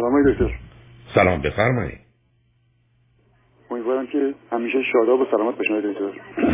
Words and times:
سلام 0.00 0.12
های 0.12 0.32
دکتر. 0.32 0.50
سلام 1.14 1.42
بفرمایید. 1.42 1.98
امیدوارم 3.70 4.06
که 4.06 4.34
همیشه 4.52 4.78
شاداب 4.92 5.20
و 5.20 5.26
سلامت 5.30 5.56
باشین 5.56 5.80
دکتر. 5.80 6.10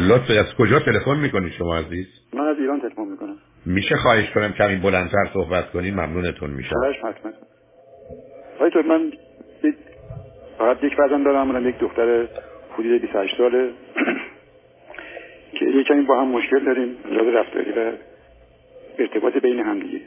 لطف 0.08 0.30
از 0.30 0.54
کجا 0.58 0.79
تلفن 0.79 1.17
می‌کنید 1.17 1.52
شما 1.52 1.76
عزیز؟ 1.76 2.06
من 2.32 2.46
از 2.48 2.56
ایران 2.58 2.80
تلفن 2.80 3.02
می‌کنم. 3.02 3.36
میشه 3.67 3.96
خواهش 3.96 4.30
کنم 4.30 4.52
کمی 4.52 4.76
بلندتر 4.76 5.30
صحبت 5.32 5.70
کنید 5.70 5.94
ممنونتون 5.94 6.50
میشم. 6.50 6.76
خواهش 6.76 6.96
حتما 6.96 7.32
دکتر 8.61 8.82
من 8.82 9.12
فقط 10.58 10.84
یک 10.84 10.94
فرزند 10.94 11.24
دارم 11.24 11.48
من 11.48 11.68
یک 11.68 11.78
دختر 11.78 12.28
حدود 12.72 13.00
28 13.00 13.36
ساله. 13.38 13.70
که 15.52 15.64
یک 15.64 15.86
کمی 15.86 16.02
با 16.02 16.20
هم 16.20 16.28
مشکل 16.28 16.64
داریم 16.64 16.96
لحاظ 17.10 17.34
رفتاری 17.34 17.72
و 17.72 17.92
ارتباط 18.98 19.36
بین 19.36 19.60
هم 19.60 19.80
دیگه. 19.80 20.00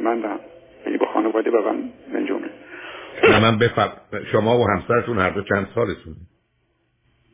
من 0.00 0.22
و 0.22 0.38
یعنی 0.86 0.98
با 0.98 1.06
خانواده 1.06 1.50
و 1.50 1.72
من 1.72 1.82
من 2.12 2.26
جمله 2.26 2.47
نه 3.24 3.40
من 3.40 3.58
بفر... 3.58 3.92
شما 4.32 4.58
و 4.58 4.66
همسرتون 4.70 5.18
هر 5.18 5.30
دو 5.30 5.42
چند 5.42 5.68
سالتون 5.74 6.16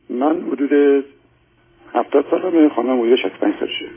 من 0.09 0.41
حدود 0.41 1.05
هفتاد 1.93 2.25
سالمه 2.31 2.69
خانم 2.69 3.01
حدود 3.01 3.15
65 3.15 3.53
سالشه. 3.59 3.89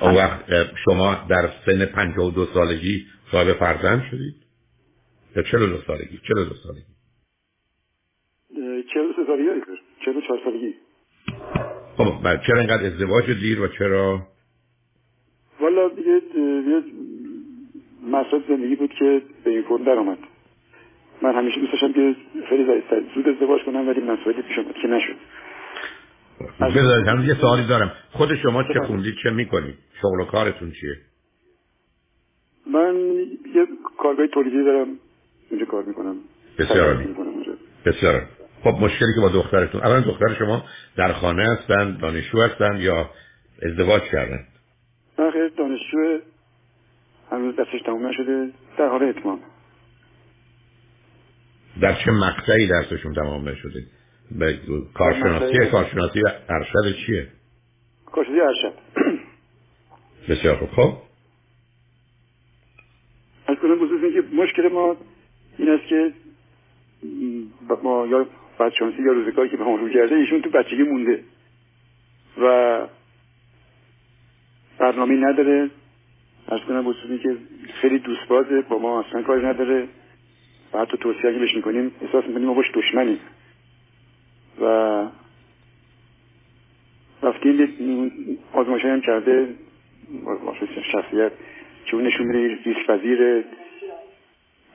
اون 0.00 0.14
وقت 0.14 0.44
شما 0.84 1.14
در 1.28 1.50
سن 1.66 1.84
52 1.84 2.46
سالگی 2.54 3.06
صاحب 3.32 3.52
فرزند 3.52 4.02
شدید؟ 4.10 4.34
یا 5.36 5.42
42 5.42 5.82
سالگی؟ 5.86 6.20
42 6.28 6.54
سالگی. 6.54 6.96
43 8.94 9.26
سالگی 9.26 9.48
44 10.04 10.40
سالگی. 10.44 10.74
خب 11.96 12.36
چرا 12.46 12.60
اینقدر 12.60 12.86
ازدواج 12.86 13.30
دیر 13.30 13.60
و 13.60 13.68
چرا؟ 13.68 14.26
والا 15.60 15.88
دیگه 15.88 16.20
مسئله 18.16 18.42
زندگی 18.48 18.76
بود 18.76 18.90
که 18.98 19.22
به 19.44 19.50
این 19.50 19.62
فرم 19.62 19.84
در 19.84 19.98
آمد 19.98 20.18
من 21.22 21.34
همیشه 21.34 21.60
دوست 21.60 21.72
داشتم 21.72 21.92
که 21.92 22.16
خیلی 22.48 22.82
زود 23.14 23.28
ازدواج 23.28 23.62
کنم 23.66 23.88
ولی 23.88 24.00
مسئله 24.00 24.42
پیش 24.42 24.58
اومد 24.58 24.74
که 24.82 24.88
نشد. 24.88 25.16
بذارید 26.76 27.06
هم 27.06 27.24
یه 27.24 27.34
سوالی 27.34 27.66
دارم. 27.66 27.92
خود 28.12 28.34
شما 28.34 28.62
چه 28.62 28.80
خوندید 28.86 29.14
چه 29.22 29.30
می‌کنید؟ 29.30 29.74
شغل 30.02 30.20
و 30.20 30.24
کارتون 30.24 30.70
چیه؟ 30.70 30.96
من 32.66 32.96
یه 33.54 33.66
کارگاه 33.98 34.26
تولیدی 34.26 34.64
دارم 34.64 34.88
اونجا 35.50 35.66
کار 35.66 35.84
می‌کنم. 35.84 36.16
بسیار 36.58 36.94
عالی. 36.94 37.14
بسیار 37.86 38.22
خب 38.64 38.74
مشکلی 38.80 39.14
که 39.14 39.20
با 39.20 39.28
دخترتون 39.28 39.80
اولا 39.80 40.00
دختر 40.00 40.34
شما 40.38 40.64
در 40.96 41.12
خانه 41.12 41.42
هستن 41.42 41.96
دانشجو 41.96 42.40
هستن 42.40 42.76
یا 42.80 43.10
ازدواج 43.62 44.02
کردن 44.02 44.38
نه 45.18 45.30
خیلی 45.30 45.50
دانشجو 45.50 46.18
هنوز 47.30 47.56
دستش 47.56 47.82
تموم 47.86 48.06
نشده 48.06 48.50
در 48.78 48.88
حال 48.88 49.02
اتمام. 49.02 49.40
در 51.80 51.94
چه 52.04 52.10
مقطعی 52.10 52.68
درسشون 52.68 53.14
تمام 53.14 53.48
نشده؟ 53.48 53.84
به 54.30 54.58
کارشناسی 54.94 55.70
کارشناسی 55.70 56.20
ارشد 56.48 56.96
چیه؟ 57.06 57.28
کارشناسی 58.06 58.40
ارشد. 58.40 58.74
بسیار 60.28 60.56
خوب. 60.56 60.68
خب. 60.68 61.06
از 63.46 63.56
کنم 63.56 63.78
بزرگ 63.78 64.14
که 64.14 64.36
مشکل 64.36 64.68
ما 64.68 64.96
این 65.58 65.68
است 65.70 65.88
که 65.88 66.12
ما 67.82 68.06
یا 68.06 68.26
بدشانسی 68.60 69.02
یا 69.02 69.12
روزگاری 69.12 69.50
که 69.50 69.56
به 69.56 69.64
ما 69.64 69.76
رو 69.76 69.88
کرده 69.88 70.14
ایشون 70.14 70.42
تو 70.42 70.50
بچگی 70.50 70.82
مونده 70.82 71.22
و 72.38 72.86
برنامه 74.78 75.14
نداره. 75.14 75.70
از 76.48 76.60
کنم 76.68 76.82
بزرگی 76.84 77.18
که 77.18 77.36
خیلی 77.80 77.98
دوست 77.98 78.28
بازه 78.28 78.60
با 78.60 78.78
ما 78.78 79.00
اصلا 79.00 79.22
کاری 79.22 79.46
نداره. 79.46 79.88
و 80.72 80.78
حتی 80.78 80.96
توصیه 80.96 81.30
اگه 81.30 81.38
بهش 81.38 81.54
می‌کنیم 81.54 81.92
احساس 82.02 82.24
می‌کنیم 82.24 82.46
ما 82.46 82.54
باش 82.54 82.66
دشمنیم. 82.74 83.18
و 84.60 84.66
رفتیم 87.22 88.40
آزمایش 88.52 88.84
هم 88.84 89.00
کرده. 89.00 89.48
شخصیت 90.92 91.32
که 91.86 91.96
اون 91.96 92.06
نشون 92.06 92.26
میده 92.26 92.58
ریسک 92.64 92.86
پذیر 92.86 93.44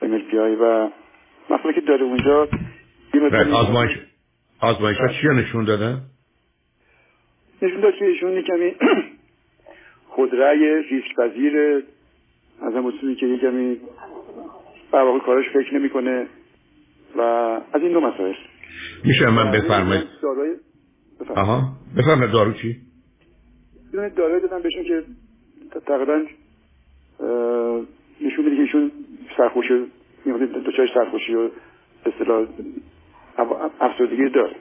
MLPI 0.02 0.60
و 0.60 0.90
مسئله 1.50 1.72
که 1.72 1.80
داره 1.80 2.02
اونجا. 2.02 2.48
آزمایش 3.52 3.90
آزمایش 4.60 4.98
ها 4.98 5.08
چی 5.08 5.28
نشون 5.28 5.64
داده؟ 5.64 5.96
نشون 7.62 7.80
داد 7.80 7.94
که 7.94 8.04
ایشون 8.04 8.42
کمی 8.42 8.74
خودرأی 10.14 10.82
ریسک 10.82 11.16
پذیر 11.16 11.82
از 12.62 12.74
هم 12.74 12.92
که 13.14 13.38
کمی 13.38 13.76
بر 14.92 15.02
واقع 15.02 15.18
کارش 15.18 15.44
فکر 15.48 15.74
نمی‌کنه 15.74 16.26
و 17.16 17.20
از 17.72 17.82
این 17.82 17.92
دو 17.92 18.00
مسائل. 18.00 18.34
میشه 19.04 19.30
من 19.30 19.50
بفرمایید. 19.50 20.04
داروی 20.22 20.54
آها. 21.36 21.62
بفرمایید 21.96 22.32
دارو 22.32 22.52
چی؟ 22.52 22.76
یه 23.94 24.08
داروی 24.08 24.40
دادم 24.40 24.62
بهشون 24.62 24.84
که 24.84 25.02
تقریبا 25.86 26.22
نشون 28.20 28.44
میده 28.44 28.56
که 28.56 28.62
ایشون 28.62 28.92
سرخوشی 29.36 29.86
می‌خواد 30.24 30.62
دوچار 30.64 30.88
سرخوشی 30.94 31.34
و 31.34 31.48
به 32.04 32.12
اصطلاح 32.14 32.46
افسردگی 33.80 34.28
داره. 34.28 34.56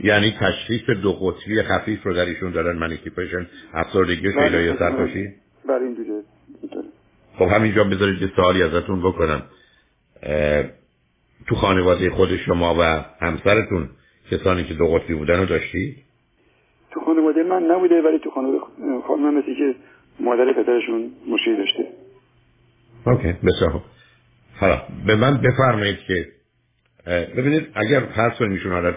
یعنی 0.00 0.34
تشریف 0.40 0.90
دو 0.90 1.12
قطبی 1.12 1.62
خفیف 1.62 2.02
رو 2.02 2.14
در 2.14 2.24
ایشون 2.24 2.50
دارن 2.50 2.78
منیکیپیشن 2.78 3.46
افسردگی 3.74 4.28
و 4.28 4.32
شیلای 4.32 4.76
سرخوشی 4.78 5.28
بله 5.68 5.82
اینجوریه 5.82 6.22
خب 7.38 7.44
همینجا 7.44 7.84
بذارید 7.84 8.22
یه 8.22 8.30
سوالی 8.36 8.62
ازتون 8.62 9.00
بکنم. 9.00 9.42
تو 11.46 11.54
خانواده 11.54 12.10
خود 12.10 12.36
شما 12.36 12.74
و 12.78 12.82
همسرتون 13.20 13.88
کسانی 14.30 14.64
که 14.64 14.74
دو 14.74 14.86
قطبی 14.86 15.14
بودن 15.14 15.38
رو 15.38 15.46
داشتی؟ 15.46 15.96
تو 16.90 17.00
خانواده 17.00 17.42
من 17.42 17.62
نبوده 17.62 18.02
ولی 18.02 18.18
تو 18.18 18.30
خانواده 18.30 18.58
خانم 19.06 19.34
مثل 19.38 19.54
که 19.54 19.74
مادر 20.20 20.52
پدرشون 20.52 21.10
مشکلی 21.28 21.56
داشته. 21.56 21.86
اوکی 23.06 23.32
بسیار 23.32 23.82
حالا 24.60 24.82
به 25.06 25.16
من 25.16 25.36
بفرمایید 25.36 25.98
که 25.98 26.26
ببینید 27.06 27.68
اگر 27.74 28.00
فرض 28.00 28.38
کنید 28.38 28.52
ایشون 28.52 28.72
حالت 28.72 28.96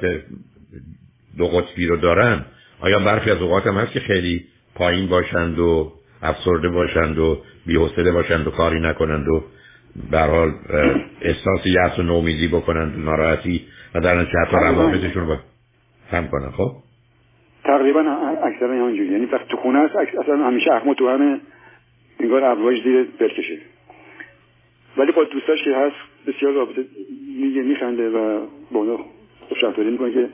دو 1.38 1.47
قطبی 1.47 1.88
رو 1.88 1.97
دارن. 1.97 2.45
آیا 2.79 3.00
برخی 3.00 3.31
از 3.31 3.41
اوقات 3.41 3.67
هم 3.67 3.75
هست 3.75 3.91
که 3.91 4.00
خیلی 4.00 4.45
پایین 4.75 5.07
باشند 5.07 5.59
و 5.59 5.94
افسرده 6.22 6.69
باشند 6.69 7.19
و 7.19 7.41
بی‌حوصله 7.66 8.12
باشند 8.12 8.47
و 8.47 8.51
کاری 8.51 8.79
نکنند 8.79 9.28
و 9.28 9.44
به 10.12 10.19
حال 10.19 10.51
احساس 11.22 11.66
یأس 11.66 12.00
و 12.00 12.03
نومیدی 12.03 12.47
بکنند 12.47 12.95
و 12.95 13.00
ناراحتی 13.01 13.66
و 13.95 14.00
در 14.00 14.16
نتیجه 14.16 14.39
حتی 14.47 14.56
روابطشون 14.56 15.28
رو 15.28 15.38
هم 16.12 16.28
کنن. 16.28 16.50
خب؟ 16.50 16.72
تقریبا 17.63 18.00
اکثرا 18.44 18.85
همینجوری. 18.85 19.12
یعنی 19.12 19.25
وقتی 19.25 19.45
تو 19.50 19.57
خونه 19.57 19.79
هست 19.79 19.95
اصلا 19.95 20.47
همیشه 20.47 20.73
اخم 20.73 20.94
تو 20.94 21.09
همه 21.09 21.39
انگار 22.19 22.44
ابروهاش 22.44 22.84
زیر 22.84 23.07
برکشه. 23.19 23.57
ولی 24.97 25.12
با 25.12 25.23
دوستاش 25.23 25.63
که 25.63 25.75
هست 25.75 25.95
بسیار 26.28 26.53
رابطه 26.53 26.85
میگه 27.41 27.62
میخنده 27.62 28.09
و 28.09 28.45
با 28.72 28.79
اونا 28.79 28.97
خوشرفتاری 29.50 29.89
می‌کنه 29.89 30.13
که 30.13 30.29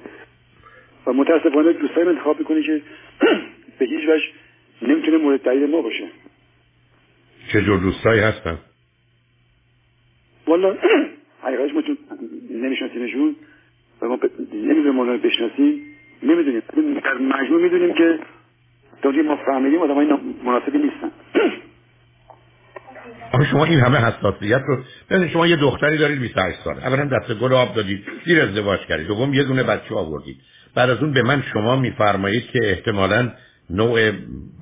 و 1.07 1.13
متاسفانه 1.13 1.73
دوستای 1.73 2.07
انتخاب 2.07 2.39
می‌کنه 2.39 2.63
که 2.63 2.81
به 3.79 3.85
هیچ 3.85 4.09
وجه 4.09 4.23
نمی‌تونه 4.81 5.17
مورد 5.17 5.43
تایید 5.43 5.69
ما 5.69 5.81
باشه. 5.81 6.07
چه 7.53 7.61
جور 7.61 7.79
دوستایی 7.79 8.21
هستن؟ 8.21 8.57
والا 10.47 10.77
حقیقتش 11.43 11.73
ما 11.73 11.81
نمیشناسیمشون 12.49 13.35
و 14.01 14.07
ما 14.07 14.19
نمی‌دونیم 14.53 14.95
ما 14.95 15.17
بشناسیم 15.17 15.81
نمی‌دونیم. 16.23 16.61
در 17.03 17.13
مجموع 17.13 17.61
می‌دونیم 17.61 17.93
که 17.93 18.19
تا 19.01 19.11
ما 19.11 19.35
فهمیدیم 19.35 19.79
آدم 19.79 19.93
های 19.93 20.07
مناسبی 20.43 20.77
نیستن. 20.77 21.11
آخه 23.33 23.45
شما 23.45 23.65
این 23.65 23.79
همه 23.79 23.97
حساسیت 23.97 24.61
رو 24.67 24.77
ببینید 25.09 25.29
شما 25.29 25.47
یه 25.47 25.55
دختری 25.55 25.97
دارید 25.97 26.19
28 26.19 26.57
سال 26.63 26.77
اولا 26.77 27.05
دست 27.05 27.39
گل 27.39 27.53
آب 27.53 27.75
دادید 27.75 28.03
دیر 28.25 28.41
ازدواج 28.41 28.79
کردید. 28.79 29.07
دوم 29.07 29.33
یه 29.33 29.43
دونه 29.43 29.63
بچه 29.63 29.95
آوردید. 29.95 30.37
بعد 30.75 30.89
از 30.89 30.97
اون 30.97 31.13
به 31.13 31.23
من 31.23 31.43
شما 31.53 31.75
میفرمایید 31.75 32.47
که 32.47 32.59
احتمالا 32.63 33.31
نوع 33.69 34.11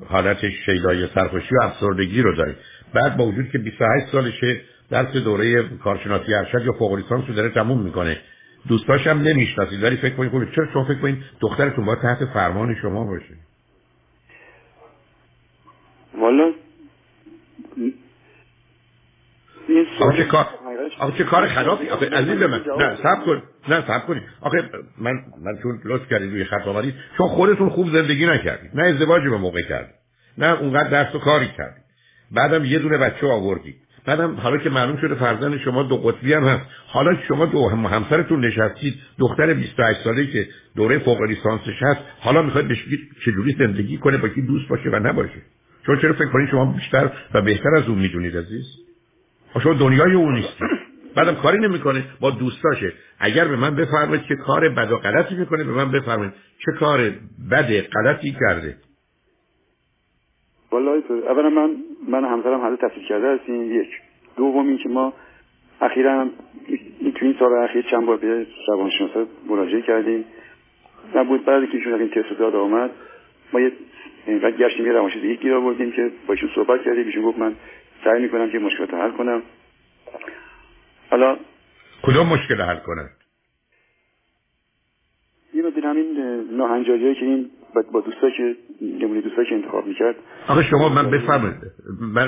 حالت 0.09 0.49
شیدای 0.65 1.07
سرخوشی 1.15 1.55
و 1.55 1.63
افسردگی 1.63 2.21
رو 2.21 2.35
دارید. 2.35 2.55
بعد 2.93 3.17
با 3.17 3.25
وجود 3.25 3.49
که 3.49 3.57
28 3.57 4.05
سالشه 4.11 4.61
درس 4.89 5.13
دوره 5.13 5.63
کارشناسی 5.63 6.33
ارشد 6.33 6.65
یا 6.65 6.71
فوق 6.73 6.95
لیسانس 6.95 7.23
رو 7.27 7.33
داره 7.33 7.49
تموم 7.49 7.81
می‌کنه. 7.81 8.17
دوستاش 8.67 9.07
هم 9.07 9.21
نمی‌شناسید 9.21 9.83
ولی 9.83 9.95
فکر 9.95 10.15
کنید 10.15 10.51
چرا 10.55 10.67
شما 10.73 10.83
فکر 10.83 10.99
کنید 10.99 11.23
دخترتون 11.39 11.85
با 11.85 11.95
تحت 11.95 12.25
فرمان 12.33 12.75
شما 12.81 13.05
باشه؟ 13.05 13.33
والا 16.17 16.52
آخه 19.99 20.17
چه 20.17 20.23
کار 20.23 20.45
آخه 20.99 21.17
چه 21.17 21.23
کار 21.23 21.47
خرابی؟ 21.47 21.89
آخه 21.89 22.09
عزیز 22.09 22.41
من 22.41 22.61
نه 22.79 22.95
صبر 22.95 23.25
کن. 23.25 23.43
نه 23.67 23.81
صبر 23.87 24.05
کنید 24.07 24.23
آخه 24.41 24.57
من 25.01 25.11
من 25.45 25.61
چون 25.63 25.81
لطف 25.85 26.09
کردید 26.09 26.31
روی 26.31 26.45
خط 26.45 26.67
آمدید 26.67 26.93
چون 27.17 27.27
خودتون 27.27 27.69
خوب 27.69 27.89
زندگی 27.89 28.25
نکردید 28.25 28.71
نه 28.73 28.83
ازدواج 28.83 29.23
به 29.23 29.37
موقع 29.37 29.61
کردید 29.69 29.95
نه 30.37 30.59
اونقدر 30.61 30.89
درس 30.89 31.15
و 31.15 31.19
کاری 31.19 31.47
کردید 31.57 31.83
بعدم 32.31 32.65
یه 32.65 32.79
دونه 32.79 32.97
بچه 32.97 33.27
آوردید 33.27 33.75
بعدم 34.05 34.35
حالا 34.35 34.57
که 34.57 34.69
معلوم 34.69 34.97
شده 34.97 35.15
فرزند 35.15 35.57
شما 35.57 35.83
دو 35.83 35.97
قطبی 35.97 36.33
هم 36.33 36.43
هست. 36.43 36.65
حالا 36.87 37.17
شما 37.27 37.45
دو 37.45 37.69
هم 37.69 37.85
همسرتون 37.85 38.45
نشستید. 38.45 38.95
دختر 39.19 39.53
28 39.53 39.99
ساله 40.03 40.27
که 40.27 40.47
دوره 40.75 40.99
فوق 40.99 41.21
لیسانسش 41.21 41.81
هست. 41.81 41.99
حالا 42.19 42.41
می‌خواید 42.41 42.67
بهش 42.67 42.85
چجوری 43.25 43.55
زندگی 43.59 43.97
کنه 43.97 44.17
با 44.17 44.27
کی 44.27 44.41
دوست 44.41 44.67
باشه 44.69 44.89
و 44.89 44.95
نباشه. 44.95 45.41
چون 45.85 45.99
چرا 46.01 46.13
فکر 46.13 46.29
کنید 46.29 46.49
شما 46.49 46.73
بیشتر 46.73 47.09
و 47.33 47.41
بهتر 47.41 47.75
از 47.77 47.87
اون 47.87 47.99
می‌دونید 47.99 48.37
عزیز؟ 48.37 48.65
شما 49.59 49.73
دنیای 49.73 50.13
اون 50.13 50.33
نیستید 50.33 50.69
بعدم 51.15 51.35
کاری 51.35 51.59
نمی‌کنه. 51.59 52.03
با 52.21 52.29
دوستاشه. 52.31 52.93
اگر 53.19 53.47
به 53.47 53.55
من 53.55 53.75
بفرمایید 53.75 54.23
که 54.23 54.35
کار 54.35 54.69
بد 54.69 54.91
و 54.91 54.97
غلطی 54.97 55.35
می‌کنه 55.35 55.63
به 55.63 55.71
من 55.71 55.91
بفرمایید 55.91 56.33
چه 56.65 56.71
کار 56.79 57.11
بد 57.51 57.81
غلطی 57.81 58.35
کرده. 58.39 58.77
والله 60.71 61.03
اولا 61.29 61.49
من 61.49 61.75
من 62.07 62.25
همسرم 62.25 62.61
حالا 62.61 62.75
تحصیل 62.75 63.07
کرده 63.07 63.35
هستیم 63.35 63.81
یک. 63.81 63.87
دوم 64.37 64.67
این 64.67 64.77
که 64.77 64.89
ما 64.89 65.13
اخیرا 65.81 66.27
این 66.99 67.13
تو 67.13 67.25
این 67.25 67.35
سال 67.39 67.53
اخیر 67.53 67.85
چند 67.91 68.05
بار 68.05 68.17
به 68.17 68.47
روانشناسا 68.67 69.25
مراجعه 69.49 69.81
کردیم. 69.81 70.25
نبود 71.15 71.45
بعد 71.45 71.69
که 71.69 71.77
ایشون 71.77 71.93
این 71.93 72.09
تست 72.09 72.39
داد 72.39 72.55
آمد 72.55 72.91
ما 73.53 73.59
یه 73.59 73.71
اینقدر 74.27 74.51
گشتیم 74.51 74.85
یه 74.85 74.91
روانشناس 74.91 75.23
یک 75.23 75.39
گیر 75.39 75.53
آوردیم 75.53 75.91
که 75.91 76.11
با 76.27 76.33
ایشون 76.33 76.49
صحبت 76.55 76.83
کردیم. 76.83 77.05
ایشون 77.05 77.23
گفت 77.23 77.39
من 77.39 77.55
سعی 78.03 78.21
می‌کنم 78.21 78.51
که 78.51 78.59
مشکلات 78.59 78.93
حل 78.93 79.11
کنم. 79.11 79.41
حالا 81.09 81.37
کدوم 82.03 82.27
مشکل 82.27 82.61
حل 82.61 82.77
کنه؟ 82.77 83.09
یه 85.53 85.63
مدیر 85.63 85.85
همین 85.85 86.17
ناهنجاری 86.51 87.15
که 87.15 87.25
این 87.25 87.49
با 87.91 88.01
دوستا 88.01 88.29
که 88.29 88.55
نمونه 88.81 89.21
دوستا 89.21 89.43
که 89.43 89.55
انتخاب 89.55 89.87
می‌کرد. 89.87 90.15
آقا 90.47 90.63
شما 90.63 90.89
من 90.89 91.11
بفرمایید. 91.11 91.57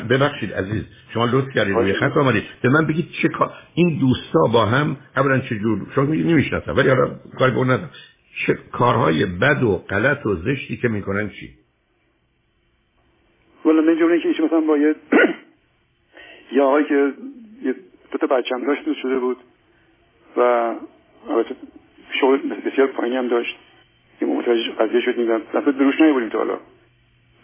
ببخشید 0.09 0.53
عزیز. 0.53 0.83
شما 1.13 1.25
لطف 1.25 1.49
کردید 1.55 1.75
روی 1.75 1.93
خط 1.93 2.17
آمدید. 2.17 2.43
به 2.61 2.69
من 2.69 2.87
بگید 2.87 3.09
چه 3.21 3.27
کار 3.27 3.51
این 3.75 3.99
دوستا 3.99 4.39
با 4.53 4.65
هم 4.65 4.97
اولا 5.17 5.39
چه 5.39 5.59
جور 5.59 5.87
شما 5.95 6.05
نمی‌شناسم 6.05 6.77
ولی 6.77 6.89
حالا 6.89 7.15
کاری 7.39 7.51
به 7.51 7.57
اون 7.57 7.79
چه 8.47 8.53
کارهای 8.71 9.25
بد 9.25 9.63
و 9.63 9.77
غلط 9.77 10.25
و 10.25 10.35
زشتی 10.35 10.77
که 10.77 10.87
می‌کنن 10.87 11.29
چی؟ 11.29 11.49
والا 13.65 13.81
من 13.81 13.99
جمله 13.99 14.19
که 14.19 14.43
مثلا 14.43 14.61
با 14.61 14.77
یه 14.77 14.95
یه 16.51 16.61
آقایی 16.61 16.85
که 16.85 17.13
یه 17.63 17.75
دو 18.11 18.17
تا 18.17 18.27
بچه‌م 18.27 18.65
داشت 18.67 18.85
دوست 18.85 18.99
شده 18.99 19.19
بود 19.19 19.37
و 20.37 20.41
البته 21.29 21.55
شغل 22.21 22.37
بسیار 22.37 22.87
پایینی 22.87 23.17
هم 23.17 23.27
داشت. 23.27 23.55
که 24.19 24.25
متوجه 24.25 24.71
قضیه 24.79 25.01
شدیم 25.01 25.31
و 25.31 25.39
دفعه. 25.53 25.71
دروش 25.71 25.97
بودیم 25.97 26.29
تا 26.29 26.37
حالا. 26.37 26.57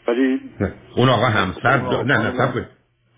ولی 0.08 0.42
نه. 0.60 0.74
اون 0.98 1.10
آقا 1.10 1.26
همسر 1.26 1.78
دا... 1.78 2.04
نه 2.04 2.18
نه 2.18 2.32
سب 2.32 2.66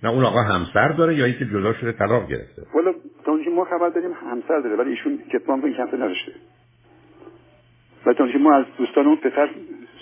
نه 0.03 0.09
اون 0.09 0.25
آقا 0.25 0.41
همسر 0.41 0.87
داره 0.87 1.15
یا 1.15 1.25
اینکه 1.25 1.45
جدا 1.45 1.73
شده 1.73 1.91
طلاق 1.91 2.27
گرفته؟ 2.27 2.61
والا 2.75 2.93
تا 3.25 3.31
اونجا 3.31 3.51
ما 3.51 3.65
خبر 3.65 3.89
داریم 3.89 4.11
همسر 4.31 4.59
داره 4.59 4.75
ولی 4.75 4.89
ایشون 4.89 5.19
کتمان 5.33 5.65
این 5.65 5.73
همسر 5.73 5.97
نداشته. 5.97 6.31
و 8.05 8.13
تا 8.13 8.25
ما 8.39 8.55
از 8.55 8.65
دوستان 8.77 9.05
اون 9.05 9.15
پسر 9.15 9.49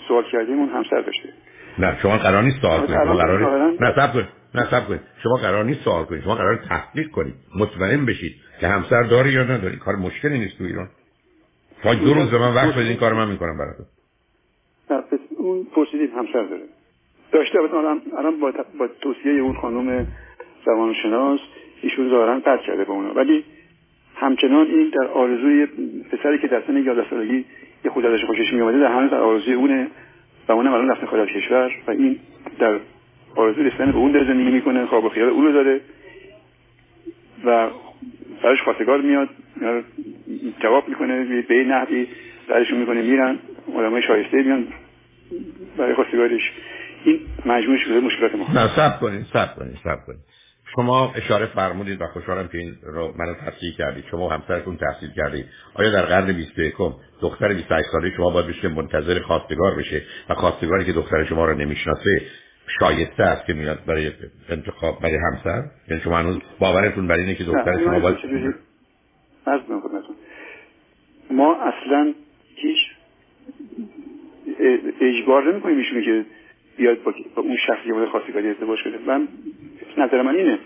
سوال 0.08 0.24
کردیم 0.32 0.58
اون 0.58 0.68
همسر 0.68 1.00
داشته. 1.00 1.28
نه 1.78 1.98
شما 2.02 2.18
قرار 2.18 2.42
نیست 2.42 2.60
سوال 2.60 2.86
کنید. 2.86 2.98
شما 3.04 3.14
قرار 3.14 3.72
نه 3.80 3.92
سب 3.96 4.12
کنید. 4.12 4.41
نه 4.54 4.70
سب 4.70 4.88
کنید. 4.88 5.00
شما 5.22 5.34
قرار 5.36 5.64
نیست 5.64 5.80
سوال 5.80 6.04
کنید. 6.04 6.22
شما 6.22 6.34
قرار 6.34 6.56
تحقیق 6.56 7.10
کنید. 7.10 7.34
مطمئن 7.56 8.06
بشید 8.06 8.34
که 8.60 8.66
همسر 8.68 9.02
داری 9.02 9.30
یا 9.30 9.42
نداری. 9.42 9.76
کار 9.76 9.96
مشکلی 9.96 10.38
نیست 10.38 10.58
تو 10.58 10.64
ایران. 10.64 10.88
تا 11.82 11.94
دو 11.94 12.14
روز 12.14 12.30
به 12.30 12.38
من 12.38 12.54
وقت 12.54 12.78
بدین 12.78 12.96
کار 12.96 13.12
من 13.12 13.30
می‌کنم 13.30 13.58
براتون. 13.58 13.86
نه 14.90 15.02
اون 15.38 15.64
پرسیدیم 15.64 16.10
همسر 16.18 16.42
داره. 16.42 16.62
داشته 17.32 17.58
الان 17.58 18.02
الان 18.18 18.40
با, 18.40 18.52
با 18.78 18.88
توصیه 19.00 19.32
اون 19.32 19.56
خانم 19.56 20.06
زبانشناس 20.66 21.40
ایشون 21.82 22.10
ظاهرا 22.10 22.40
قطع 22.40 22.66
کرده 22.66 22.84
با 22.84 22.94
اونا. 22.94 23.14
ولی 23.14 23.44
همچنان 24.16 24.66
این 24.66 24.88
در 24.88 25.08
آرزوی 25.08 25.66
پسری 26.12 26.38
که 26.38 26.48
در 26.48 26.62
سن 26.66 26.76
11 26.76 27.10
سالگی 27.10 27.44
یه 27.84 27.90
خود 27.90 28.06
ازش 28.06 28.24
خوشش 28.24 28.52
میومده 28.52 28.78
در 28.78 28.92
هنوز 28.92 29.10
در 29.10 29.20
آرزوی 29.20 29.54
اونه 29.54 29.88
و 30.48 30.52
اونم 30.52 30.72
الان 30.72 30.88
رفته 30.88 31.06
خارج 31.06 31.28
کشور 31.28 31.70
و 31.86 31.90
این 31.90 32.18
در 32.58 32.80
آرزوی 33.36 33.64
رسیدن 33.64 33.92
به 33.92 33.98
اون 33.98 34.12
در 34.12 34.24
زندگی 34.24 34.50
می‌کنه 34.50 34.86
خواب 34.86 35.04
و 35.04 35.08
خیال 35.08 35.28
اون 35.28 35.44
رو 35.44 35.52
داره 35.52 35.80
و 37.44 37.70
براش 38.42 38.62
خواستگار 38.62 39.00
میاد 39.00 39.28
جواب 40.62 40.88
می‌کنه 40.88 41.42
به 41.42 41.64
نحوی 41.64 42.06
درشون 42.48 42.78
می‌کنه 42.78 43.02
میرن 43.02 43.38
آدمای 43.76 44.02
شایسته 44.02 44.42
میان 44.42 44.66
برای 45.76 45.94
خواستگارش 45.94 46.52
این 47.04 47.20
مجموع 47.46 47.78
شده 47.78 48.00
مشکلات 48.00 48.34
ما. 48.34 48.46
نه 48.54 48.76
سب 48.76 49.00
کنید 49.00 49.26
سب 49.32 49.56
کنید 49.56 49.78
سب 49.84 49.98
کنید. 50.06 50.20
شما 50.76 51.12
اشاره 51.16 51.46
فرمودید 51.46 52.00
و 52.00 52.06
خوشحالم 52.06 52.48
که 52.48 52.58
این 52.58 52.74
رو 52.82 53.14
منو 53.18 53.34
تصحیح 53.34 53.76
کردید. 53.78 54.04
شما 54.10 54.30
همسرتون 54.30 54.76
تحصیل 54.76 55.10
کردید. 55.16 55.44
آیا 55.74 55.90
در 55.90 56.02
قرن 56.02 56.32
21 56.32 56.74
دختر 57.20 57.48
28 57.48 57.88
ساله 57.92 58.10
شما 58.16 58.30
باید 58.30 58.46
بشه 58.46 58.68
منتظر 58.68 59.20
خواستگار 59.20 59.74
بشه 59.78 60.02
و 60.28 60.34
خواستگاری 60.34 60.84
که 60.84 60.92
دختر 60.92 61.24
شما 61.24 61.46
رو 61.46 61.58
نمی‌شناسه 61.58 62.22
شایسته 62.66 63.22
است 63.22 63.46
که 63.46 63.52
میاد 63.52 63.78
برای 63.86 64.10
انتخاب 64.48 65.00
برای 65.00 65.16
همسر. 65.16 65.62
یعنی 65.88 66.02
شما 66.02 66.18
هنوز 66.18 66.38
باورتون 66.58 67.06
بر 67.06 67.14
اینه 67.14 67.34
که 67.34 67.44
دختر 67.44 67.84
شما 67.84 67.98
باید 67.98 68.16
ما 71.30 71.56
اصلا 71.62 72.14
هیچ 72.54 72.78
اجبار 75.00 75.52
نمی 75.52 75.60
کنیم 75.60 75.78
ایشونو 75.78 76.00
که 76.00 76.24
بیاد 76.76 77.02
با, 77.02 77.14
اون 77.36 77.56
شخصی 77.66 77.88
که 77.88 78.06
خواستگاری 78.06 78.48
ازدواج 78.48 78.78
کنه. 78.84 78.98
من 79.06 79.28
نظر 79.98 80.22
من 80.22 80.36
اینه 80.36 80.58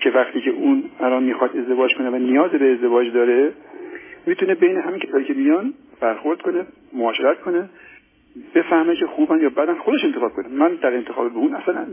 که 0.00 0.10
وقتی 0.10 0.40
که 0.40 0.50
اون 0.50 0.84
الان 1.00 1.22
می‌خواد 1.22 1.56
ازدواج 1.56 1.94
کنه 1.94 2.10
و 2.10 2.16
نیاز 2.16 2.50
به 2.50 2.72
ازدواج 2.72 3.12
داره 3.12 3.52
می‌تونه 4.26 4.54
بین 4.54 4.76
همین 4.76 5.00
کسایی 5.00 5.24
که 5.24 5.34
میان 5.34 5.74
برخورد 6.00 6.42
کنه 6.42 6.66
معاشرت 6.92 7.40
کنه 7.40 7.68
بفهمه 8.54 8.96
که 8.96 9.06
خوبن 9.16 9.40
یا 9.40 9.48
بدن 9.48 9.78
خودش 9.84 10.04
انتخاب 10.04 10.32
کنه. 10.32 10.48
من 10.48 10.78
در 10.82 10.94
انتخاب 10.94 11.32
به 11.32 11.38
اون 11.38 11.54
اصلا 11.54 11.86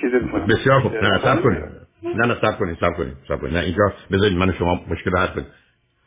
چیز 0.00 0.14
نمی‌کنم 0.14 0.46
بسیار 0.46 0.80
خوب. 0.80 0.94
نه 0.94 1.18
صبر 1.18 1.40
کنید. 1.40 1.62
نه 2.02 2.26
نه 2.26 2.34
صبر 2.34 2.52
کنید 2.52 2.76
صبر 2.80 2.94
کنید 2.94 3.14
صبر 3.28 3.36
کنید. 3.36 3.54
نه 3.54 3.60
اینجا 3.60 3.92
بذارید 4.12 4.38
من 4.38 4.52
شما 4.52 4.80
مشکل 4.90 5.10
حل 5.18 5.26
کنید 5.26 5.46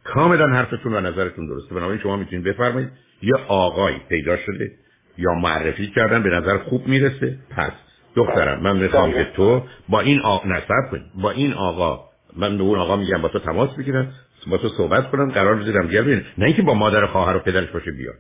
کاملا 0.03 0.47
حرفتون 0.47 0.93
و 0.93 0.99
نظرتون 0.99 1.47
درسته 1.47 1.75
بنابراین 1.75 1.99
شما 2.01 2.15
می‌تونید 2.15 2.45
بفرمایید 2.45 2.89
یه 3.21 3.35
آقای 3.47 3.93
پیدا 4.09 4.37
شده 4.37 4.71
یا 5.17 5.33
معرفی 5.33 5.87
کردن 5.87 6.23
به 6.23 6.29
نظر 6.29 6.57
خوب 6.57 6.87
می‌رسه. 6.87 7.37
پس 7.57 7.71
دخترم 8.15 8.61
من 8.61 8.77
می‌خوام 8.77 9.11
که 9.11 9.27
تو 9.35 9.63
با 9.89 10.01
این 10.01 10.21
آقا 10.21 10.49
نصب 10.49 10.91
کنی 10.91 11.03
با 11.21 11.31
این 11.31 11.53
آقا 11.53 11.99
من 12.37 12.57
به 12.57 12.63
اون 12.63 12.79
آقا 12.79 12.95
میگم 12.95 13.21
با 13.21 13.27
تو 13.27 13.39
تماس 13.39 13.75
بگیرم 13.75 14.13
با 14.47 14.57
تو 14.57 14.67
صحبت 14.67 15.11
کنم 15.11 15.31
قرار 15.31 15.55
بذارم 15.55 15.87
بیاد 15.87 16.07
نه 16.37 16.45
اینکه 16.45 16.61
با 16.61 16.73
مادر 16.73 17.05
خواهر 17.05 17.35
و 17.35 17.39
پدرش 17.39 17.69
باشه 17.69 17.91
بیاد 17.91 18.15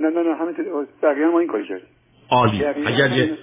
نه 0.00 0.10
نه 0.10 0.22
نه 0.22 0.34
همینطوری. 0.34 0.68
بقیه 1.02 1.26
ما 1.26 1.38
این 1.38 1.48
کاری 1.48 1.68
کردیم. 1.68 1.86
عالی. 2.30 2.64
اگر 2.64 3.12
یه 3.12 3.36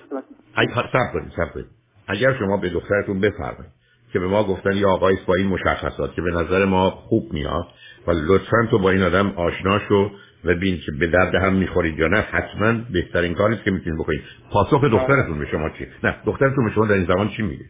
سب 0.93 1.13
کنید 1.13 1.31
سب 1.37 1.53
کنید. 1.53 1.65
اگر 2.07 2.33
شما 2.39 2.57
به 2.57 2.69
دخترتون 2.69 3.19
بفرمایید 3.19 3.77
که 4.13 4.19
به 4.19 4.27
ما 4.27 4.43
گفتن 4.43 4.75
یه 4.75 4.87
آقایی 4.87 5.17
با 5.27 5.33
این 5.35 5.47
مشخصات 5.47 6.13
که 6.13 6.21
به 6.21 6.31
نظر 6.31 6.65
ما 6.65 6.89
خوب 6.89 7.33
میاد 7.33 7.67
و 8.07 8.11
لطفا 8.11 8.67
تو 8.71 8.79
با 8.79 8.91
این 8.91 9.01
آدم 9.01 9.33
آشنا 9.35 9.79
شو 9.79 10.11
و 10.45 10.55
بین 10.55 10.77
که 10.85 10.91
به 10.99 11.07
درد 11.07 11.35
هم 11.35 11.53
می‌خورید 11.53 11.99
یا 11.99 12.07
نه 12.07 12.17
حتما 12.17 12.73
بهترین 12.93 13.33
کاری 13.33 13.57
که 13.65 13.71
می‌تونید 13.71 13.99
بکنید. 13.99 14.21
پاسخ 14.51 14.83
دخترتون 14.83 15.39
به 15.39 15.45
شما 15.45 15.69
چی؟ 15.69 15.87
نه 16.03 16.15
دخترتون 16.25 16.65
به 16.65 16.71
شما 16.71 16.85
در 16.85 16.93
این 16.93 17.05
زمان 17.05 17.29
چی 17.29 17.43
میگه؟ 17.43 17.65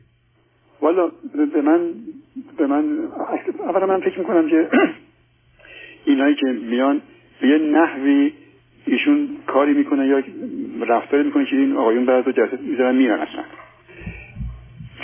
والا 0.82 1.12
به 1.54 1.62
من 1.62 1.94
به 2.58 2.68
من 2.68 2.84
اولا 3.60 3.86
من 3.86 4.00
فکر 4.00 4.20
می‌کنم 4.20 4.50
که 4.50 4.70
اینایی 6.06 6.36
که 6.36 6.46
میان 6.46 7.02
به 7.42 7.48
یه 7.48 7.58
نحوی 7.58 8.34
ایشون 8.88 9.30
کاری 9.48 9.74
می‌کنه 9.74 10.08
یا 10.08 10.24
رفتاری 10.88 11.24
می‌کنه 11.24 11.46
که 11.46 11.56
این 11.56 11.78
آقایون 11.78 12.06
بعد 12.06 12.26
رو 12.26 12.32
جسد 12.32 12.62
می‌ذارن 12.62 12.96
میرن 12.96 13.20
اصلا. 13.20 13.44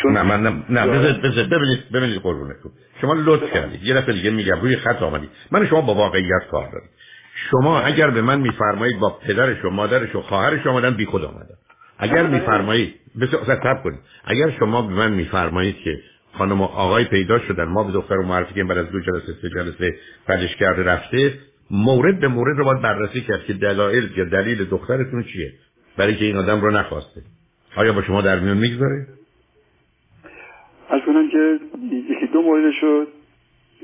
چون 0.02 0.14
نه 0.14 0.24
من 0.24 0.44
نه, 0.44 0.64
نه 0.70 0.88
بذارید 0.88 1.22
بذارید 1.22 1.50
ببینید 1.50 1.80
ببینید 1.94 2.22
قربونتون 2.22 2.72
شما 3.02 3.14
لطف 3.14 3.54
کردید. 3.54 3.84
یه 3.84 3.94
دفعه 3.94 4.14
دیگه 4.14 4.30
میگم 4.30 4.62
روی 4.62 4.76
خط 4.76 5.02
آمدید. 5.02 5.30
من 5.52 5.66
شما 5.66 5.82
با 5.82 5.96
واقعیت 5.96 6.48
کار 6.52 6.72
دارید 6.72 6.90
شما 7.52 7.80
اگر 7.80 8.10
به 8.10 8.22
من 8.22 8.40
میفرمایید 8.40 9.00
با 9.00 9.10
پدرش 9.10 9.66
و 9.66 9.70
مادرش 9.70 10.16
و 10.16 10.22
خواهرش 10.22 10.68
آمدن 10.68 10.94
بی 10.94 11.06
خود 11.06 11.24
آمدن. 11.24 11.56
اگر 12.00 12.28
میفرمایید 12.28 12.94
بسیار 13.22 13.82
کنید. 13.84 14.00
اگر 14.26 14.50
شما 14.60 14.82
به 14.82 14.94
من 14.94 15.14
میفرمایید 15.14 15.78
که 15.78 16.00
خانم 16.34 16.62
و 16.62 16.64
آقای 16.64 17.06
پیدا 17.06 17.40
شدن 17.40 17.64
ما 17.64 17.84
به 17.84 17.92
دختر 17.92 18.18
و 18.18 18.24
معرفی 18.24 18.54
که 18.54 18.64
بعد 18.64 18.78
از 18.78 18.92
دو 18.92 19.00
جلسه 19.00 19.34
سه 19.42 19.50
جلسه 19.50 19.96
بعدش 20.28 20.56
کرده 20.56 20.84
رفته 20.84 21.34
مورد 21.74 22.20
به 22.20 22.28
مورد 22.28 22.58
رو 22.58 22.66
باید 22.66 22.82
بررسی 22.82 23.22
کرد 23.22 23.46
که 23.46 23.54
دلایل 23.54 24.10
یا 24.18 24.26
دلیل 24.26 24.66
دخترتون 24.66 25.24
چیه؟ 25.24 25.52
برای 25.98 26.16
که 26.16 26.26
این 26.26 26.36
آدم 26.36 26.62
رو 26.62 26.72
نخواسته. 26.72 27.22
آیا 27.76 27.94
با 27.94 28.02
شما 28.02 28.22
در 28.22 28.40
میون 28.40 28.58
می‌گذاره؟ 28.58 29.08
از 30.90 31.02
کنم 31.06 31.30
که 31.30 31.60
یکی 31.94 32.28
دو 32.34 32.42
مورد 32.42 32.72
شد 32.82 33.08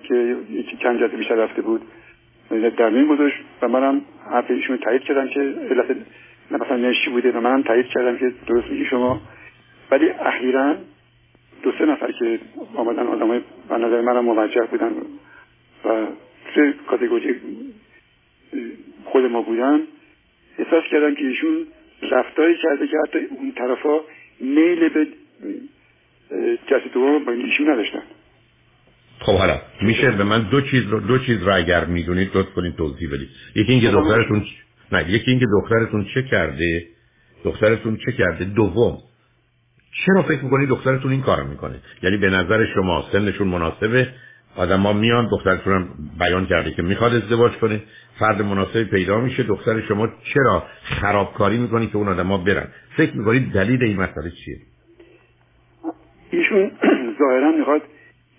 که 0.03 0.35
چند 0.83 0.99
جلسه 0.99 1.17
بیشتر 1.17 1.35
رفته 1.35 1.61
بود 1.61 1.81
در 2.77 2.89
میون 2.89 3.07
گذاشت 3.07 3.35
و 3.61 3.67
منم 3.67 4.01
حرف 4.31 4.51
ایشون 4.51 4.77
تایید 4.77 5.01
کردم 5.01 5.27
که 5.27 5.39
علت 5.39 5.97
مثلا 6.51 6.77
نشی 6.77 7.09
بوده 7.09 7.31
و 7.31 7.39
منم 7.39 7.63
تایید 7.63 7.85
کردم 7.85 8.17
که 8.17 8.33
درست 8.47 8.67
میگی 8.67 8.85
شما. 8.85 9.21
ولی 9.91 10.09
اخیرا 10.09 10.75
دو 11.63 11.71
سه 11.79 11.85
نفر 11.85 12.11
که 12.11 12.39
آمدن 12.75 13.07
آدمای 13.07 13.41
به 13.69 13.77
نظر 13.77 14.01
منم 14.01 14.25
موجه 14.25 14.61
بودن 14.71 14.91
و 15.85 16.05
سه 16.55 16.73
کاتگوری 16.87 17.35
خود 19.05 19.23
ما 19.25 19.41
بودن 19.41 19.79
احساس 20.59 20.83
کردم 20.91 21.15
که 21.15 21.25
ایشون 21.25 21.67
رفتاری 22.11 22.57
کرده 22.63 22.87
که 22.87 22.97
حتی 23.07 23.17
اون 23.17 23.51
طرفا 23.51 23.99
میل 24.39 24.89
به 24.89 25.07
جسد 26.67 26.93
دوم 26.93 27.25
با 27.25 27.31
ایشون 27.31 27.69
نداشتن. 27.69 28.01
خب 29.19 29.37
حالا 29.37 29.61
میشه 29.81 30.11
به 30.11 30.23
من 30.23 30.49
دو 30.49 30.61
چیز 30.61 30.83
رو 30.83 30.99
دو 30.99 31.17
چیز 31.17 31.43
رو 31.43 31.55
اگر 31.55 31.85
می‌دونید 31.85 32.37
لطف 32.37 32.53
کنید 32.53 32.75
توضیح 32.75 33.09
بدید. 33.13 33.29
یکی 33.55 33.71
اینکه 33.71 33.87
دخترتون 33.87 34.45
نه 34.91 35.09
یکی 35.09 35.31
اینکه 35.31 35.45
دخترتون 35.61 36.05
چه 36.13 36.23
کرده؟ 36.23 36.87
دخترتون 37.43 37.97
چه 38.05 38.11
کرده؟ 38.11 38.45
دوم 38.45 38.97
چرا 40.05 40.21
فکر 40.23 40.43
می‌کنید 40.43 40.69
دخترتون 40.69 41.11
این 41.11 41.21
کار 41.21 41.43
می‌کنه؟ 41.43 41.75
یعنی 42.03 42.17
به 42.17 42.29
نظر 42.29 42.65
شما 42.73 43.05
سنشون 43.11 43.47
مناسبه؟ 43.47 44.13
آدم 44.55 44.79
ها 44.79 44.93
میان 44.93 45.27
دخترتون 45.31 45.73
هم 45.73 45.87
بیان 46.19 46.45
کرده 46.45 46.71
که 46.71 46.81
می‌خواد 46.81 47.13
ازدواج 47.13 47.51
کنه 47.51 47.81
فرد 48.19 48.41
مناسبی 48.41 48.83
پیدا 48.83 49.19
میشه 49.19 49.43
دختر 49.43 49.81
شما 49.81 50.07
چرا 50.33 50.63
خرابکاری 50.83 51.57
می‌کنی 51.57 51.87
که 51.87 51.97
اون 51.97 52.07
آدم 52.07 52.27
ها 52.27 52.37
برن؟ 52.37 52.67
فکر 52.97 53.17
می‌کنید 53.17 53.51
دلیل 53.53 53.83
این 53.83 53.97
مسئله 53.97 54.31
چیه؟ 54.45 54.57
ایشون 56.31 56.71
ظاهرا 57.19 57.51
می‌خواد 57.51 57.81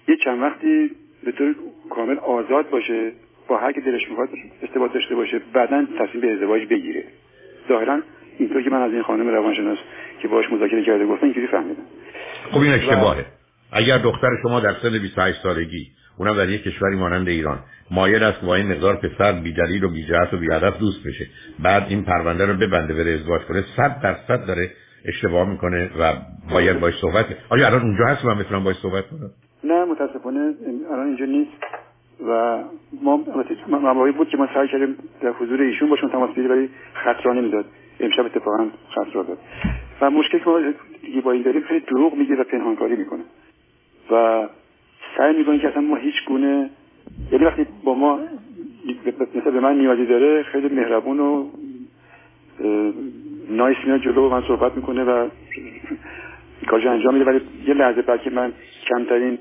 یه 0.08 0.16
چند 0.24 0.42
وقتی 0.42 0.90
به 1.24 1.32
طور 1.32 1.54
کامل 1.90 2.18
آزاد 2.18 2.70
باشه 2.70 3.12
با 3.48 3.58
هر 3.58 3.72
که 3.72 3.80
دلش 3.80 4.08
می‌خواد 4.08 4.28
ارتباط 4.62 4.92
داشته 4.92 5.14
باشه 5.14 5.40
بعدا 5.52 5.86
تصمیم 5.98 6.20
به 6.20 6.32
ازدواج 6.32 6.68
بگیره. 6.68 7.04
ظاهرا 7.68 8.00
اینطور 8.38 8.62
که 8.62 8.70
من 8.70 8.82
از 8.82 8.92
این 8.92 9.02
خانم 9.02 9.28
روانشناس 9.28 9.78
که 10.22 10.28
باش 10.28 10.52
مذاکره 10.52 10.84
کرده 10.84 11.06
گفتم 11.06 11.24
اینجوری 11.24 11.46
فهمیدم. 11.46 11.82
خب 12.50 12.60
این 12.60 12.72
اشتباهه. 12.72 13.24
اگر 13.72 13.98
دختر 13.98 14.28
شما 14.42 14.60
در 14.60 14.74
سن 14.82 14.98
28 14.98 15.42
سالگی 15.42 15.86
اونم 16.18 16.36
در 16.36 16.48
یک 16.48 16.62
کشوری 16.62 16.96
مانند 16.96 17.28
ایران 17.28 17.58
مایل 17.90 18.22
است 18.22 18.40
با 18.40 18.54
این 18.54 18.72
مقدار 18.72 18.96
پسر 18.96 19.32
بیدلیل 19.32 19.84
و 19.84 19.88
بیجهت 19.88 20.34
و 20.34 20.36
بیادب 20.36 20.78
دوست 20.78 21.06
بشه 21.06 21.26
بعد 21.62 21.86
این 21.88 22.04
پرونده 22.04 22.46
رو 22.46 22.54
ببنده 22.54 22.94
بره 22.94 23.10
ازدواج 23.10 23.42
کنه 23.42 23.64
صد 23.76 24.00
درصد 24.02 24.46
داره 24.46 24.70
اشتباه 25.04 25.50
می‌کنه 25.50 25.90
و 26.00 26.12
باید 26.52 26.80
باش 26.80 26.94
صحبت 27.00 27.26
آیا 27.50 27.66
الان 27.66 27.82
اونجا 27.82 28.04
هست 28.04 28.24
من 28.24 28.38
می‌تونم 28.38 28.64
باش 28.64 28.76
صحبت 28.76 29.04
کنم؟ 29.10 29.30
نه 29.64 29.84
متاسفانه 29.84 30.54
الان 30.92 31.06
اینجا 31.06 31.24
نیست 31.24 31.50
و 32.28 32.58
ما 33.02 33.24
مواقعی 33.78 34.12
بود 34.12 34.28
که 34.28 34.36
ما 34.36 34.48
سعی 34.54 34.68
کردیم 34.68 34.96
در 35.22 35.30
حضور 35.30 35.62
ایشون 35.62 35.90
باشون 35.90 36.10
تماس 36.10 36.30
بگیریم 36.30 36.50
ولی 36.50 36.70
خط 37.04 37.26
را 37.26 37.32
نمی‌داد. 37.32 37.64
امشب 38.00 38.24
اتفاقا 38.24 38.66
خط 38.94 39.14
را 39.14 39.22
داد. 39.22 39.38
و 40.00 40.10
مشکل 40.10 40.38
که 40.38 40.44
ما 40.50 40.60
با 41.24 41.32
این 41.32 41.42
داریم 41.42 41.62
خیلی 41.62 41.80
دروغ 41.80 42.14
میگه 42.14 42.34
و 42.34 42.44
پنهانکاری 42.44 42.96
می‌کنه. 42.96 43.22
و 44.10 44.48
سعی 45.16 45.36
می‌کنه 45.36 45.58
که 45.58 45.68
اصلا 45.68 45.82
ما 45.82 45.96
هیچ 45.96 46.14
گونه 46.26 46.70
یعنی 47.32 47.44
وقتی 47.44 47.66
با 47.84 47.94
ما 47.94 48.20
مثل 49.34 49.50
به 49.50 49.60
من 49.60 49.78
نیازی 49.78 50.06
داره 50.06 50.42
خیلی 50.42 50.68
مهربون 50.68 51.20
و 51.20 51.46
نایس 53.50 53.76
میاد 53.86 54.00
جلو 54.00 54.28
من 54.28 54.42
صحبت 54.48 54.76
می‌کنه 54.76 55.04
و 55.04 55.28
کارش 56.66 56.86
انجام 56.86 57.14
میده. 57.14 57.26
ولی 57.26 57.40
یه 57.66 57.74
لحظه 57.74 58.02
بعد 58.02 58.22
که 58.22 58.30
من 58.30 58.52
کمترین 58.88 59.38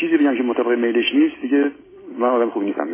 چیزی 0.00 0.16
بگم 0.16 0.36
که 0.36 0.42
مطابق 0.42 0.78
میلش 0.78 1.14
نیست 1.14 1.40
دیگه 1.42 1.70
من 2.20 2.28
آدم 2.28 2.50
خوبی 2.50 2.66
نیستم 2.66 2.84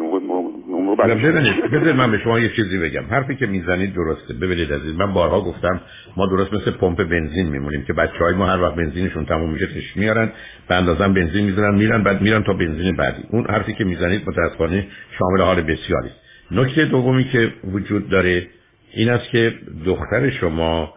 ببینید. 1.72 1.96
من 1.96 2.10
به 2.10 2.18
شما 2.18 2.38
یه 2.38 2.48
چیزی 2.48 2.78
بگم. 2.78 3.02
حرفی 3.10 3.36
که 3.36 3.46
می‌زنید 3.46 3.94
درسته. 3.94 4.34
ببینید 4.34 4.72
عزیز 4.72 4.94
من 4.94 5.12
بارها 5.12 5.40
گفتم 5.40 5.80
ما 6.16 6.26
درست 6.26 6.52
مثل 6.52 6.70
پمپ 6.70 7.04
بنزین 7.04 7.48
میمونیم 7.48 7.84
که 7.84 7.92
بچه 7.92 8.18
های 8.20 8.34
ما 8.34 8.46
هر 8.46 8.62
وقت 8.62 8.74
بنزینشون 8.74 9.24
تموم 9.24 9.50
میشه 9.50 9.66
تش 9.66 9.96
میارن 9.96 10.32
به 10.68 10.74
اندازم 10.74 11.14
بنزین 11.14 11.44
می‌زنن 11.44 11.74
میرن 11.74 12.02
بعد 12.02 12.22
میرن 12.22 12.42
تا 12.42 12.52
بنزین 12.52 12.96
بعدی. 12.96 13.22
اون 13.30 13.46
حرفی 13.46 13.72
که 13.72 13.84
می‌زنید 13.84 14.22
متاسفانه 14.26 14.86
شامل 15.18 15.40
حال 15.40 15.62
بسیاری 15.62 16.10
نکته 16.50 16.84
دومی 16.84 17.24
که 17.24 17.52
وجود 17.64 18.08
داره 18.08 18.46
این 18.94 19.10
است 19.10 19.30
که 19.30 19.54
دختر 19.86 20.30
شما 20.30 20.94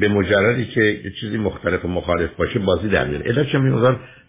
به 0.00 0.08
مجردی 0.08 0.64
که 0.64 1.00
چیزی 1.20 1.38
مختلف 1.38 1.84
و 1.84 1.88
مخالف 1.88 2.30
باشه 2.36 2.58
بازی 2.58 2.88
در 2.88 3.06
میاره 3.06 3.24
علت 3.24 3.46
چه 3.46 3.58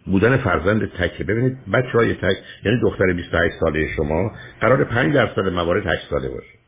بودن 0.05 0.37
فرزند 0.37 0.91
تکه 0.91 1.23
ببینید 1.23 1.57
بچه 1.73 1.91
های 1.93 2.13
تک 2.13 2.37
یعنی 2.65 2.81
دختر 2.81 3.13
28 3.13 3.55
ساله 3.59 3.87
شما 3.87 4.31
قرار 4.61 4.83
5 4.83 5.13
درصد 5.13 5.47
موارد 5.47 5.87
8 5.87 6.09
ساله 6.09 6.29
باشه. 6.29 6.59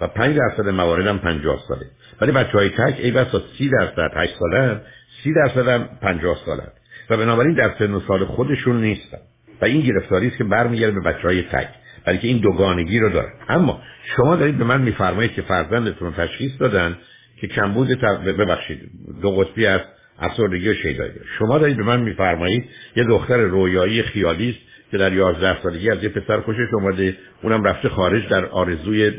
و 0.00 0.06
5 0.06 0.36
درصد 0.36 0.68
موارد 0.68 1.06
هم 1.06 1.18
50 1.18 1.60
ساله. 1.68 1.86
ولی 2.20 2.32
بچه 2.32 2.52
های 2.52 2.68
تک 2.68 3.00
ای 3.00 3.10
بسا 3.10 3.42
30 3.58 3.68
درصد 3.68 4.10
8 4.16 4.32
ساله 4.38 4.80
30 5.24 5.34
درصد 5.34 5.68
هم 5.68 5.88
50 6.02 6.36
ساله 6.46 6.62
و 7.10 7.16
بنابراین 7.16 7.54
در 7.54 7.74
سن 7.78 7.94
و 7.94 8.00
سال 8.00 8.24
خودشون 8.24 8.80
نیستن. 8.80 9.18
و 9.62 9.64
این 9.64 9.80
گرفتاری 9.80 10.26
است 10.26 10.36
که 10.36 10.44
برمیگرده 10.44 11.00
به 11.00 11.12
بچه 11.12 11.22
های 11.22 11.42
تک. 11.42 11.68
بلکه 12.04 12.28
این 12.28 12.38
دوگانگی 12.38 12.98
رو 12.98 13.08
داره. 13.08 13.28
اما 13.48 13.82
شما 14.16 14.36
دارید 14.36 14.58
به 14.58 14.64
من 14.64 14.82
میفرمایید 14.82 15.32
که 15.32 15.42
فرزندتون 15.42 16.12
تشخیص 16.12 16.52
دادن 16.60 16.98
که 17.40 17.46
کمبود 17.46 17.88
ببخشید 18.24 18.90
دو 19.22 19.30
قطبی 19.30 19.66
است 19.66 19.84
افسردگی 20.20 20.68
و 20.68 20.74
شیدایی 20.74 21.12
شما 21.38 21.58
دارید 21.58 21.76
به 21.76 21.82
من 21.82 22.00
میفرمایید 22.00 22.64
یه 22.96 23.04
دختر 23.04 23.36
رویایی 23.36 24.02
خیالی 24.02 24.50
است 24.50 24.58
که 24.90 24.98
در 24.98 25.12
11 25.12 25.62
سالگی 25.62 25.90
از 25.90 26.02
یه 26.02 26.08
پسر 26.08 26.40
خوشش 26.40 26.66
اومده 26.72 27.16
اونم 27.42 27.64
رفته 27.64 27.88
خارج 27.88 28.28
در 28.28 28.44
آرزوی 28.44 29.12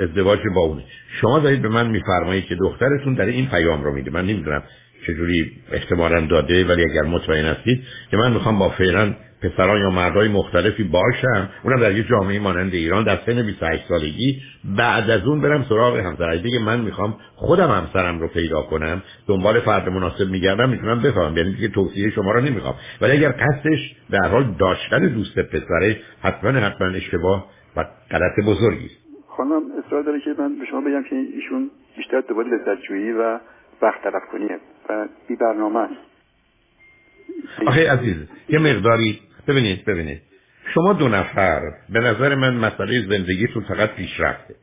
ازدواج 0.00 0.40
با 0.54 0.60
اونه. 0.60 0.82
شما 1.20 1.38
دارید 1.38 1.62
به 1.62 1.68
من 1.68 1.90
میفرمایید 1.90 2.44
که 2.44 2.54
دخترتون 2.54 3.14
در 3.14 3.26
این 3.26 3.46
پیام 3.46 3.84
رو 3.84 3.94
میده. 3.94 4.10
من 4.10 4.26
نمی‌دونم 4.26 4.62
چجوری 5.06 5.52
احتمالا 5.72 6.26
داده 6.26 6.64
ولی 6.64 6.82
اگر 6.90 7.02
مطمئن 7.02 7.44
هستید 7.44 7.82
که 8.10 8.16
من 8.16 8.32
می‌خوام 8.32 8.58
با 8.58 8.68
فعلا 8.68 9.14
پسران 9.42 9.80
یا 9.80 9.90
مردای 9.90 10.28
مختلفی 10.28 10.84
باشم 10.84 11.48
اونم 11.64 11.80
در 11.80 11.92
یه 11.92 12.04
جامعه 12.10 12.38
مانند 12.38 12.74
ایران 12.74 13.04
در 13.04 13.18
سن 13.26 13.46
28 13.46 13.88
سالگی. 13.88 14.42
بعد 14.64 15.10
از 15.10 15.26
اون 15.26 15.40
برم 15.40 15.64
سراغ 15.68 15.96
همسر 15.96 16.34
دیگه 16.34 16.58
من 16.58 16.80
می‌خوام 16.80 17.16
خودم 17.34 17.70
همسرم 17.70 18.20
رو 18.20 18.28
پیدا 18.28 18.62
کنم. 18.62 19.02
دنبال 19.26 19.60
فرد 19.60 19.88
مناسب 19.88 20.30
میگردم 20.30 20.70
می‌تونم 20.70 21.02
بفهمم. 21.02 21.36
یعنی 21.36 21.52
دیگه 21.52 21.68
توصیه 21.68 22.10
شما 22.10 22.32
رو 22.32 22.40
نمی‌خوام. 22.40 22.74
ولی 23.00 23.12
اگر 23.12 23.30
قصدش 23.32 23.96
در 24.10 24.28
حال 24.28 24.54
داشتن 24.58 25.08
دوست 25.08 25.38
پسره 25.38 25.96
حتما 26.22 26.50
حتما 26.50 26.88
اشتباه 26.88 27.46
و 27.76 27.84
غلط 28.10 28.46
بزرگی 28.46 28.86
است. 28.86 29.02
خانم 29.28 29.62
اصرار 29.86 30.02
داره 30.02 30.20
که 30.20 30.34
من 30.38 30.58
به 30.58 30.64
شما 30.70 30.80
بگم 30.80 31.02
که 31.02 31.16
ایشون 31.16 31.70
بیشتر 31.96 32.20
دوباره 32.20 32.48
لذتجویی 32.48 33.12
و 33.12 33.38
وقت 33.82 34.02
طلب 34.02 34.22
کنیه 34.32 34.58
و 34.88 35.08
بی 35.28 35.36
برنامه 35.36 35.80
است. 35.80 36.12
آخه 37.66 37.92
عزیز 37.92 38.16
یه 38.48 38.58
مقداری 38.58 39.20
ببینید 39.48 39.84
ببینید. 39.84 40.20
شما 40.74 40.92
دو 40.92 41.08
نفر 41.08 41.60
به 41.88 42.00
نظر 42.00 42.34
من 42.34 42.54
مسئله 42.54 43.02
زندگیتون 43.08 43.62
فقط 43.62 43.94
پیشرفته. 43.94 44.54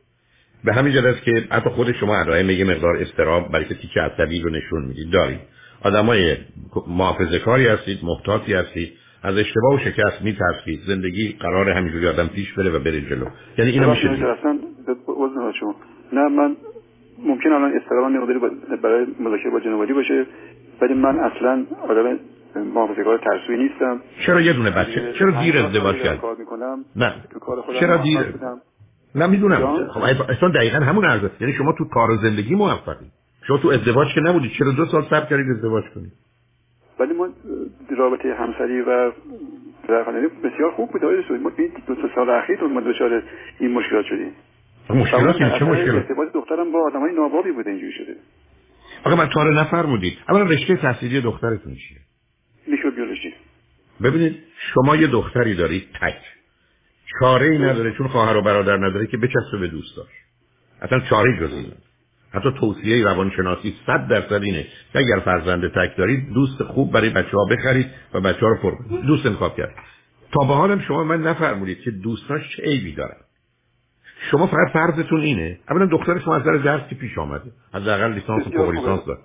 به 0.64 0.72
همین 0.74 0.92
جهت 0.92 1.22
که 1.22 1.44
حتی 1.50 1.70
خود 1.70 1.92
شما 1.92 2.16
علائم 2.16 2.50
یه 2.50 2.64
مقدار 2.64 2.96
استراب 2.96 3.52
برای 3.52 3.64
که 3.64 3.74
تیکه 3.74 4.00
عصبی 4.00 4.40
رو 4.40 4.50
نشون 4.50 4.84
می‌دید. 4.84 5.10
دارید. 5.10 5.40
آدمای 5.82 6.36
محافظه 6.86 7.38
کاری 7.38 7.66
هستید 7.66 7.98
محتاطی 8.02 8.54
هستید 8.54 8.92
از 9.22 9.38
اشتباه 9.38 9.74
و 9.74 9.78
شکست 9.78 10.22
میترسید. 10.22 10.80
زندگی 10.86 11.36
قرار 11.40 11.70
همینجوری 11.70 12.08
آدم 12.08 12.26
پیش 12.26 12.52
بره 12.52 12.70
و 12.70 12.78
بره 12.78 13.00
جلو. 13.00 13.26
یعنی 13.58 13.70
اینو 13.70 13.90
میشه 13.90 14.08
شما. 15.60 15.74
نه 16.12 16.28
من 16.28 16.56
ممکن 17.18 17.52
الان 17.52 17.72
استرام 17.76 18.18
مقداری 18.18 18.38
برای 18.82 19.06
مذاکره 19.20 19.50
با 19.50 19.60
جنوالی 19.60 19.92
باشه 19.92 20.26
ولی 20.80 20.94
من 20.94 21.18
اصلا 21.18 21.66
آدم 21.88 22.18
محافظه‌کار 22.56 23.18
ترسوی 23.18 23.56
نیستم. 23.56 24.00
چرا 24.26 24.40
یه 24.40 24.52
دونه 24.52 24.70
بچه؟ 24.70 25.12
چرا 25.18 25.30
دیر 25.30 25.58
ازدواج 25.58 25.96
کرد 25.96 26.20
نه. 26.96 27.14
چرا 27.80 27.96
دیر؟ 27.96 28.18
نه 29.14 29.26
می‌دونم. 29.26 29.88
خب 29.88 30.02
اصلا 30.02 30.48
دقیقا 30.48 30.78
همون 30.78 31.04
عرضه. 31.04 31.30
یعنی 31.40 31.52
شما 31.52 31.72
تو 31.78 31.84
کار 31.84 32.10
و 32.10 32.16
زندگی 32.16 32.54
موفقی. 32.54 33.06
شما 33.46 33.58
تو 33.58 33.68
ازدواج 33.68 34.14
که 34.14 34.20
نبودید 34.20 34.50
چرا 34.58 34.72
دو 34.72 34.86
سال 34.86 35.02
صبر 35.02 35.26
کردید 35.26 35.50
ازدواج 35.50 35.84
کنید؟ 35.94 36.12
ولی 37.00 37.14
ما 37.14 37.28
رابطه 37.98 38.34
همسری 38.34 38.80
و 38.80 39.12
پدرخوانده 39.88 40.28
بسیار 40.28 40.70
خوب 40.70 40.90
بود 40.90 41.04
آقای 41.04 41.38
ما 41.38 41.50
دو 41.86 41.94
تا 41.94 42.08
سال 42.14 42.30
اخیر 42.30 42.60
ما 42.60 42.80
دچار 42.80 43.22
این 43.60 43.72
مشکلات 43.72 44.04
شدیم. 44.04 44.32
مشکلات 44.90 45.36
چه 45.36 45.64
مشکلات؟ 45.64 45.94
ارتباط 45.94 46.32
دخترم 46.32 46.72
با 46.72 46.86
آدمای 46.86 47.12
نابابی 47.14 47.52
بوده 47.52 47.70
اینجوری 47.70 47.92
شده. 47.92 48.16
آقا 49.04 49.16
من 49.16 49.28
تا 49.34 49.44
نفرمودید. 49.44 50.18
اولا 50.28 50.44
رشته 50.44 50.76
تحصیلی 50.76 51.20
دخترتون 51.20 51.74
چیه؟ 51.74 51.98
ببینید 54.02 54.38
شما 54.74 54.96
یه 54.96 55.06
دختری 55.06 55.54
دارید 55.54 55.88
تک. 56.00 56.18
چاره 57.20 57.46
ای 57.46 57.58
نداره 57.58 57.94
چون 57.98 58.08
خواهر 58.08 58.36
و 58.36 58.42
برادر 58.42 58.76
نداره 58.76 59.06
که 59.06 59.16
بچسبه 59.16 59.58
به 59.60 59.68
دوستاش. 59.68 60.08
اصلا 60.82 61.00
چاره 61.00 61.38
جز 61.40 61.52
این 61.52 61.72
حتی 62.34 62.48
توصیه 62.60 63.04
روانشناسی 63.04 63.74
صد 63.86 64.08
درصد 64.08 64.42
اینه. 64.42 64.66
که 64.92 64.98
اگر 64.98 65.20
فرزند 65.24 65.68
تک 65.68 65.96
دارید 65.96 66.32
دوست 66.32 66.62
خوب 66.62 66.92
برای 66.92 67.10
بچه 67.10 67.36
ها 67.36 67.44
بخرید 67.44 67.86
و 68.14 68.20
بچه 68.20 68.40
ها 68.40 68.48
رو 68.48 68.56
پر 68.56 68.72
دوست 69.06 69.26
انتخاب 69.26 69.56
کرد. 69.56 69.74
تا 70.32 70.46
به 70.46 70.54
حالم 70.54 70.80
شما 70.80 71.04
من 71.04 71.22
نفرمودید 71.22 71.80
که 71.80 71.90
دوستاش 71.90 72.56
چه 72.56 72.62
عیبی 72.62 72.94
دارن. 72.94 73.16
شما 74.30 74.46
فقط 74.46 74.72
فرضتون 74.72 75.20
اینه. 75.20 75.58
اولا 75.70 75.86
دختر 75.86 76.18
شما 76.18 76.36
از 76.36 76.44
در 76.44 76.56
درس 76.56 76.88
پیش 77.00 77.18
آمده. 77.18 77.52
از 77.72 77.82
حداقل 77.82 78.12
لیسانس 78.12 78.46
و 78.46 78.50
فوق 78.50 78.70
لیسانس 78.70 79.04
داره 79.04 79.18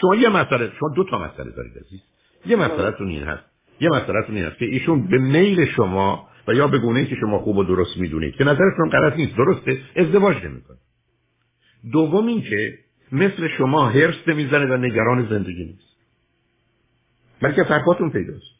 شما 0.00 0.14
یه 0.16 0.28
مسئله 0.28 0.72
شما 0.80 0.88
دو 0.96 1.04
تا 1.04 1.18
مسئله 1.18 1.50
دارید 1.56 1.72
عزیز. 1.86 2.00
یه 2.48 2.56
مسئله 2.56 2.90
تون 2.90 3.08
این 3.08 3.22
هست. 3.22 3.44
یه 3.80 3.88
مسئله 3.88 4.22
تون 4.26 4.36
این 4.36 4.44
هست 4.44 4.58
که 4.58 4.64
ایشون 4.64 5.06
به 5.08 5.18
میل 5.18 5.64
شما 5.64 6.28
و 6.48 6.54
یا 6.54 6.66
به 6.68 6.78
گونه 6.78 7.04
که 7.04 7.16
شما 7.16 7.38
خوب 7.38 7.56
و 7.56 7.64
درست 7.64 7.96
می‌دونید 7.96 8.34
که 8.34 8.44
نظرتون 8.44 8.90
غلط 8.92 9.16
نیست 9.16 9.36
درسته 9.36 9.78
ازدواج 9.96 10.36
نمی‌کنه. 10.36 10.76
دوم 11.92 12.26
این 12.26 12.42
که 12.42 12.78
مثل 13.12 13.48
شما 13.58 13.88
هرس 13.88 14.14
نمی‌زنه 14.26 14.66
و 14.66 14.76
نگران 14.76 15.26
زندگی 15.30 15.64
نیست. 15.64 15.98
بلکه 17.42 17.64
فرقاتون 17.64 18.10
پیداست. 18.10 18.58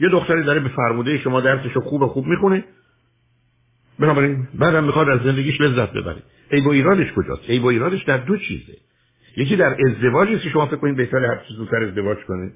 یه 0.00 0.08
دختری 0.08 0.42
داره 0.42 0.60
به 0.60 0.68
فرموده 0.68 1.18
شما 1.18 1.40
درسشو 1.40 1.80
خوب 1.80 2.02
و 2.02 2.06
خوب 2.06 2.26
می‌خونه. 2.26 2.64
بنابراین 3.98 4.48
بعدم 4.54 4.84
می‌خواد 4.84 5.08
از 5.08 5.20
زندگیش 5.20 5.60
لذت 5.60 5.92
ببره. 5.92 6.22
ای 6.50 6.60
با 6.60 6.72
ایرادش 6.72 7.12
کجاست؟ 7.12 7.50
ای 7.50 7.58
با 7.58 7.70
ایرادش 7.70 8.02
در 8.04 8.16
دو 8.16 8.36
چیزه. 8.36 8.76
یکی 9.36 9.56
در 9.56 9.76
ازدواجی 9.86 10.38
که 10.38 10.48
شما 10.50 10.66
فکر 10.66 10.76
کنید 10.76 10.96
بهتر 10.96 11.24
هر 11.24 11.44
چیز 11.48 11.56
زودتر 11.56 11.82
ازدواج 11.82 12.18
کنید 12.18 12.52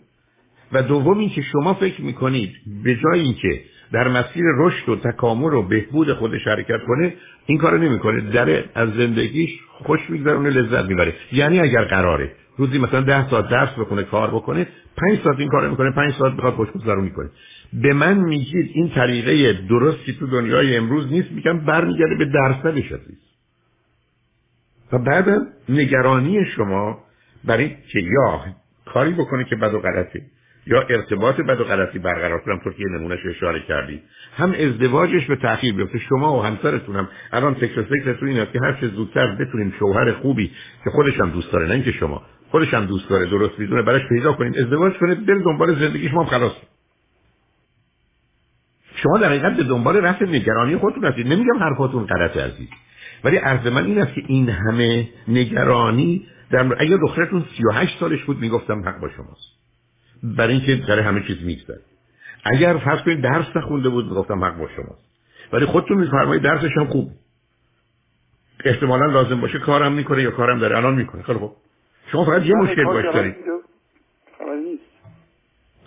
و 0.72 0.82
دوم 0.82 1.18
این 1.18 1.30
که 1.30 1.42
شما 1.42 1.74
فکر 1.74 2.02
می‌کنید 2.02 2.52
به 2.84 2.94
جای 2.94 3.20
اینکه 3.20 3.60
در 3.92 4.08
مسیر 4.08 4.44
رشد 4.58 4.88
و 4.88 4.96
تکامل 4.96 5.52
و 5.52 5.62
بهبود 5.62 6.12
خودش 6.12 6.46
حرکت 6.46 6.80
کنه 6.86 7.14
این 7.46 7.58
کارو 7.58 7.78
نمی‌کنه. 7.78 8.20
داره 8.20 8.64
از 8.74 8.88
زندگیش 8.88 9.50
خوش 9.68 10.00
میگذرونه 10.08 10.50
لذت 10.50 10.88
می‌بره. 10.88 11.14
یعنی 11.32 11.60
اگر 11.60 11.84
قراره 11.84 12.32
روزی 12.56 12.78
مثلا 12.78 13.00
ده 13.00 13.28
ساعت 13.28 13.48
درس 13.48 13.72
بکنه 13.78 14.02
کار 14.02 14.30
بکنه 14.30 14.66
پنج 14.96 15.18
ساعت 15.24 15.38
این 15.38 15.48
کار 15.48 15.70
می‌کنه 15.70 15.90
پنج 15.90 16.14
ساعت 16.14 16.32
بخواد 16.32 16.54
خوش 16.54 16.68
گذرونی 16.70 17.10
کنه 17.10 17.30
به 17.72 17.94
من 17.94 18.18
میگید 18.18 18.70
این 18.74 18.90
طریقه 18.90 19.52
درستی 19.68 20.12
تو 20.12 20.26
دنیای 20.26 20.76
امروز 20.76 21.12
نیست؟ 21.12 21.32
میگم 21.32 21.58
برمیگرده 21.58 22.14
به 22.14 22.24
درصدش 22.24 22.92
عزیز. 22.92 23.18
و 24.92 24.98
بعد 24.98 25.28
نگرانی 25.68 26.44
شما 26.56 26.98
برای 27.44 27.68
که 27.68 28.00
یا 28.00 28.40
کاری 28.84 29.12
بکنه 29.12 29.44
که 29.44 29.56
بد 29.56 29.74
و 29.74 29.78
غلطه 29.80 30.22
یا 30.68 30.80
ارتباط 30.80 31.40
بد 31.40 31.60
و 31.60 31.64
غلطی 31.64 31.98
برقرار 31.98 32.40
کنم 32.40 32.60
تو 32.64 32.70
که 32.70 32.84
نمونهش 32.90 33.26
اشاره 33.26 33.60
کردی. 33.68 34.02
هم 34.36 34.52
ازدواجش 34.52 35.26
به 35.26 35.36
تاخیر 35.36 35.74
بیفته 35.74 35.98
شما 35.98 36.38
و 36.38 36.42
همسرتون 36.42 36.96
هم 36.96 37.08
الان 37.32 37.54
فکر 37.54 37.82
فکرتون 37.82 38.28
اینه 38.28 38.46
که 38.52 38.58
هر 38.62 38.72
چه 38.80 38.88
زودتر 38.88 39.36
بتونیم 39.40 39.74
شوهر 39.78 40.12
خوبی 40.12 40.50
که 40.84 40.90
خودش 40.90 41.20
هم 41.20 41.30
دوست 41.30 41.52
داره 41.52 41.66
نه 41.66 41.74
اینکه 41.74 41.92
شما 41.92 42.22
خودش 42.50 42.74
هم 42.74 42.86
دوست 42.86 43.10
داره 43.10 43.26
درست 43.26 43.58
می‌دونه 43.58 43.82
براش 43.82 44.02
پیدا 44.08 44.32
کنید 44.32 44.58
ازدواج 44.58 44.92
کنید 44.92 45.26
بر 45.26 45.34
دنبال 45.34 45.74
زندگی 45.80 46.08
شما 46.08 46.24
خلاص 46.24 46.52
شما 49.02 49.18
در 49.18 49.28
حقیقت 49.28 49.56
به 49.56 49.62
دنبال 49.62 49.96
رفت 49.96 50.22
نگرانی 50.22 50.76
خودتون 50.76 51.04
هستید. 51.04 51.26
نمیگم 51.26 51.58
حرفاتون 51.60 52.06
غلطه 52.06 52.44
عزیز. 52.44 52.68
ولی 53.24 53.36
عرض 53.36 53.66
من 53.66 53.84
این 53.84 54.02
است 54.02 54.14
که 54.14 54.22
این 54.26 54.48
همه 54.48 55.08
نگرانی 55.28 56.26
در 56.50 56.76
اگر 56.78 56.96
دخترتون 56.96 57.44
38 57.56 58.00
سالش 58.00 58.24
بود 58.24 58.38
می‌گفتم 58.38 58.88
حق 58.88 59.00
با 59.00 59.08
شماست. 59.08 59.57
برای 60.22 60.54
اینکه 60.54 60.76
در 60.76 61.00
همه 61.00 61.22
چیز 61.26 61.42
میگذره 61.42 61.80
اگر 62.44 62.76
فرض 62.76 63.02
کنید 63.02 63.20
درس 63.20 63.56
نخونده 63.56 63.88
بود 63.88 64.04
می‌گفتم 64.04 64.44
حق 64.44 64.58
با 64.58 64.68
شماست. 64.76 65.08
ولی 65.52 65.66
خودتون 65.66 65.98
میفرمایید 65.98 66.42
درسش 66.42 66.76
هم 66.76 66.86
خوب. 66.86 67.10
احتمالا 68.64 69.06
لازم 69.06 69.40
باشه 69.40 69.58
کارم 69.58 69.92
می‌کنه 69.92 70.22
یا 70.22 70.30
کارم 70.30 70.58
داره. 70.58 70.76
الان 70.76 70.94
می‌کنه. 70.94 71.22
خیلی 71.22 71.38
خوب. 71.38 71.56
شما 72.12 72.24
فقط 72.24 72.46
یه 72.46 72.54
مشکل 72.54 72.84
باش 72.84 73.04
دارید. 73.04 73.34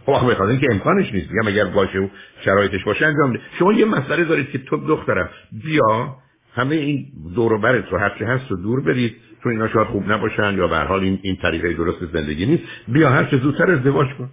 خب 0.06 0.32
بخواد 0.32 0.60
که 0.60 0.68
امکانش 0.72 1.14
نیست. 1.14 1.32
میگم 1.32 1.48
اگر 1.48 1.66
باشه 1.66 2.00
و 2.00 2.08
شرایطش 2.46 2.84
باشه 2.84 3.06
انجام 3.06 3.40
شما 3.60 3.74
یه 3.74 3.86
مسئله 3.86 4.24
دارید 4.24 4.50
که 4.50 4.58
تو 4.58 4.78
دخترم 4.78 5.30
بیا 5.52 6.16
همه 6.54 6.76
این 6.76 7.08
دور 7.36 7.54
و 7.54 7.58
برت 7.58 7.92
رو 7.92 7.98
هرچی 7.98 8.24
هست 8.24 8.52
و 8.52 8.56
دور 8.56 8.82
برید. 8.82 9.16
چون 9.43 9.51
اینا 9.51 9.67
شاید 9.67 9.88
خوب 9.88 10.12
نباشن 10.12 10.53
یا 10.57 10.67
به 10.67 10.77
حال 10.77 11.00
این 11.00 11.19
این 11.21 11.36
طریقه 11.36 11.74
درست 11.74 12.05
زندگی 12.13 12.45
نیست. 12.45 12.63
بیا 12.88 13.10
هر 13.10 13.24
چه 13.24 13.38
زودتر 13.38 13.71
ازدواج 13.71 14.07
کن. 14.17 14.29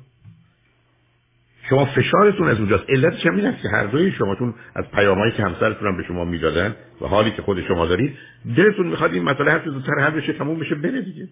شما 1.71 1.85
فشارتون 1.85 2.49
از 2.49 2.59
اونجاست. 2.59 2.85
علتش 2.89 3.27
هم 3.27 3.37
این 3.37 3.47
است 3.47 3.63
که 3.63 3.69
هر 3.69 3.87
دوی 3.87 4.13
شماتون 4.13 4.55
از 4.75 4.85
پیامایی 4.95 5.33
که 5.33 5.43
همسرتون 5.43 5.97
به 5.97 6.03
شما 6.03 6.25
می‌دادن 6.25 6.77
و 7.01 7.07
حالی 7.07 7.31
که 7.31 7.43
خود 7.43 7.67
شما 7.69 7.87
دارید 7.87 8.17
دلتون 8.57 8.87
می‌خواد 8.87 9.13
این 9.13 9.23
مسئله 9.23 9.51
هر 9.51 9.59
چه 9.59 9.71
زودتر 9.71 10.01
حل 10.01 10.11
بشه 10.11 10.33
تموم 10.33 10.59
بشه 10.59 10.75
بره 10.75 11.03
دیگه. 11.03 11.29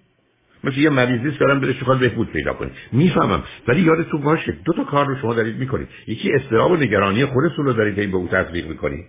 مثل 0.64 0.78
یه 0.78 0.90
مریضی 0.90 1.28
است 1.28 1.40
دارم 1.40 1.60
بهش 1.60 1.76
بخواد 1.76 1.98
بهبود 1.98 2.30
پیدا 2.30 2.52
کنه 2.52 2.70
می‌فهمم. 2.92 3.42
ولی 3.68 3.80
یادتون 3.80 4.20
باشه 4.20 4.54
دو 4.64 4.72
تا 4.72 4.84
کار 4.84 5.06
رو 5.06 5.16
شما 5.16 5.34
دارید 5.34 5.56
می‌کنید. 5.56 5.88
یکی 6.06 6.32
استراب 6.32 6.70
و 6.70 6.76
نگرانی 6.76 7.24
خودتون 7.24 7.64
رو 7.64 7.72
دارید 7.72 8.10
به 8.10 8.16
او 8.16 8.28
تطبیق 8.28 8.68
می‌کنید. 8.68 9.04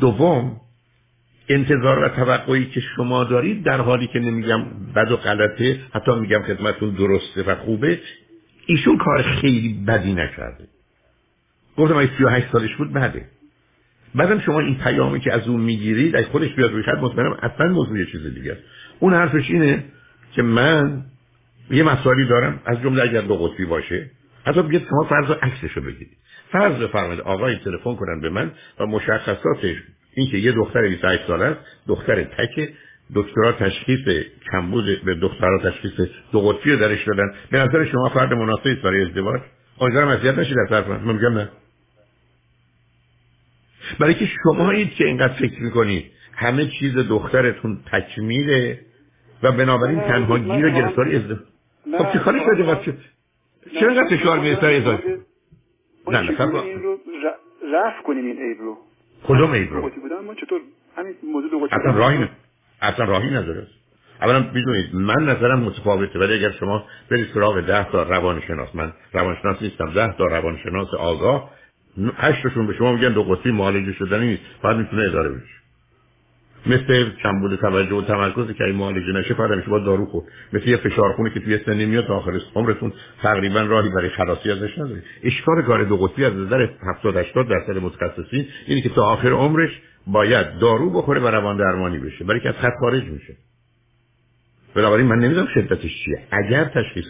دوم 0.00 0.56
انتظار 1.50 2.04
و 2.04 2.08
توقعی 2.08 2.64
که 2.64 2.80
شما 2.80 3.24
دارید 3.24 3.64
در 3.64 3.80
حالی 3.80 4.06
که 4.06 4.18
نمیگم 4.18 4.64
بد 4.96 5.12
و 5.12 5.16
غلطه 5.16 5.80
حتی 5.94 6.14
میگم 6.20 6.42
خدمتون 6.42 6.90
درسته 6.90 7.42
و 7.42 7.54
خوبه 7.54 8.00
ایشون 8.66 8.98
کار 8.98 9.22
خیلی 9.22 9.84
بدی 9.88 10.12
نکرده. 10.12 10.68
گفتم 11.76 11.96
اگه 11.96 12.10
38 12.18 12.46
سالش 12.52 12.74
بود 12.76 12.92
بده. 12.92 13.24
بعدم 14.14 14.40
شما 14.40 14.60
این 14.60 14.78
پیامی 14.78 15.20
که 15.20 15.32
از 15.32 15.48
اون 15.48 15.60
می‌گیرید 15.60 16.16
از 16.16 16.24
خودش 16.24 16.54
بیاد 16.54 16.72
روی 16.72 16.82
مطمئنم 17.02 17.36
اصلا 17.42 17.68
موضوع 17.68 17.98
یه 17.98 18.06
چیز 18.06 18.34
دیگه 18.34 18.52
است. 18.52 18.62
اون 19.00 19.14
حرفش 19.14 19.50
اینه 19.50 19.84
که 20.32 20.42
من 20.42 21.04
یه 21.70 21.82
مسائلی 21.82 22.26
دارم 22.26 22.60
از 22.64 22.82
جمله 22.82 23.02
اگر 23.02 23.20
دو 23.20 23.36
قطبی 23.36 23.64
باشه 23.64 24.10
حتی 24.46 24.62
بگید 24.62 24.86
شما 24.90 25.04
فرض 25.04 25.30
عکسش 25.42 25.72
رو 25.76 25.82
بگیرید. 25.82 26.16
فرض 26.52 26.82
بفرمایید 26.82 27.20
آقای 27.20 27.56
تلفن 27.56 27.96
کنن 27.96 28.20
به 28.20 28.30
من 28.30 28.50
و 28.80 28.86
مشخصاتش 28.86 29.76
این 30.14 30.30
که 30.30 30.38
یه 30.38 30.52
دختر 30.52 30.88
28 30.88 31.26
ساله 31.26 31.44
است 31.44 31.60
دختر 31.88 32.24
تک 32.24 32.68
دکترا 33.14 33.52
تشخیص 33.52 34.24
کمبود 34.52 35.04
به 35.04 35.14
دخترها 35.14 35.58
تشخیص 35.70 36.08
دو 36.32 36.40
قطبی 36.40 36.72
رو 36.72 36.78
درش 36.78 37.04
دادن. 37.04 37.34
به 37.50 37.58
نظر 37.58 37.84
شما 37.84 38.08
فرد 38.08 38.34
مناسبی 38.34 38.70
است 38.70 38.82
برای 38.82 39.02
ازدواج؟ 39.02 39.40
امیدوارم 39.80 40.08
اذیت 40.08 40.38
نشید 40.38 40.58
از 40.58 40.72
حرف 40.72 40.88
من. 40.88 41.14
میگم 41.14 41.38
نه؟ 41.38 41.48
برای 44.00 44.14
که 44.14 44.28
شما 44.42 44.70
اید 44.70 44.94
که 44.94 45.06
اینقدر 45.06 45.32
فکر 45.32 45.62
می‌کنید 45.62 46.04
همه 46.32 46.66
چیز 46.66 46.96
دخترتون 46.96 47.78
تکمیله 47.92 48.80
و 49.42 49.52
بنابراین 49.52 50.00
تنها 50.00 50.38
گیر 50.38 50.70
گرفتاری 50.70 51.16
ازدواج 51.16 51.38
خب 51.98 52.12
چه 52.12 52.18
کاری 52.18 52.40
شده 52.40 52.96
چرا 53.80 53.92
اینقدر 53.92 54.16
فشار 54.16 54.38
می‌رسه 54.38 54.66
ازدواج 54.66 55.00
نه 56.08 56.20
نه 56.20 56.34
رفت 57.72 58.02
کنیم 58.04 58.24
این 58.24 58.38
عیب 58.38 58.60
رو. 58.60 58.78
کدوم 59.24 59.52
عیب 59.52 59.72
رو 59.72 59.82
ما 60.26 60.34
چطور؟ 60.34 60.60
همین 60.96 61.14
موضوع 61.32 61.68
اصلا 61.72 61.92
راهی 61.92 62.28
اصلا 62.82 63.04
راهی 63.04 63.30
نداره. 63.30 63.66
اولا 64.22 64.40
می‌دونید 64.54 64.94
من 64.94 65.24
نظرم 65.24 65.60
متفاوته 65.60 66.18
ولی 66.18 66.34
اگر 66.34 66.50
شما 66.50 66.84
برید 67.10 67.26
سراغ 67.34 67.60
ده 67.60 67.84
تا 67.84 68.02
روانشناس 68.02 68.74
من 68.74 68.92
روانشناس 69.12 69.62
نیستم 69.62 69.92
ده 69.92 70.14
تا 70.18 70.24
روانشناس 70.26 70.94
آگاه 70.94 71.50
هشتشون 72.16 72.66
به 72.66 72.74
شما 72.74 72.92
میگن 72.92 73.12
دو 73.12 73.22
قطبی 73.22 73.50
معالجه 73.50 73.92
شدنی 73.92 74.26
نیست 74.26 74.42
باید 74.62 74.76
می‌تونه 74.76 75.02
اداره 75.02 75.28
بشه. 75.28 75.59
مثل 76.66 77.10
کمبود 77.22 77.56
توجه 77.56 77.94
و 77.94 78.02
تمرکز 78.02 78.56
که 78.56 78.64
این 78.64 78.76
معالجه 78.76 79.12
نشه 79.12 79.34
فقط 79.34 79.50
همیشه 79.50 79.68
با 79.68 79.78
دارو 79.78 80.06
خورد. 80.06 80.26
مثل 80.52 80.68
یه 80.68 80.76
فشارخونه 80.76 81.30
که 81.30 81.40
توی 81.40 81.58
سنی 81.66 81.86
میاد 81.86 82.06
تا 82.06 82.14
آخر 82.14 82.40
عمرتون 82.54 82.92
تقریبا 83.22 83.60
راهی 83.60 83.88
برای 83.88 84.08
خلاصی 84.08 84.50
ازش 84.50 84.78
نداری 84.78 85.00
اشکال 85.24 85.62
کار 85.62 85.84
دو 85.84 85.96
قطبی 85.96 86.24
از 86.24 86.34
نظر 86.34 86.68
70 86.96 87.16
80 87.16 87.48
درصد 87.48 87.78
متخصصین 87.82 88.46
اینه 88.66 88.80
که 88.80 88.88
تا 88.88 89.04
آخر 89.04 89.28
عمرش 89.28 89.70
باید 90.06 90.58
دارو 90.58 90.90
بخوره 90.90 91.20
و 91.20 91.26
روان 91.26 91.56
درمانی 91.56 91.98
بشه 91.98 92.24
برای 92.24 92.40
که 92.40 92.48
از 92.48 92.54
خط 92.54 92.72
خارج 92.80 93.04
میشه. 93.04 93.36
بنابراین 94.74 95.06
من 95.06 95.18
نمی‌دونم 95.18 95.46
شدتش 95.54 96.04
چیه. 96.04 96.18
اگر 96.30 96.64
تشخیص 96.64 97.06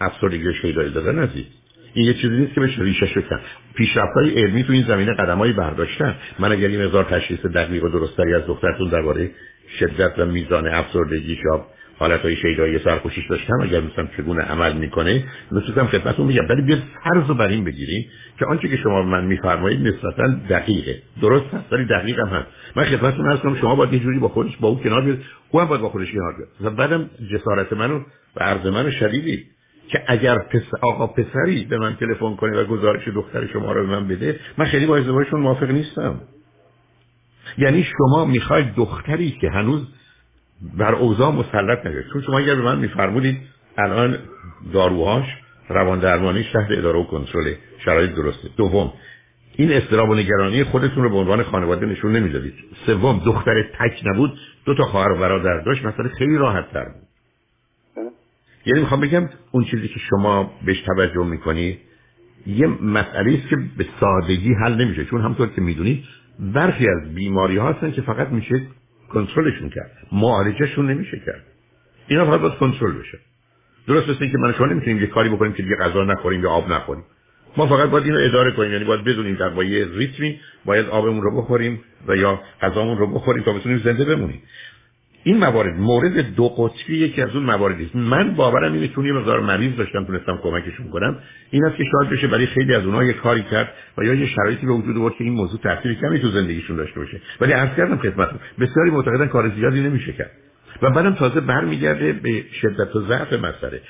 افسردگی 0.00 0.54
شیدایی 0.62 0.90
دادن 0.90 1.18
عزیز. 1.18 1.61
این 1.94 2.06
یه 2.06 2.14
چیزی 2.14 2.36
نیست 2.36 2.54
که 2.54 2.60
بشه 2.60 2.82
ریشه 2.82 3.06
شکن 3.06 3.40
پیشرفت 3.74 4.12
های 4.14 4.42
علمی 4.42 4.64
تو 4.64 4.72
این 4.72 4.84
زمینه 4.88 5.14
قدم 5.14 5.38
برداشتن. 5.38 6.14
من 6.38 6.52
اگر 6.52 6.68
این 6.68 6.80
هزار 6.80 7.04
تشخیص 7.04 7.40
دقیق 7.46 7.84
و 7.84 7.88
درستری 7.88 8.34
از 8.34 8.46
دخترتون 8.46 8.88
درباره 8.88 9.30
شدت 9.78 10.18
و 10.18 10.26
میزان 10.26 10.66
افسردگی 10.66 11.38
یا 11.44 11.66
حالت 11.98 12.20
های 12.20 12.36
شیدایی 12.36 12.78
سرخوشیش 12.78 13.26
داشتم 13.30 13.60
اگر 13.62 13.80
مثلا 13.80 14.08
چگونه 14.16 14.42
عمل 14.42 14.72
می‌کنه 14.72 15.24
نسبتم 15.52 15.86
خدمتتون 15.86 16.26
میگم 16.26 16.48
ولی 16.48 16.62
بیاد 16.62 16.82
فرض 17.04 17.28
رو 17.28 17.34
بر 17.34 17.48
این 17.48 17.64
بگیریم 17.64 18.06
که 18.38 18.46
آنچه 18.46 18.68
که 18.68 18.76
شما 18.76 19.02
من 19.02 19.24
میفرمایید 19.24 19.80
نسبتا 19.80 20.26
دقیقه. 20.50 21.02
درست 21.22 21.54
هست 21.54 21.72
ولی 21.72 21.84
دقیق 21.84 22.18
هم 22.18 22.26
هست. 22.26 22.46
من 22.76 22.84
خدمتتون 22.84 23.32
هستم 23.32 23.54
شما 23.54 23.74
باید 23.74 23.92
یه 23.92 23.98
جوری 23.98 24.18
با 24.18 24.28
خودش 24.28 24.56
با 24.56 24.68
او 24.68 24.80
کنار 24.80 25.04
بیاد 25.04 25.18
او 25.50 25.60
هم 25.60 25.66
باید 25.66 25.80
با 25.80 25.88
خودش 25.88 26.12
کنار 26.12 26.34
بیاد. 26.36 26.76
بعدم 26.76 27.10
جسارت 27.32 27.72
منو 27.72 28.00
و 28.36 28.40
عرض 28.40 28.66
من 28.66 28.90
شدیدی. 28.90 29.44
که 29.88 30.02
اگر 30.06 30.38
پس 30.38 30.62
آقا 30.82 31.06
پسری 31.06 31.64
به 31.64 31.78
من 31.78 31.96
تلفن 31.96 32.36
کنه 32.36 32.60
و 32.60 32.64
گزارش 32.64 33.08
دختر 33.08 33.46
شما 33.46 33.72
رو 33.72 33.86
به 33.86 33.92
من 33.92 34.08
بده 34.08 34.40
من 34.58 34.64
خیلی 34.64 34.86
با 34.86 34.96
ازدواجشون 34.96 35.40
موافق 35.40 35.70
نیستم. 35.70 36.20
یعنی 37.58 37.86
شما 37.98 38.24
می‌خواید 38.24 38.74
دختری 38.74 39.30
که 39.30 39.50
هنوز 39.50 39.88
بر 40.78 40.94
اوضاع 40.94 41.32
مسلط 41.32 41.86
نشه 41.86 42.04
چون 42.12 42.22
شما 42.22 42.38
اگر 42.38 42.54
به 42.54 42.62
من 42.62 42.78
میفرمودید 42.78 43.40
الان 43.78 44.18
داروهاش 44.72 45.24
روان 45.68 45.98
درمانی 45.98 46.44
شهر 46.44 46.72
اداره 46.72 46.98
و 46.98 47.04
کنترل 47.04 47.54
شرایط 47.84 48.14
درسته. 48.14 48.48
دوم 48.56 48.92
این 49.56 49.72
استراب 49.72 50.08
و 50.08 50.14
نگرانی 50.14 50.64
خودتون 50.64 51.02
رو 51.02 51.10
به 51.10 51.16
عنوان 51.16 51.42
خانواده 51.42 51.86
نشون 51.86 52.12
نمی‌دادید. 52.12 52.54
سوم 52.86 53.22
دختر 53.26 53.62
تک 53.62 54.02
نبود 54.04 54.38
دو 54.64 54.74
تا 54.74 54.84
خواهر 54.84 55.12
و 55.12 55.18
برادر 55.18 55.60
داشت 55.60 55.84
مسئله 55.84 56.08
خیلی 56.08 56.36
راحت 56.36 56.72
تر 56.72 56.84
بود. 56.84 57.01
یعنی 58.66 58.80
می‌خوام 58.80 59.00
بگم 59.00 59.28
اون 59.50 59.64
چیزی 59.64 59.88
که 59.88 60.00
شما 60.10 60.52
بهش 60.66 60.80
توجه 60.80 61.26
می‌کنی 61.26 61.78
یه 62.46 62.66
مسئله 62.66 63.38
است 63.38 63.48
که 63.48 63.56
به 63.78 63.86
سادگی 64.00 64.54
حل 64.54 64.74
نمیشه 64.84 65.04
چون 65.04 65.20
همطور 65.20 65.48
که 65.48 65.60
می‌دونید 65.60 66.04
برخی 66.38 66.86
از 66.88 67.14
بیماری 67.14 67.56
ها 67.56 67.72
هستن 67.72 67.90
که 67.90 68.02
فقط 68.02 68.28
میشه 68.28 68.62
کنترلشون 69.08 69.70
کرد 69.70 69.90
معالجهشون 70.12 70.90
نمیشه 70.90 71.22
کرد. 71.26 71.44
اینا 72.06 72.24
فقط 72.26 72.40
باید 72.40 72.54
کنترل 72.54 72.92
بشه. 72.92 73.18
درست 73.86 74.08
مثل 74.08 74.28
که 74.28 74.38
من 74.38 74.52
شما 74.52 74.66
نمی‌تونیم 74.66 75.00
یه 75.00 75.06
کاری 75.06 75.28
بکنیم 75.28 75.52
که 75.52 75.62
دیگه 75.62 75.76
غذا 75.76 76.04
نخوریم 76.04 76.42
یا 76.42 76.50
آب 76.50 76.72
نخوریم. 76.72 77.04
ما 77.56 77.66
فقط 77.66 77.90
باید 77.90 78.04
اینو 78.04 78.18
اداره 78.20 78.50
کنیم 78.50 78.72
یعنی 78.72 78.84
باید 78.84 79.04
بدونیم 79.04 79.34
در 79.34 79.48
با 79.48 79.62
ریتمی 79.62 80.40
باید 80.64 80.86
آبمون 80.86 81.22
رو 81.22 81.42
بخوریم 81.42 81.80
و 82.08 82.16
یا 82.16 82.40
غذامون 82.62 82.98
رو 82.98 83.14
بخوریم 83.14 83.42
تا 83.42 83.52
بتونیم 83.52 83.78
زنده 83.78 84.04
بمونیم. 84.04 84.42
این 85.24 85.36
موارد 85.36 85.76
مورد 85.78 86.34
دو 86.34 86.48
قطبی 86.48 86.96
یکی 86.96 87.22
از 87.22 87.34
اون 87.34 87.44
مواردی 87.44 87.84
است. 87.84 87.96
من 87.96 88.34
باورم 88.34 88.72
اینه 88.72 88.88
چون 88.88 89.06
یه 89.06 89.12
مقدار 89.12 89.40
مریض 89.40 89.76
داشتم 89.76 90.04
تونستم 90.04 90.38
کمکشون 90.42 90.88
کنم 90.88 91.18
این 91.50 91.64
است 91.64 91.76
که 91.76 91.84
شاید 91.84 92.10
بشه 92.10 92.26
برای 92.26 92.46
خیلی 92.46 92.74
از 92.74 92.84
اونها 92.84 93.04
یه 93.04 93.12
کاری 93.12 93.42
کرد 93.42 93.72
و 93.98 94.04
یا 94.04 94.14
یه 94.14 94.26
شرایطی 94.26 94.66
به 94.66 94.72
وجود 94.72 94.96
آورد 94.96 95.14
که 95.14 95.24
این 95.24 95.32
موضوع 95.32 95.60
تاثیر 95.60 95.94
کمی 95.94 96.18
تو 96.18 96.28
زندگیشون 96.28 96.76
داشته 96.76 97.00
باشه. 97.00 97.20
ولی 97.40 97.52
عرض 97.52 97.76
کردم 97.76 97.96
خدمتتون 97.96 98.38
بسیاری 98.60 98.90
معتقدن 98.90 99.26
کار 99.26 99.48
زیادی 99.48 99.80
نمیشه 99.80 100.12
کرد. 100.12 100.30
و 100.82 100.90
بعدم 100.90 101.14
تازه 101.14 101.40
برمیگرده 101.40 102.12
به 102.12 102.44
شدت 102.60 102.96
و 102.96 103.00
ضعف 103.00 103.32
مسئله. 103.32 103.80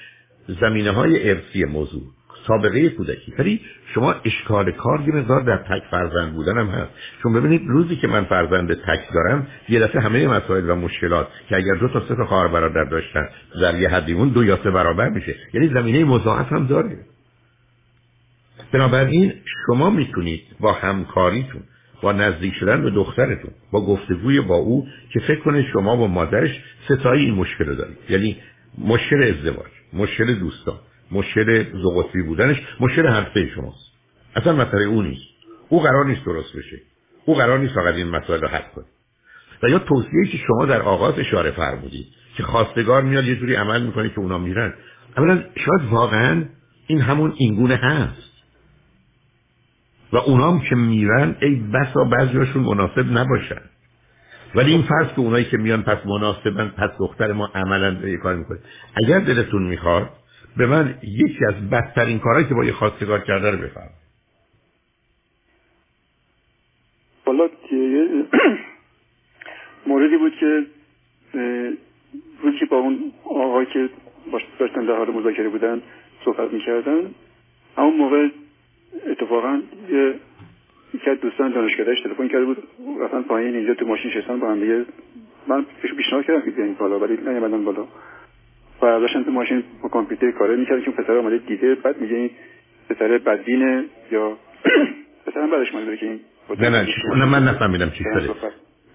زمینه 0.61 0.91
های 0.91 1.31
ارسی 1.31 1.65
موضوع. 1.65 2.03
سابقه 2.47 2.89
کودکی. 2.89 3.35
ولی 3.39 3.61
شما 3.95 4.15
اشکال 4.25 4.71
کار 4.71 5.01
یه 5.01 5.15
مقدار 5.15 5.41
در 5.41 5.57
تک 5.57 5.83
فرزند 5.91 6.33
بودن 6.33 6.59
هم 6.59 6.67
هست. 6.67 6.91
چون 7.23 7.33
ببینید 7.33 7.63
روزی 7.67 7.97
که 7.97 8.09
من 8.09 8.25
فرزند 8.25 8.75
تک 8.75 9.13
دارم 9.15 9.47
یه 9.69 9.81
دفعه 9.81 10.01
همه 10.01 10.29
مسائل 10.29 10.71
و 10.71 10.75
مشکلات 10.75 11.29
که 11.49 11.57
اگر 11.57 11.75
دو 11.75 11.89
تا 11.89 12.09
سه 12.09 12.15
تا 12.15 12.27
خواهر 12.27 12.49
برادر 12.49 12.85
داشتن 12.85 13.29
در 13.61 13.81
یه 13.81 13.89
حدیمون 13.89 14.29
دو 14.29 14.45
یا 14.45 14.59
سه 14.65 14.71
برابر 14.71 15.09
میشه. 15.09 15.35
یعنی 15.55 15.69
زمینه 15.69 16.05
مضاعف 16.05 16.53
هم 16.53 16.67
داره. 16.67 16.99
بنابراین 18.73 19.33
شما 19.67 19.91
می‌تونید 19.91 20.43
با 20.61 20.73
همکاریتون 20.73 21.63
با 22.03 22.13
نزدیک 22.13 22.55
شدن 22.55 22.83
به 22.83 22.91
دخترتون 22.91 23.51
با 23.73 23.87
گفتگوی 23.87 24.41
با 24.41 24.57
او 24.57 24.87
که 25.13 25.21
فکر 25.21 25.41
کنید 25.41 25.67
شما 25.73 25.97
با 25.97 26.07
مادرش 26.07 26.61
ستایی 26.85 27.25
این 27.25 27.35
مشکل 27.35 27.65
رو 27.65 27.75
دارید. 27.75 27.97
یعنی 28.11 28.37
مشکل 28.79 29.23
ازدواج 29.23 29.71
مشکل 29.93 30.35
دوستان. 30.35 30.79
مشکل 31.13 31.65
زغطی 31.83 32.23
بودنش 32.23 32.57
مشکل 32.81 33.07
حرفه 33.07 33.51
شماست. 33.55 33.93
اصلا 34.37 34.53
مسئله 34.53 34.85
او 34.85 35.03
نیست. 35.03 35.25
او 35.69 35.81
قرار 35.81 36.07
نیست 36.07 36.25
درست 36.25 36.57
بشه. 36.57 36.81
او 37.25 37.35
قرار 37.35 37.59
نیست 37.59 37.75
فقط 37.75 37.95
این 37.95 38.09
مسئله 38.09 38.37
رو 38.37 38.49
حل 38.49 38.63
کنه. 38.75 38.85
و 39.63 39.69
یا 39.69 39.79
توصیه 39.79 40.27
که 40.33 40.39
شما 40.39 40.67
در 40.67 40.83
آغاز 40.83 41.19
اشاره 41.19 41.51
فرمودید 41.51 42.07
که 42.37 42.43
خواستگار 42.43 43.03
میاد 43.03 43.25
یه 43.25 43.37
جوری 43.37 43.55
عمل 43.55 43.83
می‌کنه 43.83 44.09
که 44.09 44.19
اونا 44.19 44.39
میرن. 44.39 44.75
اولا 45.19 45.35
شاید 45.37 45.91
واقعا 45.91 46.45
این 46.87 47.01
همون 47.01 47.35
اینگونه 47.37 47.77
هست. 47.77 48.33
و 50.13 50.17
اونام 50.17 50.61
که 50.61 50.75
میرن 50.75 51.37
ای 51.43 51.55
بسا 51.55 52.05
بعضیاشون 52.05 52.63
مناسب 52.63 53.07
نباشن. 53.19 53.61
ولی 54.55 54.71
این 54.71 54.83
فرض 54.83 55.09
که 55.09 55.19
اونایی 55.19 55.45
که 55.45 55.57
میان 55.57 55.83
پس 55.83 56.07
مناسبن 56.07 56.69
پس 56.69 56.91
دختر 56.99 57.33
ما 57.33 57.51
عملا 57.55 58.09
یه 58.09 58.17
کار 58.17 58.37
می‌کنه. 58.37 58.59
اگر 58.95 59.19
دلتون 59.19 59.63
می‌خواد 59.63 60.11
به 60.57 60.67
من 60.67 60.95
یکی 61.03 61.45
از 61.49 61.71
بدترین 61.71 62.19
کارهایی 62.19 62.49
که 62.49 62.55
با 62.55 62.65
یه 62.65 62.73
خواستگار 62.73 63.21
کرده 63.21 63.51
رو 63.51 63.59
بفرم 63.59 63.91
حالا 67.27 67.49
موردی 69.87 70.17
بود 70.17 70.33
که 70.41 70.67
روزی 72.43 72.65
با 72.71 72.77
اون 72.77 73.13
آقایی 73.25 73.67
که 73.67 73.89
داشتن 74.59 74.87
در 74.87 74.97
حال 74.97 75.11
مذاکره 75.11 75.49
بودن 75.49 75.83
صحبت 76.25 76.53
می‌کردن 76.53 77.15
اون 77.77 77.97
موقع 77.97 78.29
اتفاقا 79.07 79.63
یه 79.91 80.15
یکی 80.95 81.11
از 81.11 81.21
دوستان 81.21 81.53
دانشگاهش 81.53 82.01
تلفن 82.01 82.29
کرده 82.29 82.45
بود 82.45 82.69
رفتن 83.01 83.23
پایین 83.23 83.55
اینجا 83.55 83.75
تو 83.75 83.87
ماشین 83.87 84.11
شستن 84.11 84.41
با 84.41 84.51
هم 84.51 84.61
دیگه. 84.61 84.85
من 85.47 85.67
پیشنهاد 85.97 86.25
کردم 86.25 86.41
که 86.41 86.51
بیاین 86.51 86.75
بالا 86.75 86.99
ولی 86.99 87.17
نیومدن 87.17 87.65
بالا. 87.65 87.87
و 88.83 89.01
داشتن 89.01 89.25
تو 89.25 89.31
ماشین 89.31 89.65
با 89.83 89.89
کامپیوتر 89.89 90.31
کار 90.31 90.57
می‌کردن 90.57 90.85
که 90.85 90.91
پسر 90.91 91.19
آمده 91.19 91.39
دیده 91.39 91.75
بعد 91.75 92.01
میگه 92.01 92.17
این 92.17 92.31
پسر 92.89 93.19
بدینه 93.19 93.85
یا 94.13 94.37
پسرم 95.27 95.51
بعدش 95.51 95.75
مال 95.75 95.97
که 95.97 96.07
این 96.07 96.21
نه 96.61 96.71
نه 96.71 96.87
نه 97.17 97.25
من 97.25 97.45
نفهمیدم 97.45 97.91
چی 97.91 98.05
شده 98.15 98.35